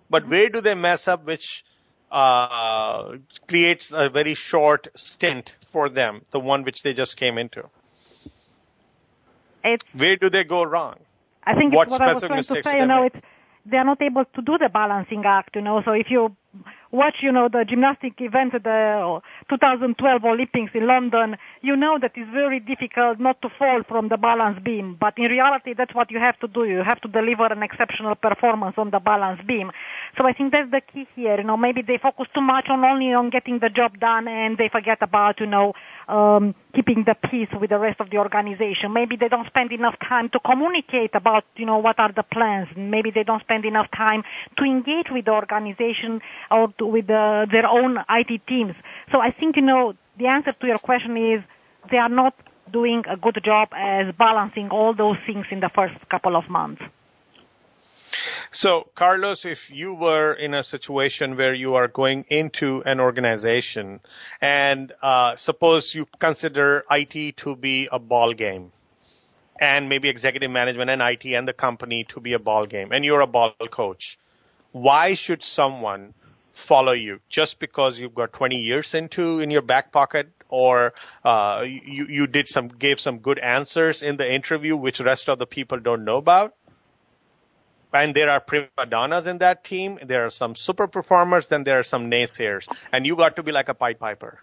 but 0.10 0.22
mm-hmm. 0.22 0.32
where 0.32 0.50
do 0.50 0.62
they 0.62 0.74
mess 0.74 1.08
up 1.10 1.26
which 1.26 1.66
uh, 2.12 3.18
creates 3.48 3.92
a 3.92 4.10
very 4.10 4.36
short 4.36 4.88
stint 4.96 5.54
for 5.66 5.90
them, 5.90 6.22
the 6.32 6.40
one 6.40 6.64
which 6.64 6.82
they 6.82 6.94
just 6.94 7.18
came 7.18 7.38
into? 7.38 7.64
It's, 9.66 9.84
where 9.94 10.16
do 10.16 10.30
they 10.30 10.46
go 10.46 10.64
wrong? 10.64 10.96
I 11.44 11.56
think 11.56 11.74
what, 11.74 11.90
what 11.90 12.02
I 12.02 12.14
was 12.14 12.24
trying 12.24 12.44
to 12.44 12.64
say, 12.64 12.78
you 12.80 12.86
know, 12.86 13.04
it's, 13.04 13.18
they 13.66 13.78
are 13.78 13.84
not 13.84 14.02
able 14.02 14.24
to 14.24 14.42
do 14.42 14.58
the 14.58 14.70
balancing 14.72 15.24
act, 15.26 15.56
you 15.58 15.62
know, 15.62 15.82
so 15.84 15.92
if 15.92 16.08
you 16.10 16.36
watch, 16.92 17.18
you 17.22 17.32
know, 17.32 17.50
the 17.50 17.66
gymnastic 17.68 18.14
event 18.20 18.56
at 18.56 18.64
the 18.64 19.20
2012 19.50 20.24
Olympics 20.24 20.72
in 20.74 20.88
London, 20.88 21.38
you 21.62 21.76
know 21.76 21.98
that 22.02 22.12
it's 22.16 22.30
very 22.32 22.60
difficult 22.60 23.20
not 23.20 23.42
to 23.42 23.50
fall 23.60 23.82
from 23.88 24.10
the 24.10 24.18
balance 24.18 24.60
beam. 24.64 24.98
But 25.00 25.18
in 25.18 25.26
reality, 25.26 25.74
that's 25.78 25.94
what 25.94 26.12
you 26.12 26.20
have 26.20 26.40
to 26.40 26.48
do. 26.48 26.64
You 26.66 26.84
have 26.84 27.02
to 27.02 27.08
deliver 27.08 27.46
an 27.48 27.64
exceptional 27.64 28.16
performance 28.16 28.76
on 28.78 28.92
the 28.92 29.00
balance 29.00 29.42
beam. 29.46 29.72
So 30.18 30.26
I 30.26 30.34
think 30.34 30.52
that's 30.54 30.72
the 30.72 30.82
key 30.82 31.08
here. 31.16 31.38
You 31.38 31.44
know, 31.44 31.58
maybe 31.58 31.82
they 31.82 31.98
focus 32.02 32.28
too 32.34 32.42
much 32.42 32.68
on 32.70 32.84
only 32.84 33.14
on 33.14 33.30
getting 33.30 33.60
the 33.60 33.70
job 33.70 34.00
done 34.00 34.28
and 34.28 34.58
they 34.58 34.70
forget 34.70 35.00
about, 35.02 35.40
you 35.40 35.48
know, 35.48 35.74
um, 36.08 36.56
keeping 36.74 37.04
the 37.06 37.16
peace 37.30 37.50
with 37.60 37.70
the 37.70 37.80
rest 37.80 38.00
of 38.00 38.10
the 38.10 38.18
organization. 38.18 38.94
Maybe 38.94 39.16
they 39.16 39.28
don't 39.28 39.48
spend 39.48 39.72
enough 39.72 39.96
time 40.08 40.30
to 40.30 40.40
communicate 40.40 41.16
about, 41.16 41.44
you 41.56 41.66
know, 41.66 41.78
what 41.78 42.00
are 42.00 42.12
the 42.12 42.24
plans. 42.24 42.68
Maybe 42.76 43.12
they 43.12 43.24
don't 43.24 43.42
spend 43.42 43.66
enough 43.66 43.88
time 43.96 44.24
to 44.58 44.64
engage 44.64 45.08
with 45.10 45.26
the 45.26 45.32
organization 45.32 46.22
or 46.52 46.74
to, 46.78 46.86
with 46.86 47.08
the, 47.08 47.48
their 47.52 47.68
own 47.68 47.98
IT 48.10 48.48
teams. 48.48 48.74
So 49.12 49.20
I 49.20 49.32
think, 49.32 49.56
you 49.56 49.62
know, 49.62 49.94
the 50.18 50.28
answer 50.28 50.54
to 50.54 50.68
your 50.68 50.78
question 50.78 51.18
is 51.18 51.42
they 51.92 51.98
are 51.98 52.10
not 52.10 52.34
doing 52.72 53.04
a 53.10 53.18
good 53.18 53.40
job 53.44 53.70
as 53.76 54.14
balancing 54.18 54.70
all 54.70 54.94
those 54.94 55.18
things 55.26 55.46
in 55.52 55.60
the 55.60 55.70
first 55.74 55.94
couple 56.10 56.36
of 56.36 56.50
months. 56.50 56.82
So, 58.52 58.88
Carlos, 58.96 59.46
if 59.46 59.70
you 59.70 59.94
were 59.94 60.34
in 60.34 60.54
a 60.54 60.64
situation 60.64 61.36
where 61.36 61.54
you 61.54 61.76
are 61.76 61.88
going 61.88 62.26
into 62.30 62.82
an 62.86 63.00
organization 63.00 64.00
and 64.40 64.94
uh, 65.02 65.36
suppose 65.36 65.94
you 65.94 66.08
consider 66.20 66.86
IT 66.90 67.38
to 67.38 67.56
be 67.56 67.90
a 67.92 68.00
ball 68.00 68.34
game 68.34 68.72
and 69.60 69.90
maybe 69.90 70.10
executive 70.10 70.52
management 70.52 70.90
and 70.90 71.02
IT 71.02 71.26
and 71.26 71.48
the 71.48 71.54
company 71.54 72.06
to 72.10 72.20
be 72.20 72.34
a 72.34 72.40
ball 72.40 72.66
game 72.66 72.92
and 72.92 73.04
you're 73.04 73.22
a 73.22 73.28
ball 73.28 73.54
coach, 73.72 74.18
why 74.72 75.14
should 75.14 75.44
someone 75.44 76.14
follow 76.56 76.94
you 76.94 77.20
just 77.30 77.60
because 77.60 78.00
you've 78.00 78.16
got 78.16 78.34
20 78.34 78.56
years 78.56 78.94
into 78.94 79.40
in 79.40 79.52
your 79.52 79.62
back 79.62 79.92
pocket 79.92 80.30
or 80.50 80.94
uh, 81.24 81.62
you, 81.64 82.08
you 82.08 82.28
did 82.28 82.48
some 82.48 82.70
gave 82.70 83.00
some 83.00 83.20
good 83.20 83.38
answers 83.40 84.02
in 84.02 84.18
the 84.18 84.34
interview 84.34 84.76
which 84.76 85.00
rest 85.00 85.30
of 85.30 85.38
the 85.38 85.46
people 85.46 85.80
don't 85.80 86.06
know 86.06 86.18
about 86.18 86.56
and 87.94 88.16
there 88.16 88.30
are 88.30 88.40
prima 88.40 88.86
donnas 88.90 89.26
in 89.26 89.38
that 89.40 89.64
team. 89.64 90.00
There 90.06 90.26
are 90.26 90.30
some 90.30 90.56
super 90.56 90.88
performers, 90.88 91.48
then 91.48 91.64
there 91.64 91.80
are 91.80 91.84
some 91.84 92.12
naysayers, 92.12 92.68
and 92.92 93.06
you 93.06 93.16
got 93.16 93.38
to 93.38 93.44
be 93.44 93.52
like 93.52 93.70
a 93.70 93.74
Pied 93.74 94.00
Piper. 94.00 94.40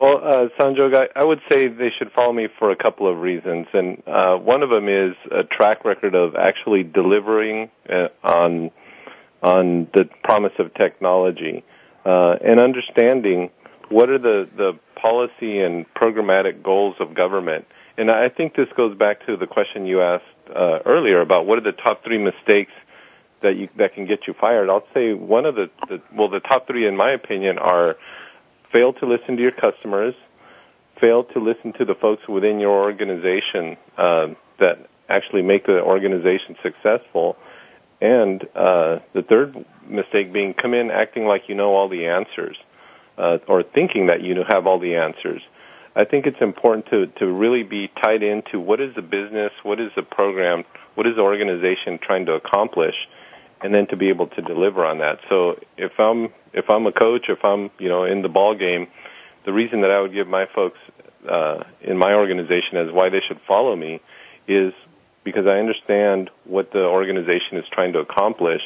Well, 0.00 0.18
uh, 0.18 0.48
Sanjog, 0.58 0.94
I, 0.94 1.20
I 1.20 1.24
would 1.24 1.40
say 1.48 1.68
they 1.68 1.90
should 1.96 2.10
follow 2.12 2.32
me 2.32 2.48
for 2.58 2.70
a 2.70 2.76
couple 2.76 3.08
of 3.08 3.18
reasons, 3.18 3.66
and 3.72 4.02
uh, 4.06 4.36
one 4.36 4.62
of 4.62 4.70
them 4.70 4.88
is 4.88 5.14
a 5.30 5.44
track 5.44 5.84
record 5.84 6.14
of 6.14 6.34
actually 6.36 6.82
delivering 6.82 7.70
uh, 7.88 8.08
on 8.22 8.70
on 9.42 9.88
the 9.92 10.08
promise 10.22 10.52
of 10.58 10.72
technology 10.74 11.64
uh, 12.04 12.36
and 12.44 12.60
understanding 12.60 13.50
what 13.88 14.08
are 14.08 14.18
the 14.18 14.48
the 14.56 14.78
policy 14.96 15.60
and 15.60 15.86
programmatic 15.94 16.62
goals 16.62 16.96
of 16.98 17.14
government. 17.14 17.66
And 17.96 18.10
I 18.10 18.28
think 18.28 18.56
this 18.56 18.68
goes 18.76 18.96
back 18.96 19.26
to 19.26 19.36
the 19.36 19.46
question 19.46 19.86
you 19.86 20.00
asked 20.00 20.24
uh, 20.54 20.80
earlier 20.86 21.20
about 21.20 21.46
what 21.46 21.58
are 21.58 21.62
the 21.62 21.72
top 21.72 22.02
three 22.04 22.18
mistakes 22.18 22.72
that 23.42 23.56
you 23.56 23.68
that 23.76 23.94
can 23.94 24.06
get 24.06 24.26
you 24.26 24.34
fired. 24.34 24.68
I'll 24.70 24.86
say 24.92 25.12
one 25.12 25.44
of 25.44 25.54
the, 25.54 25.70
the 25.88 26.00
well, 26.12 26.28
the 26.28 26.40
top 26.40 26.66
three, 26.66 26.86
in 26.86 26.96
my 26.96 27.10
opinion, 27.10 27.58
are 27.58 27.96
fail 28.72 28.92
to 28.94 29.06
listen 29.06 29.36
to 29.36 29.42
your 29.42 29.52
customers, 29.52 30.14
fail 31.00 31.24
to 31.24 31.38
listen 31.38 31.72
to 31.74 31.84
the 31.84 31.94
folks 31.94 32.26
within 32.26 32.58
your 32.58 32.82
organization 32.82 33.76
uh, 33.96 34.28
that 34.58 34.88
actually 35.08 35.42
make 35.42 35.66
the 35.66 35.80
organization 35.80 36.56
successful. 36.62 37.36
And 38.04 38.46
uh, 38.54 38.98
the 39.14 39.22
third 39.22 39.64
mistake 39.88 40.30
being 40.30 40.52
come 40.52 40.74
in 40.74 40.90
acting 40.90 41.24
like 41.24 41.48
you 41.48 41.54
know 41.54 41.74
all 41.74 41.88
the 41.88 42.04
answers, 42.04 42.54
uh, 43.16 43.38
or 43.48 43.62
thinking 43.62 44.08
that 44.08 44.20
you 44.20 44.44
have 44.46 44.66
all 44.66 44.78
the 44.78 44.96
answers. 44.96 45.40
I 45.96 46.04
think 46.04 46.26
it's 46.26 46.42
important 46.42 46.84
to, 46.90 47.06
to 47.20 47.32
really 47.32 47.62
be 47.62 47.90
tied 48.02 48.22
into 48.22 48.60
what 48.60 48.82
is 48.82 48.94
the 48.94 49.00
business, 49.00 49.52
what 49.62 49.80
is 49.80 49.90
the 49.96 50.02
program, 50.02 50.64
what 50.96 51.06
is 51.06 51.16
the 51.16 51.22
organization 51.22 51.98
trying 52.02 52.26
to 52.26 52.32
accomplish, 52.32 52.96
and 53.62 53.72
then 53.72 53.86
to 53.86 53.96
be 53.96 54.10
able 54.10 54.26
to 54.26 54.42
deliver 54.42 54.84
on 54.84 54.98
that. 54.98 55.20
So 55.30 55.58
if 55.78 55.92
I'm 55.98 56.28
if 56.52 56.68
I'm 56.68 56.86
a 56.86 56.92
coach, 56.92 57.30
if 57.30 57.42
I'm 57.42 57.70
you 57.78 57.88
know 57.88 58.04
in 58.04 58.20
the 58.20 58.28
ball 58.28 58.54
game, 58.54 58.88
the 59.46 59.52
reason 59.54 59.80
that 59.80 59.90
I 59.90 60.02
would 60.02 60.12
give 60.12 60.28
my 60.28 60.46
folks 60.54 60.78
uh, 61.26 61.64
in 61.80 61.96
my 61.96 62.12
organization 62.12 62.76
as 62.76 62.92
why 62.92 63.08
they 63.08 63.22
should 63.26 63.40
follow 63.48 63.74
me 63.74 64.02
is 64.46 64.74
because 65.24 65.46
I 65.46 65.58
understand 65.58 66.30
what 66.44 66.70
the 66.72 66.84
organization 66.84 67.56
is 67.56 67.64
trying 67.72 67.94
to 67.94 67.98
accomplish. 67.98 68.62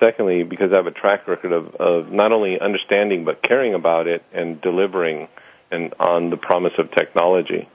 Secondly, 0.00 0.44
because 0.44 0.72
I 0.72 0.76
have 0.76 0.86
a 0.86 0.92
track 0.92 1.26
record 1.26 1.52
of, 1.52 1.74
of 1.74 2.12
not 2.12 2.30
only 2.30 2.60
understanding 2.60 3.24
but 3.24 3.42
caring 3.42 3.74
about 3.74 4.06
it 4.06 4.22
and 4.32 4.60
delivering 4.60 5.28
and 5.70 5.92
on 5.98 6.30
the 6.30 6.36
promise 6.36 6.72
of 6.78 6.90
technology. 6.92 7.68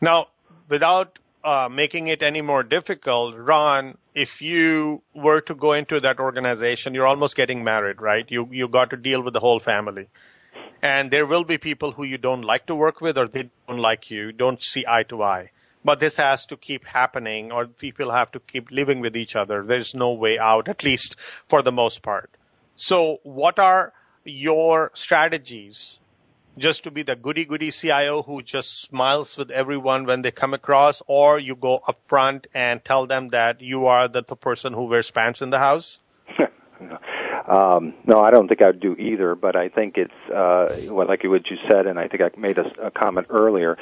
Now, 0.00 0.28
without 0.68 1.18
uh, 1.42 1.68
making 1.70 2.08
it 2.08 2.22
any 2.22 2.42
more 2.42 2.62
difficult, 2.62 3.36
Ron, 3.36 3.96
if 4.14 4.42
you 4.42 5.02
were 5.14 5.40
to 5.42 5.54
go 5.54 5.72
into 5.72 5.98
that 6.00 6.20
organization, 6.20 6.94
you're 6.94 7.06
almost 7.06 7.36
getting 7.36 7.64
married, 7.64 8.00
right? 8.00 8.26
You 8.28 8.48
you 8.50 8.68
got 8.68 8.90
to 8.90 8.96
deal 8.96 9.22
with 9.22 9.32
the 9.32 9.40
whole 9.40 9.60
family, 9.60 10.08
and 10.82 11.10
there 11.10 11.26
will 11.26 11.44
be 11.44 11.58
people 11.58 11.92
who 11.92 12.04
you 12.04 12.18
don't 12.18 12.42
like 12.42 12.66
to 12.66 12.74
work 12.74 13.00
with, 13.00 13.18
or 13.18 13.28
they 13.28 13.50
don't 13.66 13.78
like 13.78 14.10
you, 14.10 14.32
don't 14.32 14.62
see 14.62 14.84
eye 14.86 15.04
to 15.04 15.22
eye. 15.22 15.50
But 15.84 16.00
this 16.00 16.16
has 16.16 16.46
to 16.46 16.56
keep 16.56 16.84
happening, 16.84 17.50
or 17.50 17.66
people 17.66 18.12
have 18.12 18.30
to 18.32 18.40
keep 18.40 18.70
living 18.70 19.00
with 19.00 19.16
each 19.16 19.34
other. 19.34 19.64
There's 19.64 19.94
no 19.94 20.12
way 20.12 20.38
out, 20.38 20.68
at 20.68 20.84
least 20.84 21.16
for 21.48 21.62
the 21.62 21.72
most 21.72 22.02
part. 22.02 22.30
So, 22.76 23.18
what 23.24 23.58
are 23.58 23.92
your 24.24 24.92
strategies 24.94 25.98
just 26.58 26.84
to 26.84 26.90
be 26.90 27.02
the 27.02 27.16
goody 27.16 27.44
goody 27.44 27.70
CIO 27.70 28.22
who 28.22 28.42
just 28.42 28.82
smiles 28.82 29.36
with 29.36 29.50
everyone 29.50 30.06
when 30.06 30.22
they 30.22 30.30
come 30.30 30.54
across, 30.54 31.02
or 31.06 31.38
you 31.38 31.56
go 31.56 31.80
up 31.86 31.98
front 32.06 32.46
and 32.54 32.84
tell 32.84 33.06
them 33.06 33.30
that 33.30 33.60
you 33.60 33.86
are 33.86 34.08
the, 34.08 34.22
the 34.22 34.36
person 34.36 34.72
who 34.72 34.84
wears 34.84 35.10
pants 35.10 35.42
in 35.42 35.50
the 35.50 35.58
house? 35.58 36.00
um, 37.46 37.94
no, 38.06 38.20
I 38.20 38.30
don't 38.30 38.48
think 38.48 38.62
I'd 38.62 38.80
do 38.80 38.94
either, 38.94 39.34
but 39.34 39.56
I 39.56 39.68
think 39.68 39.96
it's 39.96 40.30
uh, 40.30 40.76
well, 40.92 41.06
like 41.06 41.24
what 41.24 41.50
you 41.50 41.58
said, 41.70 41.86
and 41.86 41.98
I 41.98 42.08
think 42.08 42.22
I 42.22 42.30
made 42.38 42.58
a, 42.58 42.86
a 42.86 42.90
comment 42.90 43.28
earlier. 43.30 43.76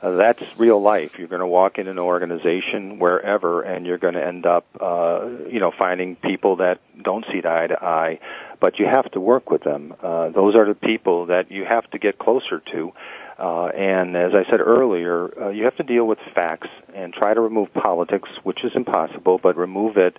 Uh, 0.00 0.12
that's 0.12 0.42
real 0.58 0.82
life. 0.82 1.12
You're 1.16 1.28
going 1.28 1.40
to 1.40 1.46
walk 1.46 1.78
in 1.78 1.86
an 1.86 1.98
organization 1.98 2.98
wherever, 2.98 3.62
and 3.62 3.86
you're 3.86 3.98
going 3.98 4.14
to 4.14 4.24
end 4.24 4.46
up, 4.46 4.66
uh, 4.80 5.28
you 5.48 5.60
know, 5.60 5.72
finding 5.78 6.16
people 6.16 6.56
that 6.56 6.80
don't 7.00 7.24
see 7.30 7.38
eye 7.38 7.68
to 7.68 7.82
eye 7.82 8.18
but 8.62 8.78
you 8.78 8.86
have 8.86 9.10
to 9.10 9.18
work 9.18 9.50
with 9.50 9.64
them. 9.64 9.92
Uh, 10.00 10.28
those 10.28 10.54
are 10.54 10.64
the 10.64 10.74
people 10.76 11.26
that 11.26 11.50
you 11.50 11.64
have 11.64 11.90
to 11.90 11.98
get 11.98 12.16
closer 12.16 12.60
to. 12.60 12.92
Uh, 13.36 13.66
and 13.66 14.16
as 14.16 14.34
I 14.34 14.48
said 14.48 14.60
earlier, 14.60 15.36
uh, 15.36 15.48
you 15.48 15.64
have 15.64 15.76
to 15.78 15.82
deal 15.82 16.06
with 16.06 16.18
facts 16.32 16.68
and 16.94 17.12
try 17.12 17.34
to 17.34 17.40
remove 17.40 17.74
politics, 17.74 18.28
which 18.44 18.62
is 18.62 18.70
impossible, 18.76 19.40
but 19.42 19.56
remove 19.56 19.96
it 19.96 20.16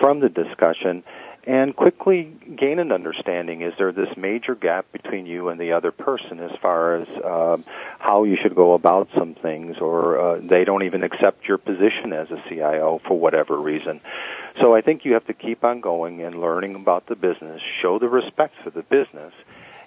from 0.00 0.18
the 0.18 0.28
discussion 0.28 1.04
and 1.46 1.76
quickly 1.76 2.24
gain 2.56 2.80
an 2.80 2.90
understanding. 2.90 3.62
Is 3.62 3.72
there 3.78 3.92
this 3.92 4.16
major 4.16 4.56
gap 4.56 4.90
between 4.90 5.26
you 5.26 5.48
and 5.48 5.60
the 5.60 5.72
other 5.72 5.92
person 5.92 6.40
as 6.40 6.50
far 6.60 6.96
as 6.96 7.08
um, 7.24 7.64
how 8.00 8.24
you 8.24 8.36
should 8.36 8.56
go 8.56 8.72
about 8.72 9.08
some 9.16 9.34
things, 9.34 9.78
or 9.78 10.18
uh, 10.18 10.40
they 10.42 10.64
don't 10.64 10.82
even 10.82 11.04
accept 11.04 11.46
your 11.46 11.58
position 11.58 12.12
as 12.12 12.30
a 12.32 12.42
CIO 12.48 13.00
for 13.06 13.16
whatever 13.18 13.60
reason? 13.60 14.00
So 14.60 14.74
I 14.74 14.80
think 14.80 15.04
you 15.04 15.12
have 15.12 15.26
to 15.26 15.34
keep 15.34 15.62
on 15.62 15.80
going 15.80 16.22
and 16.22 16.40
learning 16.40 16.74
about 16.74 17.06
the 17.06 17.14
business, 17.14 17.62
show 17.80 18.00
the 18.00 18.08
respect 18.08 18.56
for 18.64 18.70
the 18.70 18.82
business, 18.82 19.32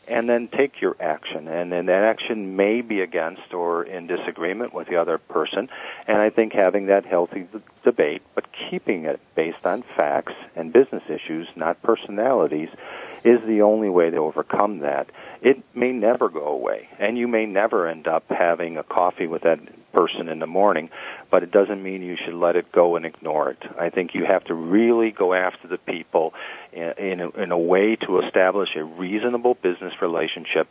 and 0.10 0.28
then 0.28 0.48
take 0.48 0.82
your 0.82 0.96
action. 1.00 1.48
And 1.48 1.72
then 1.72 1.86
that 1.86 2.04
action 2.04 2.56
may 2.56 2.82
be 2.82 3.02
against 3.02 3.54
or 3.54 3.84
in 3.84 4.08
disagreement 4.08 4.74
with 4.74 4.88
the 4.88 4.98
other 4.98 5.18
person. 5.18 5.70
And 6.08 6.18
I 6.18 6.30
think 6.30 6.54
having 6.54 6.88
that 6.88 7.06
healthy 7.06 7.48
debate, 7.84 8.24
but 8.34 8.46
keeping 8.70 9.06
it 9.06 9.20
based 9.36 9.66
on 9.66 9.84
facts 9.96 10.34
and 10.56 10.74
business 10.74 11.04
issues, 11.08 11.48
not 11.56 11.82
personalities, 11.84 12.70
is 13.24 13.40
the 13.46 13.62
only 13.62 13.90
way 13.90 14.10
to 14.10 14.18
overcome 14.18 14.80
that. 14.80 15.10
It 15.42 15.64
may 15.74 15.92
never 15.92 16.30
go 16.30 16.48
away, 16.48 16.90
and 17.00 17.18
you 17.18 17.28
may 17.28 17.46
never 17.46 17.88
end 17.88 18.08
up 18.08 18.26
having 18.30 18.78
a 18.78 18.84
coffee 18.84 19.28
with 19.28 19.44
that 19.44 19.60
person 19.92 20.28
in 20.30 20.40
the 20.40 20.48
morning, 20.48 20.90
but 21.32 21.44
it 21.44 21.52
doesn't 21.52 21.82
mean 21.82 22.02
you 22.02 22.18
should 22.18 22.34
let 22.34 22.56
it 22.56 22.72
go 22.72 22.96
and 22.96 23.06
ignore 23.06 23.52
it. 23.52 23.64
I 23.80 23.90
think 23.90 24.14
you 24.14 24.26
have 24.26 24.44
to 24.46 24.54
really 24.54 25.12
go 25.12 25.34
after 25.34 25.68
the 25.68 25.78
people 25.78 26.34
in, 26.72 26.94
in, 26.98 27.20
a, 27.22 27.30
in 27.30 27.52
a 27.52 27.58
way 27.58 27.96
to 27.98 28.20
establish 28.20 28.70
a 28.76 28.84
reasonable 28.84 29.56
business 29.56 29.94
relationship 30.02 30.68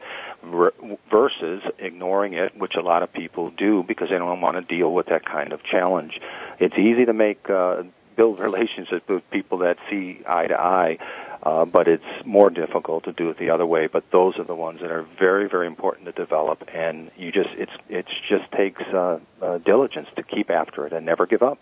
versus 1.11 1.63
ignoring 1.79 2.35
it, 2.35 2.57
which 2.57 2.75
a 2.77 2.83
lot 2.83 3.03
of 3.03 3.13
people 3.13 3.51
do 3.51 3.83
because 3.83 4.11
they 4.11 4.19
don't 4.19 4.41
want 4.41 4.57
to 4.57 4.77
deal 4.77 4.93
with 4.93 5.07
that 5.07 5.25
kind 5.25 5.53
of 5.53 5.63
challenge. 5.65 6.21
It's 6.61 6.79
easy 6.79 7.07
to 7.07 7.13
make 7.13 7.49
uh, 7.51 7.83
build 8.17 8.39
relationships 8.39 9.09
with 9.09 9.29
people 9.31 9.59
that 9.59 9.79
see 9.91 10.21
eye 10.27 10.47
to 10.47 10.61
eye 10.61 10.99
uh, 11.43 11.65
but 11.65 11.89
it's 11.89 12.05
more 12.25 12.51
difficult 12.51 13.05
to 13.05 13.13
do 13.13 13.31
it 13.31 13.39
the 13.39 13.51
other 13.51 13.67
way. 13.67 13.87
But 13.87 14.05
those 14.11 14.39
are 14.39 14.45
the 14.45 14.55
ones 14.55 14.81
that 14.81 14.91
are 14.91 15.07
very, 15.19 15.49
very 15.49 15.67
important 15.67 16.07
to 16.07 16.13
develop, 16.13 16.65
and 16.73 17.11
you 17.17 17.33
just 17.33 17.51
it's 17.51 17.73
it 17.89 18.07
just 18.29 18.51
takes 18.53 18.83
uh, 18.83 19.21
uh, 19.41 19.59
diligence 19.59 20.09
to 20.17 20.23
keep 20.23 20.51
after 20.51 20.87
it 20.87 20.93
and 20.93 21.07
never 21.07 21.27
give 21.27 21.43
up. 21.43 21.59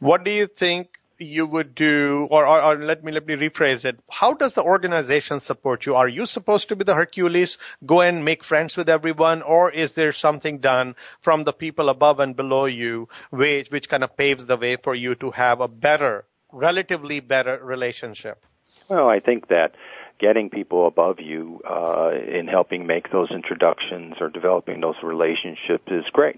What 0.00 0.24
do 0.24 0.30
you 0.30 0.46
think 0.46 0.88
you 1.18 1.46
would 1.46 1.74
do, 1.74 2.26
or, 2.30 2.46
or, 2.46 2.62
or, 2.62 2.76
let 2.76 3.04
me 3.04 3.12
let 3.12 3.26
me 3.26 3.34
rephrase 3.34 3.84
it. 3.84 3.98
How 4.10 4.34
does 4.34 4.54
the 4.54 4.62
organization 4.62 5.40
support 5.40 5.86
you? 5.86 5.94
Are 5.94 6.08
you 6.08 6.26
supposed 6.26 6.68
to 6.68 6.76
be 6.76 6.84
the 6.84 6.94
Hercules, 6.94 7.58
go 7.86 8.00
and 8.00 8.24
make 8.24 8.42
friends 8.42 8.76
with 8.76 8.88
everyone, 8.88 9.42
or 9.42 9.70
is 9.70 9.92
there 9.92 10.12
something 10.12 10.58
done 10.58 10.96
from 11.20 11.44
the 11.44 11.52
people 11.52 11.88
above 11.88 12.20
and 12.20 12.34
below 12.34 12.66
you, 12.66 13.08
which 13.30 13.70
which 13.70 13.88
kind 13.88 14.02
of 14.02 14.16
paves 14.16 14.46
the 14.46 14.56
way 14.56 14.76
for 14.76 14.94
you 14.94 15.14
to 15.16 15.30
have 15.30 15.60
a 15.60 15.68
better, 15.68 16.24
relatively 16.50 17.20
better 17.20 17.60
relationship? 17.62 18.44
Well, 18.88 19.08
I 19.08 19.20
think 19.20 19.48
that 19.48 19.74
getting 20.18 20.50
people 20.50 20.86
above 20.86 21.20
you 21.20 21.60
uh, 21.68 22.12
in 22.12 22.46
helping 22.46 22.86
make 22.86 23.10
those 23.10 23.30
introductions 23.30 24.14
or 24.20 24.28
developing 24.28 24.80
those 24.80 24.96
relationships 25.02 25.90
is 25.90 26.04
great. 26.12 26.36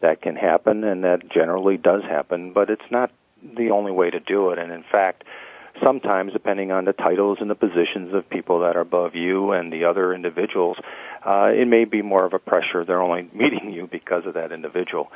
That 0.00 0.22
can 0.22 0.36
happen, 0.36 0.84
and 0.84 1.04
that 1.04 1.28
generally 1.28 1.76
does 1.76 2.02
happen, 2.02 2.52
but 2.52 2.70
it's 2.70 2.90
not 2.90 3.10
the 3.42 3.70
only 3.70 3.92
way 3.92 4.10
to 4.10 4.20
do 4.20 4.50
it. 4.50 4.58
And 4.58 4.72
in 4.72 4.82
fact, 4.82 5.24
sometimes, 5.82 6.32
depending 6.32 6.72
on 6.72 6.84
the 6.84 6.92
titles 6.92 7.38
and 7.40 7.50
the 7.50 7.54
positions 7.54 8.14
of 8.14 8.28
people 8.28 8.60
that 8.60 8.76
are 8.76 8.80
above 8.80 9.14
you 9.14 9.52
and 9.52 9.72
the 9.72 9.84
other 9.84 10.12
individuals, 10.12 10.76
uh, 11.24 11.50
it 11.54 11.66
may 11.66 11.84
be 11.84 12.02
more 12.02 12.24
of 12.24 12.32
a 12.32 12.38
pressure. 12.38 12.84
They're 12.84 13.02
only 13.02 13.28
meeting 13.34 13.72
you 13.72 13.86
because 13.90 14.26
of 14.26 14.34
that 14.34 14.52
individual. 14.52 15.10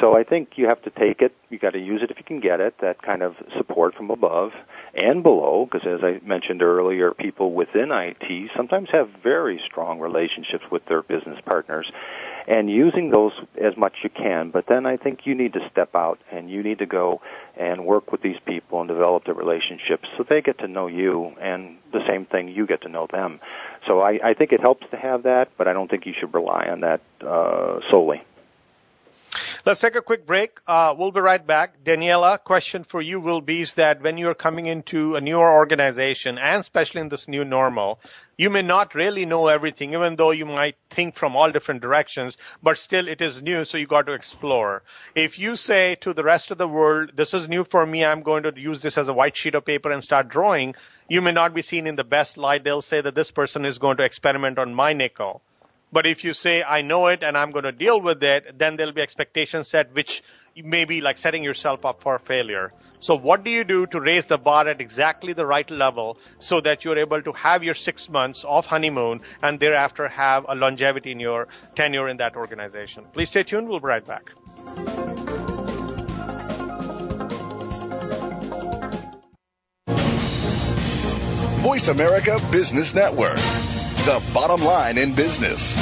So 0.00 0.16
I 0.16 0.24
think 0.24 0.56
you 0.56 0.66
have 0.66 0.82
to 0.82 0.90
take 0.90 1.22
it. 1.22 1.34
You 1.48 1.58
got 1.58 1.72
to 1.72 1.78
use 1.78 2.02
it 2.02 2.10
if 2.10 2.18
you 2.18 2.24
can 2.24 2.40
get 2.40 2.60
it. 2.60 2.76
That 2.80 3.02
kind 3.02 3.22
of 3.22 3.34
support 3.56 3.94
from 3.94 4.10
above 4.10 4.52
and 4.94 5.22
below, 5.22 5.68
because 5.70 5.86
as 5.86 6.02
I 6.02 6.20
mentioned 6.26 6.62
earlier, 6.62 7.12
people 7.12 7.52
within 7.52 7.90
IT 7.90 8.50
sometimes 8.56 8.88
have 8.90 9.10
very 9.22 9.60
strong 9.66 10.00
relationships 10.00 10.64
with 10.70 10.84
their 10.86 11.02
business 11.02 11.38
partners 11.44 11.90
and 12.50 12.68
using 12.68 13.10
those 13.10 13.32
as 13.62 13.76
much 13.76 13.92
as 13.98 14.04
you 14.04 14.10
can. 14.10 14.50
But 14.50 14.66
then 14.66 14.84
I 14.84 14.96
think 14.96 15.20
you 15.24 15.36
need 15.36 15.52
to 15.52 15.70
step 15.70 15.94
out 15.94 16.18
and 16.32 16.50
you 16.50 16.64
need 16.64 16.80
to 16.80 16.86
go 16.86 17.22
and 17.56 17.86
work 17.86 18.10
with 18.10 18.22
these 18.22 18.38
people 18.44 18.80
and 18.80 18.88
develop 18.88 19.24
the 19.24 19.34
relationships 19.34 20.08
so 20.16 20.24
they 20.28 20.42
get 20.42 20.58
to 20.58 20.66
know 20.66 20.88
you 20.88 21.32
and 21.40 21.76
the 21.92 22.04
same 22.08 22.26
thing 22.26 22.48
you 22.48 22.66
get 22.66 22.82
to 22.82 22.88
know 22.88 23.06
them. 23.06 23.38
So 23.86 24.00
I, 24.00 24.18
I 24.30 24.34
think 24.34 24.50
it 24.50 24.60
helps 24.60 24.84
to 24.90 24.96
have 24.96 25.22
that, 25.22 25.52
but 25.56 25.68
I 25.68 25.72
don't 25.72 25.88
think 25.88 26.06
you 26.06 26.12
should 26.18 26.34
rely 26.34 26.66
on 26.66 26.80
that 26.80 27.00
uh, 27.24 27.78
solely. 27.88 28.24
Let's 29.66 29.80
take 29.80 29.94
a 29.94 30.00
quick 30.00 30.26
break. 30.26 30.58
Uh, 30.66 30.94
we'll 30.96 31.12
be 31.12 31.20
right 31.20 31.46
back. 31.46 31.84
Daniela, 31.84 32.42
question 32.42 32.82
for 32.82 33.02
you 33.02 33.20
will 33.20 33.42
be 33.42 33.60
is 33.60 33.74
that 33.74 34.00
when 34.00 34.16
you're 34.16 34.34
coming 34.34 34.64
into 34.64 35.16
a 35.16 35.20
newer 35.20 35.52
organization, 35.52 36.38
and 36.38 36.60
especially 36.60 37.02
in 37.02 37.10
this 37.10 37.28
new 37.28 37.44
normal, 37.44 38.00
you 38.38 38.48
may 38.48 38.62
not 38.62 38.94
really 38.94 39.26
know 39.26 39.48
everything, 39.48 39.92
even 39.92 40.16
though 40.16 40.30
you 40.30 40.46
might 40.46 40.76
think 40.88 41.14
from 41.14 41.36
all 41.36 41.52
different 41.52 41.82
directions, 41.82 42.38
but 42.62 42.78
still 42.78 43.06
it 43.06 43.20
is 43.20 43.42
new, 43.42 43.66
so 43.66 43.76
you 43.76 43.86
got 43.86 44.06
to 44.06 44.14
explore. 44.14 44.82
If 45.14 45.38
you 45.38 45.56
say 45.56 45.96
to 45.96 46.14
the 46.14 46.24
rest 46.24 46.50
of 46.50 46.56
the 46.56 46.66
world, 46.66 47.10
this 47.14 47.34
is 47.34 47.46
new 47.46 47.64
for 47.64 47.84
me, 47.84 48.02
I'm 48.02 48.22
going 48.22 48.44
to 48.44 48.58
use 48.58 48.80
this 48.80 48.96
as 48.96 49.10
a 49.10 49.14
white 49.14 49.36
sheet 49.36 49.54
of 49.54 49.66
paper 49.66 49.92
and 49.92 50.02
start 50.02 50.30
drawing, 50.30 50.74
you 51.06 51.20
may 51.20 51.32
not 51.32 51.52
be 51.52 51.60
seen 51.60 51.86
in 51.86 51.96
the 51.96 52.04
best 52.04 52.38
light. 52.38 52.64
They'll 52.64 52.80
say 52.80 53.02
that 53.02 53.14
this 53.14 53.30
person 53.30 53.66
is 53.66 53.78
going 53.78 53.98
to 53.98 54.04
experiment 54.04 54.58
on 54.58 54.74
my 54.74 54.94
nickel. 54.94 55.42
But 55.92 56.06
if 56.06 56.24
you 56.24 56.32
say, 56.34 56.62
I 56.62 56.82
know 56.82 57.08
it 57.08 57.22
and 57.22 57.36
I'm 57.36 57.50
going 57.50 57.64
to 57.64 57.72
deal 57.72 58.00
with 58.00 58.22
it, 58.22 58.58
then 58.58 58.76
there'll 58.76 58.92
be 58.92 59.02
expectations 59.02 59.68
set, 59.68 59.92
which 59.94 60.22
may 60.56 60.84
be 60.84 61.00
like 61.00 61.18
setting 61.18 61.42
yourself 61.42 61.84
up 61.84 62.02
for 62.02 62.18
failure. 62.18 62.72
So 63.00 63.16
what 63.16 63.44
do 63.44 63.50
you 63.50 63.64
do 63.64 63.86
to 63.86 64.00
raise 64.00 64.26
the 64.26 64.36
bar 64.36 64.68
at 64.68 64.80
exactly 64.80 65.32
the 65.32 65.46
right 65.46 65.68
level 65.70 66.18
so 66.38 66.60
that 66.60 66.84
you're 66.84 66.98
able 66.98 67.22
to 67.22 67.32
have 67.32 67.64
your 67.64 67.74
six 67.74 68.08
months 68.08 68.44
of 68.44 68.66
honeymoon 68.66 69.22
and 69.42 69.58
thereafter 69.58 70.06
have 70.08 70.44
a 70.48 70.54
longevity 70.54 71.12
in 71.12 71.18
your 71.18 71.48
tenure 71.74 72.08
in 72.08 72.18
that 72.18 72.36
organization? 72.36 73.06
Please 73.12 73.30
stay 73.30 73.42
tuned. 73.42 73.68
We'll 73.68 73.80
be 73.80 73.86
right 73.86 74.06
back. 74.06 74.30
Voice 81.62 81.88
America 81.88 82.38
Business 82.50 82.94
Network 82.94 83.38
the 84.04 84.22
bottom 84.32 84.64
line 84.64 84.96
in 84.96 85.14
business. 85.14 85.76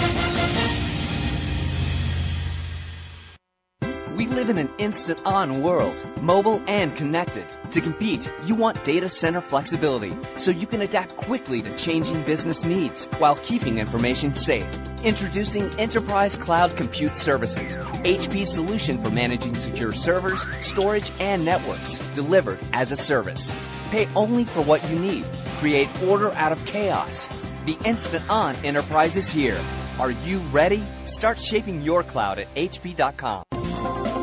We 4.17 4.27
live 4.27 4.51
in 4.51 4.59
an 4.59 4.71
instant 4.79 5.21
on 5.25 5.63
world, 5.63 5.95
mobile 6.21 6.61
and 6.67 6.97
connected. 6.97 7.47
To 7.71 7.81
compete, 7.81 8.29
you 8.45 8.57
want 8.57 8.83
data 8.83 9.09
center 9.09 9.41
flexibility 9.41 10.17
so 10.37 10.51
you 10.51 10.67
can 10.67 10.83
adapt 10.83 11.17
quickly 11.17 11.63
to 11.63 11.77
changing 11.77 12.25
business 12.25 12.65
needs 12.65 13.07
while 13.19 13.37
keeping 13.37 13.79
information 13.79 14.35
safe. 14.35 14.67
Introducing 15.05 15.79
Enterprise 15.79 16.35
Cloud 16.35 16.77
Compute 16.77 17.17
Services, 17.17 17.77
HP's 17.77 18.53
solution 18.53 19.01
for 19.01 19.11
managing 19.13 19.55
secure 19.55 19.93
servers, 19.93 20.45
storage, 20.61 21.13
and 21.21 21.45
networks, 21.45 21.99
delivered 22.17 22.59
as 22.73 22.91
a 22.91 22.97
service. 22.97 23.55
Pay 23.93 24.09
only 24.17 24.45
for 24.45 24.63
what 24.63 24.91
you 24.91 24.99
need. 24.99 25.25
Create 25.59 25.89
order 26.03 26.33
out 26.33 26.51
of 26.51 26.65
chaos. 26.65 27.29
The 27.69 27.79
instant 27.85 28.25
on 28.31 28.57
enterprise 28.65 29.19
is 29.19 29.29
here. 29.29 29.63
Are 29.99 30.11
you 30.11 30.39
ready? 30.39 30.83
Start 31.05 31.39
shaping 31.39 31.83
your 31.83 32.03
cloud 32.03 32.39
at 32.39 32.55
hp.com. 32.55 33.43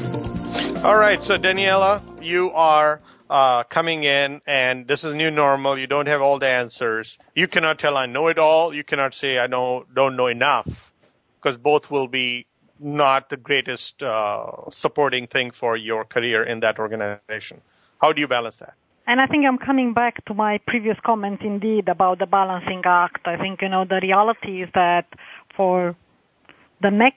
All 0.86 0.96
right, 0.96 1.20
so 1.20 1.36
Daniela, 1.36 2.00
you 2.24 2.52
are 2.52 3.00
uh, 3.28 3.64
coming 3.64 4.04
in 4.04 4.40
and 4.46 4.86
this 4.86 5.02
is 5.02 5.12
new 5.12 5.32
normal. 5.32 5.76
You 5.76 5.88
don't 5.88 6.06
have 6.06 6.20
all 6.20 6.38
the 6.38 6.46
answers. 6.46 7.18
You 7.34 7.48
cannot 7.48 7.80
tell 7.80 7.96
I 7.96 8.06
know 8.06 8.28
it 8.28 8.38
all. 8.38 8.72
You 8.72 8.84
cannot 8.84 9.12
say 9.12 9.40
I 9.40 9.48
know 9.48 9.86
don't 9.92 10.14
know 10.14 10.28
enough 10.28 10.92
because 11.42 11.58
both 11.58 11.90
will 11.90 12.06
be 12.06 12.46
not 12.78 13.28
the 13.28 13.36
greatest 13.36 14.04
uh, 14.04 14.70
supporting 14.70 15.26
thing 15.26 15.50
for 15.50 15.76
your 15.76 16.04
career 16.04 16.44
in 16.44 16.60
that 16.60 16.78
organization. 16.78 17.60
How 18.00 18.12
do 18.12 18.20
you 18.20 18.28
balance 18.28 18.58
that? 18.58 18.74
And 19.08 19.20
I 19.20 19.26
think 19.26 19.46
I'm 19.46 19.58
coming 19.58 19.94
back 19.94 20.24
to 20.26 20.34
my 20.34 20.60
previous 20.64 20.96
comment 21.04 21.40
indeed 21.40 21.88
about 21.88 22.20
the 22.20 22.26
balancing 22.26 22.82
act. 22.84 23.26
I 23.26 23.36
think, 23.36 23.62
you 23.62 23.68
know, 23.68 23.84
the 23.84 23.98
reality 24.00 24.62
is 24.62 24.68
that 24.74 25.06
for 25.56 25.96
the 26.82 26.90
next 26.90 27.16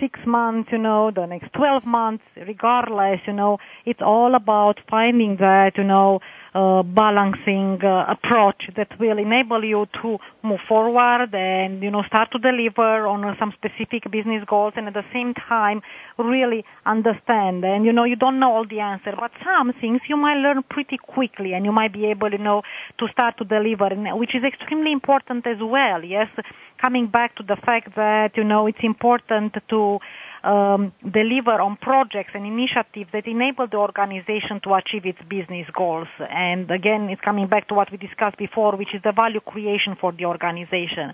six 0.00 0.18
months, 0.26 0.68
you 0.72 0.78
know, 0.78 1.10
the 1.14 1.26
next 1.26 1.52
12 1.52 1.84
months, 1.86 2.24
regardless, 2.36 3.20
you 3.26 3.32
know, 3.32 3.58
it's 3.86 4.00
all 4.02 4.34
about 4.34 4.80
finding 4.90 5.36
that, 5.38 5.72
you 5.76 5.84
know, 5.84 6.18
uh, 6.54 6.82
balancing 6.82 7.82
uh, 7.82 8.04
approach 8.08 8.68
that 8.76 8.88
will 9.00 9.18
enable 9.18 9.64
you 9.64 9.86
to 10.02 10.18
move 10.42 10.60
forward 10.68 11.34
and, 11.34 11.82
you 11.82 11.90
know, 11.90 12.02
start 12.02 12.30
to 12.30 12.38
deliver 12.38 13.06
on 13.06 13.24
uh, 13.24 13.34
some 13.38 13.52
specific 13.52 14.10
business 14.10 14.44
goals 14.46 14.74
and 14.76 14.86
at 14.86 14.94
the 14.94 15.04
same 15.12 15.32
time 15.34 15.80
really 16.18 16.64
understand. 16.84 17.64
And, 17.64 17.84
you 17.86 17.92
know, 17.92 18.04
you 18.04 18.16
don't 18.16 18.38
know 18.38 18.52
all 18.52 18.66
the 18.66 18.80
answer, 18.80 19.14
but 19.18 19.30
some 19.42 19.72
things 19.80 20.02
you 20.08 20.16
might 20.16 20.36
learn 20.36 20.62
pretty 20.68 20.98
quickly 20.98 21.54
and 21.54 21.64
you 21.64 21.72
might 21.72 21.92
be 21.92 22.06
able, 22.06 22.30
you 22.30 22.38
know, 22.38 22.62
to 22.98 23.08
start 23.08 23.38
to 23.38 23.44
deliver, 23.44 23.88
which 24.16 24.34
is 24.34 24.44
extremely 24.44 24.92
important 24.92 25.46
as 25.46 25.58
well. 25.60 26.04
Yes, 26.04 26.28
coming 26.78 27.06
back 27.06 27.34
to 27.36 27.42
the 27.42 27.56
fact 27.56 27.96
that, 27.96 28.36
you 28.36 28.44
know, 28.44 28.66
it's 28.66 28.82
important 28.82 29.56
to 29.68 30.00
um, 30.44 30.92
deliver 31.08 31.60
on 31.60 31.76
projects 31.76 32.32
and 32.34 32.46
initiatives 32.46 33.10
that 33.12 33.26
enable 33.26 33.66
the 33.68 33.76
organization 33.76 34.60
to 34.64 34.74
achieve 34.74 35.06
its 35.06 35.18
business 35.28 35.66
goals. 35.74 36.08
And 36.18 36.70
again, 36.70 37.08
it's 37.10 37.20
coming 37.20 37.46
back 37.46 37.68
to 37.68 37.74
what 37.74 37.90
we 37.90 37.98
discussed 37.98 38.36
before, 38.36 38.76
which 38.76 38.94
is 38.94 39.02
the 39.02 39.12
value 39.12 39.40
creation 39.40 39.96
for 40.00 40.12
the 40.12 40.26
organization. 40.26 41.12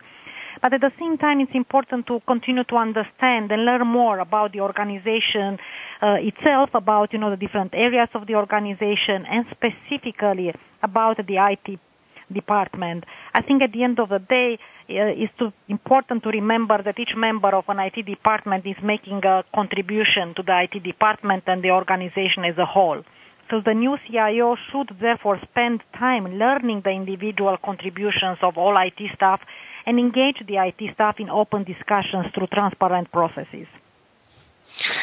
But 0.61 0.72
at 0.74 0.81
the 0.81 0.93
same 0.99 1.18
time, 1.18 1.41
it's 1.41 1.55
important 1.55 2.07
to 2.09 2.20
continue 2.26 2.64
to 2.64 2.76
understand 2.76 3.53
and 3.53 3.64
learn 3.64 3.87
more 3.87 4.18
about 4.18 4.53
the 4.53 4.61
organization 4.61 5.59
uh, 6.03 6.16
itself, 6.18 6.70
about 6.74 7.12
you 7.12 7.18
know 7.18 7.31
the 7.31 7.37
different 7.37 7.74
areas 7.74 8.09
of 8.14 8.26
the 8.26 8.35
organization, 8.35 9.24
and 9.26 9.47
specifically 9.51 10.53
about 10.83 11.18
the 11.18 11.37
IT 11.37 11.79
department. 12.33 13.05
I 13.35 13.43
think 13.43 13.62
at 13.62 13.72
the 13.72 13.85
end 13.85 13.99
of 13.99 14.09
the 14.09 14.18
day, 14.18 14.59
uh, 14.91 15.22
it's 15.22 15.33
too 15.39 15.53
important 15.68 16.22
to 16.24 16.31
remember 16.31 16.83
that 16.83 16.99
each 16.99 17.14
member 17.16 17.49
of 17.55 17.64
an 17.68 17.79
IT 17.79 18.07
department 18.07 18.66
is 18.66 18.76
making 18.83 19.24
a 19.24 19.45
contribution 19.55 20.35
to 20.35 20.43
the 20.43 20.62
IT 20.62 20.83
department 20.83 21.45
and 21.47 21.62
the 21.62 21.70
organization 21.70 22.45
as 22.45 22.57
a 22.59 22.66
whole. 22.66 23.03
So 23.51 23.62
the 23.64 23.72
new 23.72 23.97
CIO 24.07 24.57
should 24.70 24.91
therefore 25.01 25.41
spend 25.51 25.83
time 25.99 26.39
learning 26.39 26.83
the 26.85 26.91
individual 26.91 27.57
contributions 27.64 28.39
of 28.43 28.59
all 28.59 28.76
IT 28.76 29.01
staff 29.14 29.41
and 29.87 29.99
engage 29.99 30.43
the 30.47 30.57
IT 30.59 30.95
staff 30.95 31.18
in 31.18 31.31
open 31.31 31.64
discussions 31.64 32.26
through 32.35 32.49
transparent 32.49 33.11
processes. 33.11 33.66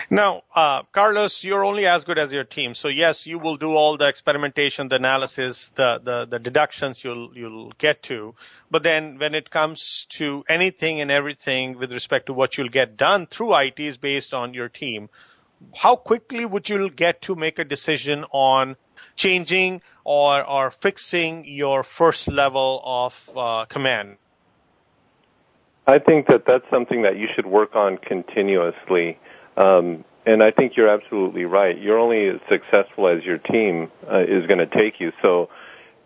Now, 0.10 0.44
uh, 0.56 0.84
Carlos, 0.92 1.44
you're 1.44 1.66
only 1.66 1.86
as 1.86 2.06
good 2.06 2.18
as 2.18 2.32
your 2.32 2.44
team. 2.44 2.76
So 2.76 2.88
yes, 2.88 3.26
you 3.26 3.40
will 3.40 3.58
do 3.58 3.74
all 3.74 3.98
the 3.98 4.08
experimentation, 4.08 4.88
the 4.88 4.96
analysis, 4.96 5.72
the, 5.76 6.00
the, 6.04 6.26
the 6.26 6.40
deductions 6.40 7.04
you'll, 7.04 7.36
you'll 7.36 7.72
get 7.78 8.04
to. 8.04 8.36
But 8.70 8.84
then 8.84 9.18
when 9.18 9.36
it 9.36 9.50
comes 9.50 10.06
to 10.12 10.44
anything 10.48 11.02
and 11.02 11.12
everything 11.12 11.78
with 11.78 11.92
respect 11.92 12.28
to 12.28 12.34
what 12.34 12.58
you'll 12.58 12.70
get 12.70 12.98
done 12.98 13.28
through 13.28 13.56
IT 13.56 13.80
is 13.80 13.98
based 13.98 14.34
on 14.34 14.54
your 14.54 14.70
team. 14.70 15.10
How 15.74 15.96
quickly 15.96 16.46
would 16.46 16.70
you 16.70 16.90
get 16.90 17.24
to 17.24 17.36
make 17.36 17.60
a 17.60 17.64
decision 17.64 18.26
on 18.32 18.76
changing 19.16 19.82
or, 20.04 20.44
or 20.44 20.72
fixing 20.72 21.46
your 21.46 21.84
first 21.84 22.28
level 22.28 22.82
of 22.84 23.30
uh, 23.36 23.66
command? 23.66 24.18
I 25.88 26.00
think 26.00 26.28
that 26.28 26.46
that's 26.48 26.66
something 26.72 27.04
that 27.04 27.18
you 27.18 27.28
should 27.36 27.46
work 27.46 27.76
on 27.76 27.98
continuously. 27.98 29.20
Um, 29.58 30.04
and 30.26 30.42
I 30.42 30.52
think 30.52 30.76
you're 30.76 30.90
absolutely 30.90 31.46
right. 31.46 31.78
You're 31.78 32.00
only 32.00 32.28
as 32.28 32.40
successful 32.50 33.08
as 33.08 33.24
your 33.24 33.38
team 33.38 33.92
uh, 34.10 34.20
is 34.20 34.48
going 34.48 34.58
to 34.58 34.66
take 34.66 35.00
you. 35.00 35.14
So, 35.22 35.50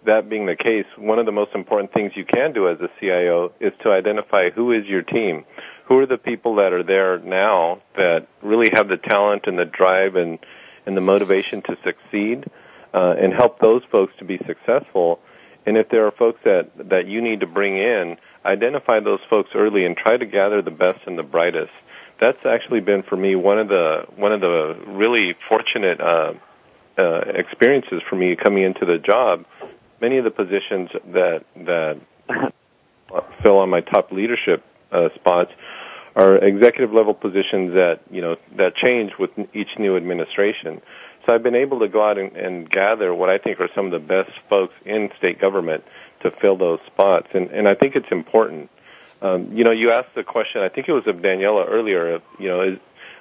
that 0.05 0.29
being 0.29 0.45
the 0.45 0.55
case, 0.55 0.85
one 0.95 1.19
of 1.19 1.25
the 1.25 1.31
most 1.31 1.53
important 1.53 1.91
things 1.91 2.15
you 2.15 2.23
can 2.23 2.53
do 2.53 2.69
as 2.69 2.79
a 2.79 2.89
CIO 2.99 3.51
is 3.59 3.73
to 3.81 3.91
identify 3.91 4.49
who 4.49 4.71
is 4.71 4.85
your 4.85 5.01
team. 5.01 5.45
Who 5.85 5.99
are 5.99 6.05
the 6.05 6.17
people 6.17 6.55
that 6.55 6.71
are 6.71 6.83
there 6.83 7.19
now 7.19 7.81
that 7.97 8.27
really 8.41 8.69
have 8.71 8.87
the 8.87 8.97
talent 8.97 9.47
and 9.47 9.59
the 9.59 9.65
drive 9.65 10.15
and, 10.15 10.39
and 10.85 10.95
the 10.95 11.01
motivation 11.01 11.61
to 11.63 11.77
succeed 11.83 12.45
uh, 12.93 13.15
and 13.19 13.33
help 13.33 13.59
those 13.59 13.83
folks 13.91 14.13
to 14.19 14.25
be 14.25 14.37
successful? 14.37 15.19
And 15.65 15.75
if 15.77 15.89
there 15.89 16.05
are 16.07 16.11
folks 16.11 16.39
that, 16.45 16.89
that 16.89 17.07
you 17.07 17.21
need 17.21 17.41
to 17.41 17.47
bring 17.47 17.77
in, 17.77 18.17
identify 18.45 19.01
those 19.01 19.19
folks 19.29 19.51
early 19.53 19.85
and 19.85 19.97
try 19.97 20.15
to 20.15 20.25
gather 20.25 20.61
the 20.61 20.71
best 20.71 21.01
and 21.07 21.17
the 21.17 21.23
brightest 21.23 21.73
that's 22.19 22.45
actually 22.45 22.81
been 22.81 23.03
for 23.03 23.15
me 23.15 23.35
one 23.35 23.59
of 23.59 23.67
the 23.67 24.05
one 24.15 24.31
of 24.31 24.41
the 24.41 24.77
really 24.87 25.35
fortunate 25.47 25.99
uh, 26.01 26.33
uh, 26.97 27.19
experiences 27.33 28.01
for 28.09 28.15
me 28.15 28.35
coming 28.35 28.63
into 28.63 28.85
the 28.85 28.97
job. 28.97 29.45
Many 30.01 30.17
of 30.17 30.23
the 30.23 30.31
positions 30.31 30.89
that 31.13 31.45
that 31.55 31.99
fill 33.43 33.59
on 33.59 33.69
my 33.69 33.81
top 33.81 34.11
leadership 34.11 34.63
uh, 34.91 35.09
spots 35.15 35.51
are 36.15 36.37
executive 36.37 36.93
level 36.93 37.13
positions 37.13 37.73
that 37.73 38.01
you 38.11 38.21
know 38.21 38.35
that 38.57 38.75
change 38.75 39.13
with 39.17 39.31
each 39.53 39.77
new 39.77 39.95
administration. 39.95 40.81
So 41.25 41.33
I've 41.33 41.43
been 41.43 41.55
able 41.55 41.79
to 41.79 41.87
go 41.87 42.03
out 42.03 42.17
and, 42.17 42.35
and 42.35 42.69
gather 42.69 43.13
what 43.13 43.29
I 43.29 43.37
think 43.37 43.59
are 43.59 43.69
some 43.75 43.85
of 43.85 43.91
the 43.91 43.99
best 43.99 44.31
folks 44.49 44.73
in 44.85 45.09
state 45.17 45.39
government 45.39 45.83
to 46.21 46.31
fill 46.31 46.57
those 46.57 46.79
spots, 46.87 47.27
and 47.33 47.49
and 47.51 47.67
I 47.67 47.75
think 47.75 47.95
it's 47.95 48.11
important. 48.11 48.69
Um, 49.21 49.51
you 49.53 49.63
know, 49.63 49.71
you 49.71 49.91
asked 49.91 50.15
the 50.15 50.23
question. 50.23 50.61
I 50.61 50.69
think 50.69 50.87
it 50.87 50.93
was 50.93 51.07
of 51.07 51.17
Daniela 51.17 51.65
earlier. 51.67 52.21
You 52.39 52.47
know, 52.47 52.61
is, 52.61 52.79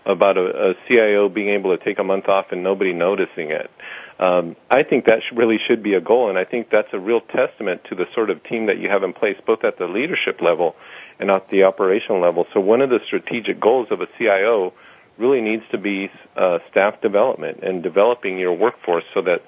about 0.08 0.38
a, 0.38 0.70
a 0.70 0.74
CIO 0.88 1.28
being 1.28 1.50
able 1.50 1.76
to 1.76 1.84
take 1.84 1.98
a 1.98 2.04
month 2.04 2.28
off 2.28 2.46
and 2.50 2.62
nobody 2.62 2.92
noticing 2.92 3.50
it. 3.50 3.70
Um, 4.18 4.56
I 4.70 4.82
think 4.82 5.04
that 5.04 5.20
really 5.32 5.58
should 5.58 5.82
be 5.82 5.94
a 5.94 6.00
goal, 6.00 6.28
and 6.28 6.38
I 6.38 6.44
think 6.44 6.70
that's 6.70 6.88
a 6.92 6.98
real 6.98 7.20
testament 7.20 7.82
to 7.90 7.94
the 7.94 8.06
sort 8.14 8.30
of 8.30 8.42
team 8.42 8.66
that 8.66 8.78
you 8.78 8.88
have 8.88 9.02
in 9.02 9.12
place, 9.12 9.36
both 9.46 9.62
at 9.64 9.78
the 9.78 9.86
leadership 9.86 10.40
level 10.40 10.74
and 11.20 11.30
at 11.30 11.48
the 11.50 11.64
operational 11.64 12.20
level. 12.20 12.46
So 12.52 12.58
one 12.58 12.80
of 12.80 12.90
the 12.90 13.00
strategic 13.06 13.60
goals 13.60 13.88
of 13.90 14.00
a 14.00 14.08
CIO 14.18 14.72
really 15.18 15.40
needs 15.40 15.64
to 15.70 15.78
be 15.78 16.10
uh, 16.36 16.58
staff 16.70 17.00
development 17.00 17.60
and 17.62 17.82
developing 17.82 18.38
your 18.38 18.54
workforce 18.54 19.04
so 19.14 19.22
that 19.22 19.42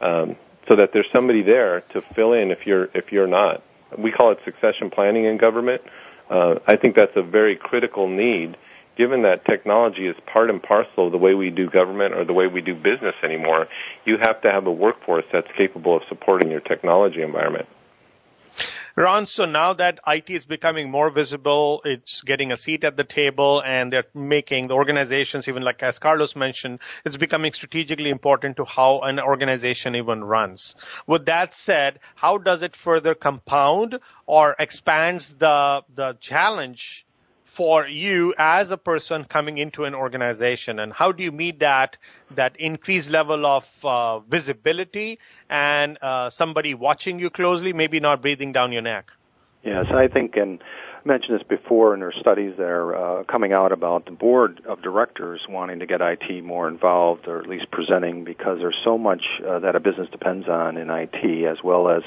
um, 0.00 0.36
so 0.68 0.76
that 0.76 0.92
there's 0.92 1.10
somebody 1.12 1.42
there 1.42 1.82
to 1.92 2.00
fill 2.14 2.32
in 2.32 2.50
if 2.50 2.66
you're 2.66 2.88
if 2.94 3.12
you're 3.12 3.26
not 3.26 3.62
we 3.96 4.12
call 4.12 4.32
it 4.32 4.38
succession 4.44 4.90
planning 4.90 5.24
in 5.24 5.36
government. 5.36 5.82
Uh, 6.28 6.56
I 6.66 6.76
think 6.76 6.96
that's 6.96 7.16
a 7.16 7.22
very 7.22 7.56
critical 7.56 8.06
need, 8.08 8.56
given 8.96 9.22
that 9.22 9.44
technology 9.44 10.06
is 10.06 10.16
part 10.26 10.50
and 10.50 10.62
parcel 10.62 11.06
of 11.06 11.12
the 11.12 11.18
way 11.18 11.34
we 11.34 11.50
do 11.50 11.68
government 11.68 12.14
or 12.14 12.24
the 12.24 12.32
way 12.32 12.46
we 12.46 12.60
do 12.60 12.74
business 12.74 13.14
anymore. 13.22 13.68
You 14.04 14.16
have 14.18 14.40
to 14.42 14.50
have 14.50 14.66
a 14.66 14.72
workforce 14.72 15.24
that's 15.32 15.50
capable 15.56 15.96
of 15.96 16.02
supporting 16.08 16.50
your 16.50 16.60
technology 16.60 17.22
environment. 17.22 17.66
Ron, 18.96 19.26
so 19.26 19.44
now 19.44 19.72
that 19.74 20.00
IT 20.06 20.30
is 20.30 20.46
becoming 20.46 20.90
more 20.90 21.10
visible, 21.10 21.80
it's 21.84 22.22
getting 22.22 22.50
a 22.50 22.56
seat 22.56 22.82
at 22.84 22.96
the 22.96 23.04
table 23.04 23.62
and 23.64 23.92
they're 23.92 24.04
making 24.14 24.66
the 24.68 24.74
organizations, 24.74 25.48
even 25.48 25.62
like 25.62 25.82
as 25.82 25.98
Carlos 25.98 26.34
mentioned, 26.34 26.80
it's 27.04 27.16
becoming 27.16 27.52
strategically 27.52 28.10
important 28.10 28.56
to 28.56 28.64
how 28.64 29.00
an 29.00 29.20
organization 29.20 29.94
even 29.94 30.24
runs. 30.24 30.74
With 31.06 31.26
that 31.26 31.54
said, 31.54 32.00
how 32.16 32.38
does 32.38 32.62
it 32.62 32.74
further 32.74 33.14
compound 33.14 34.00
or 34.26 34.56
expands 34.58 35.30
the, 35.30 35.82
the 35.94 36.16
challenge 36.20 37.06
for 37.50 37.86
you 37.86 38.34
as 38.38 38.70
a 38.70 38.76
person 38.76 39.24
coming 39.24 39.58
into 39.58 39.84
an 39.84 39.94
organization? 39.94 40.78
And 40.78 40.92
how 40.92 41.12
do 41.12 41.22
you 41.22 41.32
meet 41.32 41.60
that 41.60 41.96
that 42.30 42.56
increased 42.58 43.10
level 43.10 43.44
of 43.46 43.64
uh, 43.84 44.20
visibility 44.20 45.18
and 45.48 45.98
uh, 46.02 46.30
somebody 46.30 46.74
watching 46.74 47.18
you 47.18 47.30
closely 47.30 47.72
maybe 47.72 48.00
not 48.00 48.22
breathing 48.22 48.52
down 48.52 48.72
your 48.72 48.82
neck? 48.82 49.10
Yes 49.64 49.86
i 49.90 50.08
think 50.08 50.36
and 50.36 50.62
I 50.62 51.08
mentioned 51.08 51.38
this 51.38 51.46
before 51.46 51.96
there 51.96 52.08
are 52.08 52.12
studies 52.12 52.54
that 52.58 52.64
are 52.64 53.20
uh, 53.20 53.24
coming 53.24 53.52
out 53.52 53.72
about 53.72 54.04
the 54.04 54.10
board 54.10 54.60
of 54.66 54.82
directors 54.82 55.40
wanting 55.48 55.78
to 55.78 55.86
get 55.86 56.00
IT 56.02 56.44
more 56.44 56.68
involved 56.68 57.26
or 57.26 57.40
at 57.40 57.48
least 57.48 57.70
presenting 57.70 58.24
because 58.24 58.58
there's 58.58 58.76
so 58.84 58.98
much 58.98 59.22
uh, 59.46 59.58
that 59.60 59.76
a 59.76 59.80
business 59.80 60.08
depends 60.10 60.46
on 60.48 60.76
in 60.76 60.90
IT 60.90 61.46
as 61.46 61.58
well 61.64 61.88
as 61.88 62.02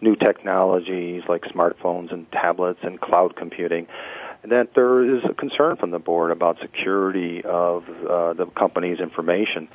new 0.00 0.16
technologies 0.16 1.22
like 1.28 1.42
smartphones 1.42 2.12
and 2.12 2.30
tablets 2.32 2.80
and 2.82 3.00
cloud 3.00 3.36
computing 3.36 3.86
that 4.44 4.74
there 4.74 5.16
is 5.16 5.22
a 5.28 5.34
concern 5.34 5.76
from 5.76 5.90
the 5.90 5.98
board 5.98 6.30
about 6.30 6.58
security 6.60 7.42
of 7.44 7.84
uh, 7.88 8.32
the 8.34 8.46
company's 8.56 9.00
information. 9.00 9.68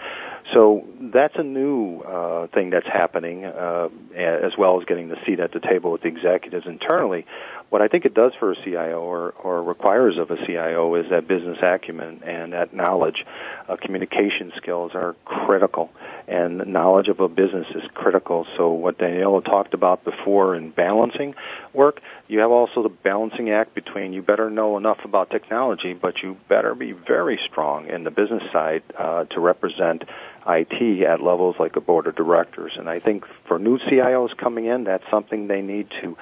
So 0.54 0.88
that's 1.00 1.36
a 1.38 1.44
new 1.44 2.00
uh, 2.00 2.48
thing 2.48 2.70
that's 2.70 2.88
happening, 2.88 3.46
uh, 3.46 3.90
as 4.16 4.54
well 4.58 4.80
as 4.80 4.86
getting 4.86 5.10
the 5.10 5.18
seat 5.26 5.40
at 5.40 5.52
the 5.52 5.60
table 5.60 5.92
with 5.92 6.02
the 6.02 6.08
executives 6.08 6.66
internally. 6.66 7.26
What 7.74 7.82
I 7.82 7.88
think 7.88 8.06
it 8.06 8.14
does 8.14 8.34
for 8.40 8.52
a 8.52 8.56
CIO 8.64 9.02
or, 9.02 9.32
or 9.32 9.64
requires 9.64 10.20
of 10.20 10.30
a 10.30 10.38
CIO 10.46 10.94
is 10.94 11.10
that 11.10 11.28
business 11.28 11.58
acumen 11.60 12.22
and 12.24 12.54
that 12.54 12.72
knowledge. 12.72 13.26
Uh, 13.68 13.78
communication 13.78 14.52
skills 14.58 14.92
are 14.94 15.16
critical, 15.26 15.90
and 16.28 16.68
knowledge 16.68 17.08
of 17.08 17.20
a 17.20 17.28
business 17.28 17.66
is 17.74 17.82
critical. 17.96 18.46
So 18.58 18.74
what 18.74 19.00
Daniela 19.00 19.44
talked 19.44 19.74
about 19.74 20.04
before 20.04 20.56
in 20.56 20.70
balancing 20.70 21.34
work, 21.74 22.00
you 22.28 22.42
have 22.42 22.52
also 22.52 22.84
the 22.84 22.90
balancing 22.90 23.50
act 23.50 23.74
between 23.74 24.14
you 24.14 24.22
better 24.22 24.52
know 24.52 24.78
enough 24.78 25.00
about 25.04 25.32
technology, 25.32 25.94
but 25.94 26.22
you 26.22 26.38
better 26.48 26.76
be 26.76 26.92
very 26.92 27.40
strong 27.50 27.88
in 27.88 28.04
the 28.04 28.12
business 28.12 28.44
side 28.52 28.84
uh, 28.96 29.24
to 29.26 29.40
represent 29.40 30.04
IT 30.48 31.04
at 31.04 31.22
levels 31.22 31.56
like 31.60 31.76
a 31.76 31.82
board 31.82 32.08
of 32.08 32.16
directors. 32.16 32.74
And 32.78 32.90
I 32.90 33.00
think 33.00 33.26
for 33.48 33.58
new 33.58 33.80
CIOs 33.80 34.36
coming 34.38 34.66
in, 34.66 34.84
that's 34.84 35.04
something 35.10 35.48
they 35.48 35.62
need 35.62 35.88
to 36.02 36.18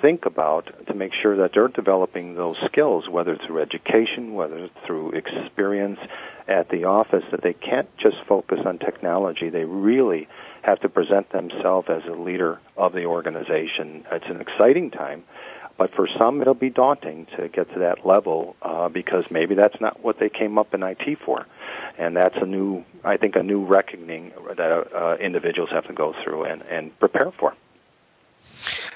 think 0.00 0.26
about 0.26 0.86
to 0.86 0.94
make 0.94 1.12
sure 1.12 1.36
that 1.36 1.52
they're 1.54 1.68
developing 1.68 2.34
those 2.34 2.56
skills, 2.66 3.08
whether 3.08 3.36
through 3.36 3.60
education, 3.60 4.34
whether 4.34 4.68
through 4.86 5.12
experience 5.12 5.98
at 6.48 6.68
the 6.68 6.84
office, 6.84 7.24
that 7.30 7.42
they 7.42 7.52
can't 7.52 7.88
just 7.98 8.16
focus 8.28 8.60
on 8.64 8.78
technology. 8.78 9.50
They 9.50 9.64
really 9.64 10.28
have 10.62 10.80
to 10.80 10.88
present 10.88 11.30
themselves 11.32 11.88
as 11.90 12.02
a 12.08 12.12
leader 12.12 12.60
of 12.76 12.92
the 12.92 13.04
organization. 13.04 14.04
It's 14.10 14.26
an 14.28 14.40
exciting 14.40 14.90
time, 14.90 15.24
but 15.78 15.94
for 15.94 16.08
some 16.18 16.40
it'll 16.40 16.54
be 16.54 16.70
daunting 16.70 17.26
to 17.36 17.48
get 17.48 17.72
to 17.72 17.80
that 17.80 18.06
level 18.06 18.56
uh, 18.62 18.88
because 18.88 19.24
maybe 19.30 19.54
that's 19.54 19.80
not 19.80 20.02
what 20.02 20.18
they 20.18 20.28
came 20.28 20.58
up 20.58 20.74
in 20.74 20.82
IT 20.82 21.18
for. 21.24 21.46
And 21.98 22.16
that's 22.16 22.36
a 22.36 22.46
new, 22.46 22.84
I 23.04 23.16
think, 23.16 23.36
a 23.36 23.42
new 23.42 23.64
reckoning 23.64 24.32
that 24.56 24.94
uh, 24.94 25.16
individuals 25.20 25.70
have 25.70 25.86
to 25.86 25.92
go 25.92 26.14
through 26.22 26.44
and, 26.44 26.62
and 26.62 26.98
prepare 26.98 27.32
for. 27.38 27.54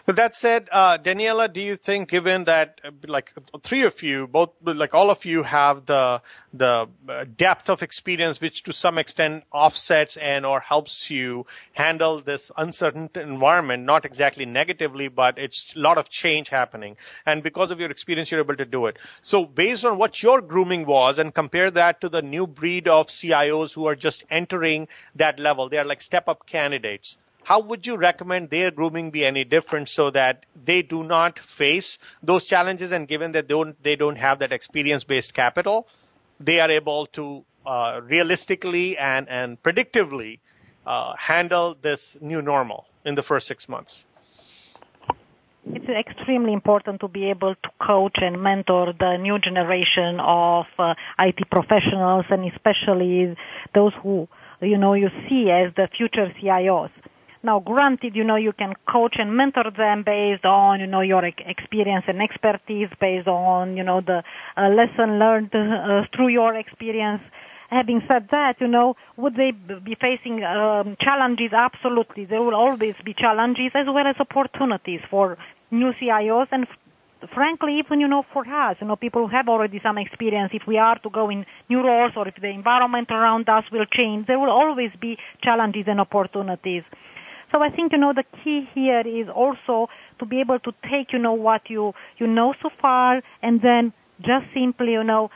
That 0.06 0.34
said, 0.34 0.68
uh, 0.72 0.98
Daniela, 0.98 1.52
do 1.52 1.60
you 1.60 1.76
think, 1.76 2.08
given 2.08 2.44
that 2.44 2.80
uh, 2.84 2.90
like 3.06 3.32
three 3.62 3.82
of 3.84 4.02
you, 4.02 4.26
both 4.26 4.50
like 4.62 4.94
all 4.94 5.10
of 5.10 5.24
you 5.24 5.42
have 5.42 5.86
the 5.86 6.22
the 6.52 6.88
uh, 7.08 7.24
depth 7.36 7.68
of 7.70 7.82
experience, 7.82 8.40
which 8.40 8.62
to 8.64 8.72
some 8.72 8.98
extent 8.98 9.44
offsets 9.52 10.16
and 10.16 10.44
or 10.44 10.60
helps 10.60 11.10
you 11.10 11.46
handle 11.72 12.20
this 12.20 12.50
uncertain 12.56 13.10
environment, 13.14 13.84
not 13.84 14.04
exactly 14.04 14.46
negatively, 14.46 15.08
but 15.08 15.38
it's 15.38 15.72
a 15.76 15.78
lot 15.78 15.98
of 15.98 16.08
change 16.08 16.48
happening, 16.48 16.96
and 17.26 17.42
because 17.42 17.70
of 17.70 17.78
your 17.78 17.90
experience, 17.90 18.30
you're 18.30 18.40
able 18.40 18.56
to 18.56 18.64
do 18.64 18.86
it. 18.86 18.98
So, 19.20 19.44
based 19.44 19.84
on 19.84 19.98
what 19.98 20.22
your 20.22 20.40
grooming 20.40 20.86
was, 20.86 21.18
and 21.18 21.34
compare 21.34 21.70
that 21.70 22.00
to 22.00 22.08
the 22.08 22.22
new 22.22 22.46
breed 22.46 22.88
of 22.88 23.08
CIOs 23.08 23.72
who 23.72 23.86
are 23.86 23.96
just 23.96 24.24
entering 24.30 24.88
that 25.14 25.38
level, 25.38 25.68
they 25.68 25.78
are 25.78 25.84
like 25.84 26.02
step 26.02 26.28
up 26.28 26.46
candidates 26.46 27.16
how 27.44 27.60
would 27.60 27.86
you 27.86 27.96
recommend 27.96 28.50
their 28.50 28.70
grooming 28.70 29.10
be 29.10 29.24
any 29.24 29.44
different 29.44 29.88
so 29.88 30.10
that 30.10 30.46
they 30.64 30.82
do 30.82 31.02
not 31.02 31.38
face 31.38 31.98
those 32.22 32.44
challenges 32.44 32.92
and 32.92 33.08
given 33.08 33.32
that 33.32 33.48
they 33.48 33.54
don't, 33.54 33.82
they 33.82 33.96
don't 33.96 34.16
have 34.16 34.38
that 34.40 34.52
experience 34.52 35.04
based 35.04 35.34
capital, 35.34 35.88
they 36.38 36.60
are 36.60 36.70
able 36.70 37.06
to 37.06 37.44
uh, 37.66 38.00
realistically 38.04 38.96
and, 38.96 39.28
and 39.28 39.62
predictively 39.62 40.38
uh, 40.86 41.14
handle 41.16 41.76
this 41.80 42.16
new 42.20 42.42
normal 42.42 42.86
in 43.04 43.14
the 43.14 43.22
first 43.22 43.46
six 43.46 43.68
months? 43.68 44.04
It's 45.66 45.88
extremely 45.88 46.54
important 46.54 47.00
to 47.00 47.08
be 47.08 47.28
able 47.28 47.54
to 47.54 47.70
coach 47.86 48.16
and 48.16 48.42
mentor 48.42 48.94
the 48.98 49.18
new 49.18 49.38
generation 49.38 50.18
of 50.18 50.66
uh, 50.78 50.94
IT 51.18 51.50
professionals 51.50 52.24
and 52.30 52.50
especially 52.50 53.36
those 53.74 53.92
who, 54.02 54.26
you 54.62 54.78
know, 54.78 54.94
you 54.94 55.10
see 55.28 55.50
as 55.50 55.72
the 55.76 55.88
future 55.96 56.32
CIOs. 56.42 56.90
Now, 57.42 57.58
granted, 57.58 58.14
you 58.14 58.22
know, 58.22 58.36
you 58.36 58.52
can 58.52 58.74
coach 58.86 59.16
and 59.18 59.34
mentor 59.34 59.70
them 59.74 60.02
based 60.02 60.44
on, 60.44 60.80
you 60.80 60.86
know, 60.86 61.00
your 61.00 61.24
experience 61.24 62.04
and 62.06 62.20
expertise, 62.20 62.90
based 63.00 63.28
on, 63.28 63.78
you 63.78 63.82
know, 63.82 64.02
the 64.02 64.22
uh, 64.58 64.68
lesson 64.68 65.18
learned 65.18 65.54
uh, 65.54 66.04
through 66.14 66.28
your 66.28 66.54
experience. 66.54 67.22
Having 67.70 68.02
said 68.08 68.28
that, 68.30 68.60
you 68.60 68.68
know, 68.68 68.96
would 69.16 69.36
they 69.36 69.52
be 69.52 69.96
facing 69.98 70.44
um, 70.44 70.96
challenges? 71.00 71.52
Absolutely. 71.52 72.26
There 72.26 72.42
will 72.42 72.54
always 72.54 72.94
be 73.04 73.14
challenges 73.14 73.70
as 73.74 73.86
well 73.86 74.06
as 74.06 74.16
opportunities 74.18 75.00
for 75.08 75.38
new 75.70 75.92
CIOs 75.94 76.48
and 76.50 76.66
frankly, 77.32 77.78
even, 77.78 78.00
you 78.00 78.08
know, 78.08 78.24
for 78.32 78.46
us, 78.46 78.76
you 78.80 78.86
know, 78.86 78.96
people 78.96 79.26
who 79.26 79.34
have 79.34 79.48
already 79.48 79.80
some 79.82 79.98
experience, 79.98 80.50
if 80.54 80.66
we 80.66 80.78
are 80.78 80.98
to 80.98 81.10
go 81.10 81.30
in 81.30 81.46
new 81.68 81.82
roles 81.86 82.12
or 82.16 82.26
if 82.28 82.34
the 82.36 82.48
environment 82.48 83.10
around 83.10 83.48
us 83.48 83.64
will 83.70 83.84
change, 83.86 84.26
there 84.26 84.38
will 84.38 84.50
always 84.50 84.90
be 85.00 85.18
challenges 85.42 85.84
and 85.86 86.00
opportunities. 86.00 86.82
So 87.52 87.62
I 87.62 87.70
think, 87.70 87.92
you 87.92 87.98
know, 87.98 88.12
the 88.12 88.24
key 88.42 88.68
here 88.74 89.00
is 89.00 89.28
also 89.28 89.88
to 90.18 90.26
be 90.26 90.40
able 90.40 90.58
to 90.60 90.72
take, 90.88 91.12
you 91.12 91.18
know, 91.18 91.32
what 91.32 91.68
you, 91.68 91.94
you 92.18 92.26
know 92.26 92.54
so 92.62 92.70
far 92.80 93.22
and 93.42 93.60
then 93.60 93.92
just 94.20 94.46
simply, 94.54 94.92
you 94.92 95.04
know, 95.04 95.30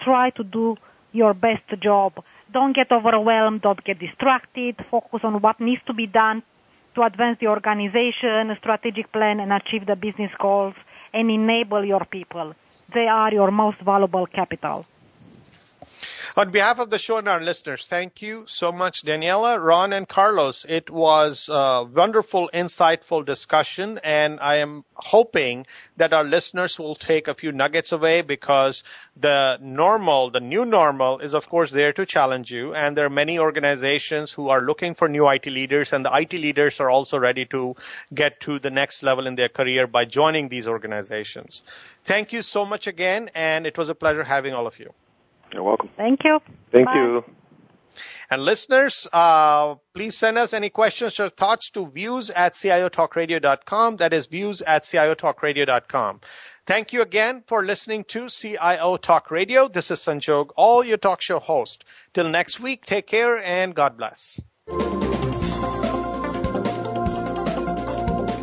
try 0.00 0.30
to 0.30 0.44
do 0.44 0.76
your 1.12 1.34
best 1.34 1.64
job. 1.80 2.24
Don't 2.52 2.74
get 2.74 2.90
overwhelmed, 2.90 3.62
don't 3.62 3.82
get 3.84 3.98
distracted, 3.98 4.76
focus 4.90 5.20
on 5.24 5.40
what 5.40 5.60
needs 5.60 5.82
to 5.86 5.94
be 5.94 6.06
done 6.06 6.42
to 6.94 7.02
advance 7.02 7.38
the 7.40 7.48
organization, 7.48 8.54
strategic 8.58 9.12
plan 9.12 9.40
and 9.40 9.52
achieve 9.52 9.86
the 9.86 9.96
business 9.96 10.30
goals 10.38 10.74
and 11.12 11.30
enable 11.30 11.84
your 11.84 12.04
people. 12.04 12.54
They 12.94 13.08
are 13.08 13.32
your 13.32 13.50
most 13.50 13.78
valuable 13.80 14.26
capital. 14.26 14.86
On 16.34 16.50
behalf 16.50 16.78
of 16.78 16.88
the 16.88 16.96
show 16.96 17.18
and 17.18 17.28
our 17.28 17.42
listeners, 17.42 17.86
thank 17.86 18.22
you 18.22 18.44
so 18.46 18.72
much, 18.72 19.02
Daniela, 19.02 19.62
Ron, 19.62 19.92
and 19.92 20.08
Carlos. 20.08 20.64
It 20.66 20.88
was 20.88 21.50
a 21.52 21.84
wonderful, 21.84 22.48
insightful 22.54 23.22
discussion, 23.22 24.00
and 24.02 24.40
I 24.40 24.56
am 24.56 24.86
hoping 24.94 25.66
that 25.98 26.14
our 26.14 26.24
listeners 26.24 26.78
will 26.78 26.94
take 26.94 27.28
a 27.28 27.34
few 27.34 27.52
nuggets 27.52 27.92
away 27.92 28.22
because 28.22 28.82
the 29.14 29.58
normal, 29.60 30.30
the 30.30 30.40
new 30.40 30.64
normal 30.64 31.18
is 31.18 31.34
of 31.34 31.50
course 31.50 31.70
there 31.70 31.92
to 31.92 32.06
challenge 32.06 32.50
you, 32.50 32.74
and 32.74 32.96
there 32.96 33.04
are 33.04 33.10
many 33.10 33.38
organizations 33.38 34.32
who 34.32 34.48
are 34.48 34.62
looking 34.62 34.94
for 34.94 35.10
new 35.10 35.28
IT 35.28 35.44
leaders, 35.44 35.92
and 35.92 36.02
the 36.02 36.16
IT 36.16 36.32
leaders 36.32 36.80
are 36.80 36.88
also 36.88 37.18
ready 37.18 37.44
to 37.44 37.76
get 38.14 38.40
to 38.40 38.58
the 38.58 38.70
next 38.70 39.02
level 39.02 39.26
in 39.26 39.34
their 39.34 39.50
career 39.50 39.86
by 39.86 40.06
joining 40.06 40.48
these 40.48 40.66
organizations. 40.66 41.62
Thank 42.06 42.32
you 42.32 42.40
so 42.40 42.64
much 42.64 42.86
again, 42.86 43.30
and 43.34 43.66
it 43.66 43.76
was 43.76 43.90
a 43.90 43.94
pleasure 43.94 44.24
having 44.24 44.54
all 44.54 44.66
of 44.66 44.78
you. 44.78 44.94
You're 45.52 45.62
welcome. 45.62 45.90
Thank 45.96 46.24
you. 46.24 46.40
Thank 46.72 46.86
Bye. 46.86 46.94
you. 46.94 47.24
And 48.30 48.42
listeners, 48.42 49.06
uh, 49.12 49.74
please 49.94 50.16
send 50.16 50.38
us 50.38 50.54
any 50.54 50.70
questions 50.70 51.20
or 51.20 51.28
thoughts 51.28 51.68
to 51.70 51.86
views 51.86 52.30
at 52.30 52.54
ciotalkradio.com. 52.54 53.96
That 53.96 54.14
is 54.14 54.26
views 54.26 54.62
at 54.62 54.84
ciotalkradio.com. 54.84 56.20
Thank 56.64 56.92
you 56.92 57.02
again 57.02 57.42
for 57.46 57.62
listening 57.62 58.04
to 58.04 58.28
CIO 58.28 58.96
Talk 58.96 59.30
Radio. 59.30 59.68
This 59.68 59.90
is 59.90 59.98
Sanjog, 59.98 60.50
Aul 60.56 60.84
your 60.84 60.96
talk 60.96 61.20
show 61.20 61.40
host. 61.40 61.84
Till 62.14 62.28
next 62.28 62.60
week, 62.60 62.84
take 62.86 63.06
care 63.06 63.42
and 63.42 63.74
God 63.74 63.98
bless. 63.98 64.40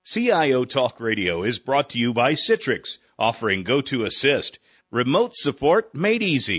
CIO 0.02 0.66
Talk 0.66 1.00
Radio 1.00 1.44
is 1.44 1.58
brought 1.58 1.88
to 1.90 1.98
you 1.98 2.12
by 2.12 2.34
Citrix, 2.34 2.98
offering 3.18 3.64
go 3.64 3.80
to 3.80 3.98
GoToAssist, 3.98 4.58
remote 4.90 5.34
support 5.34 5.94
made 5.94 6.22
easy. 6.22 6.56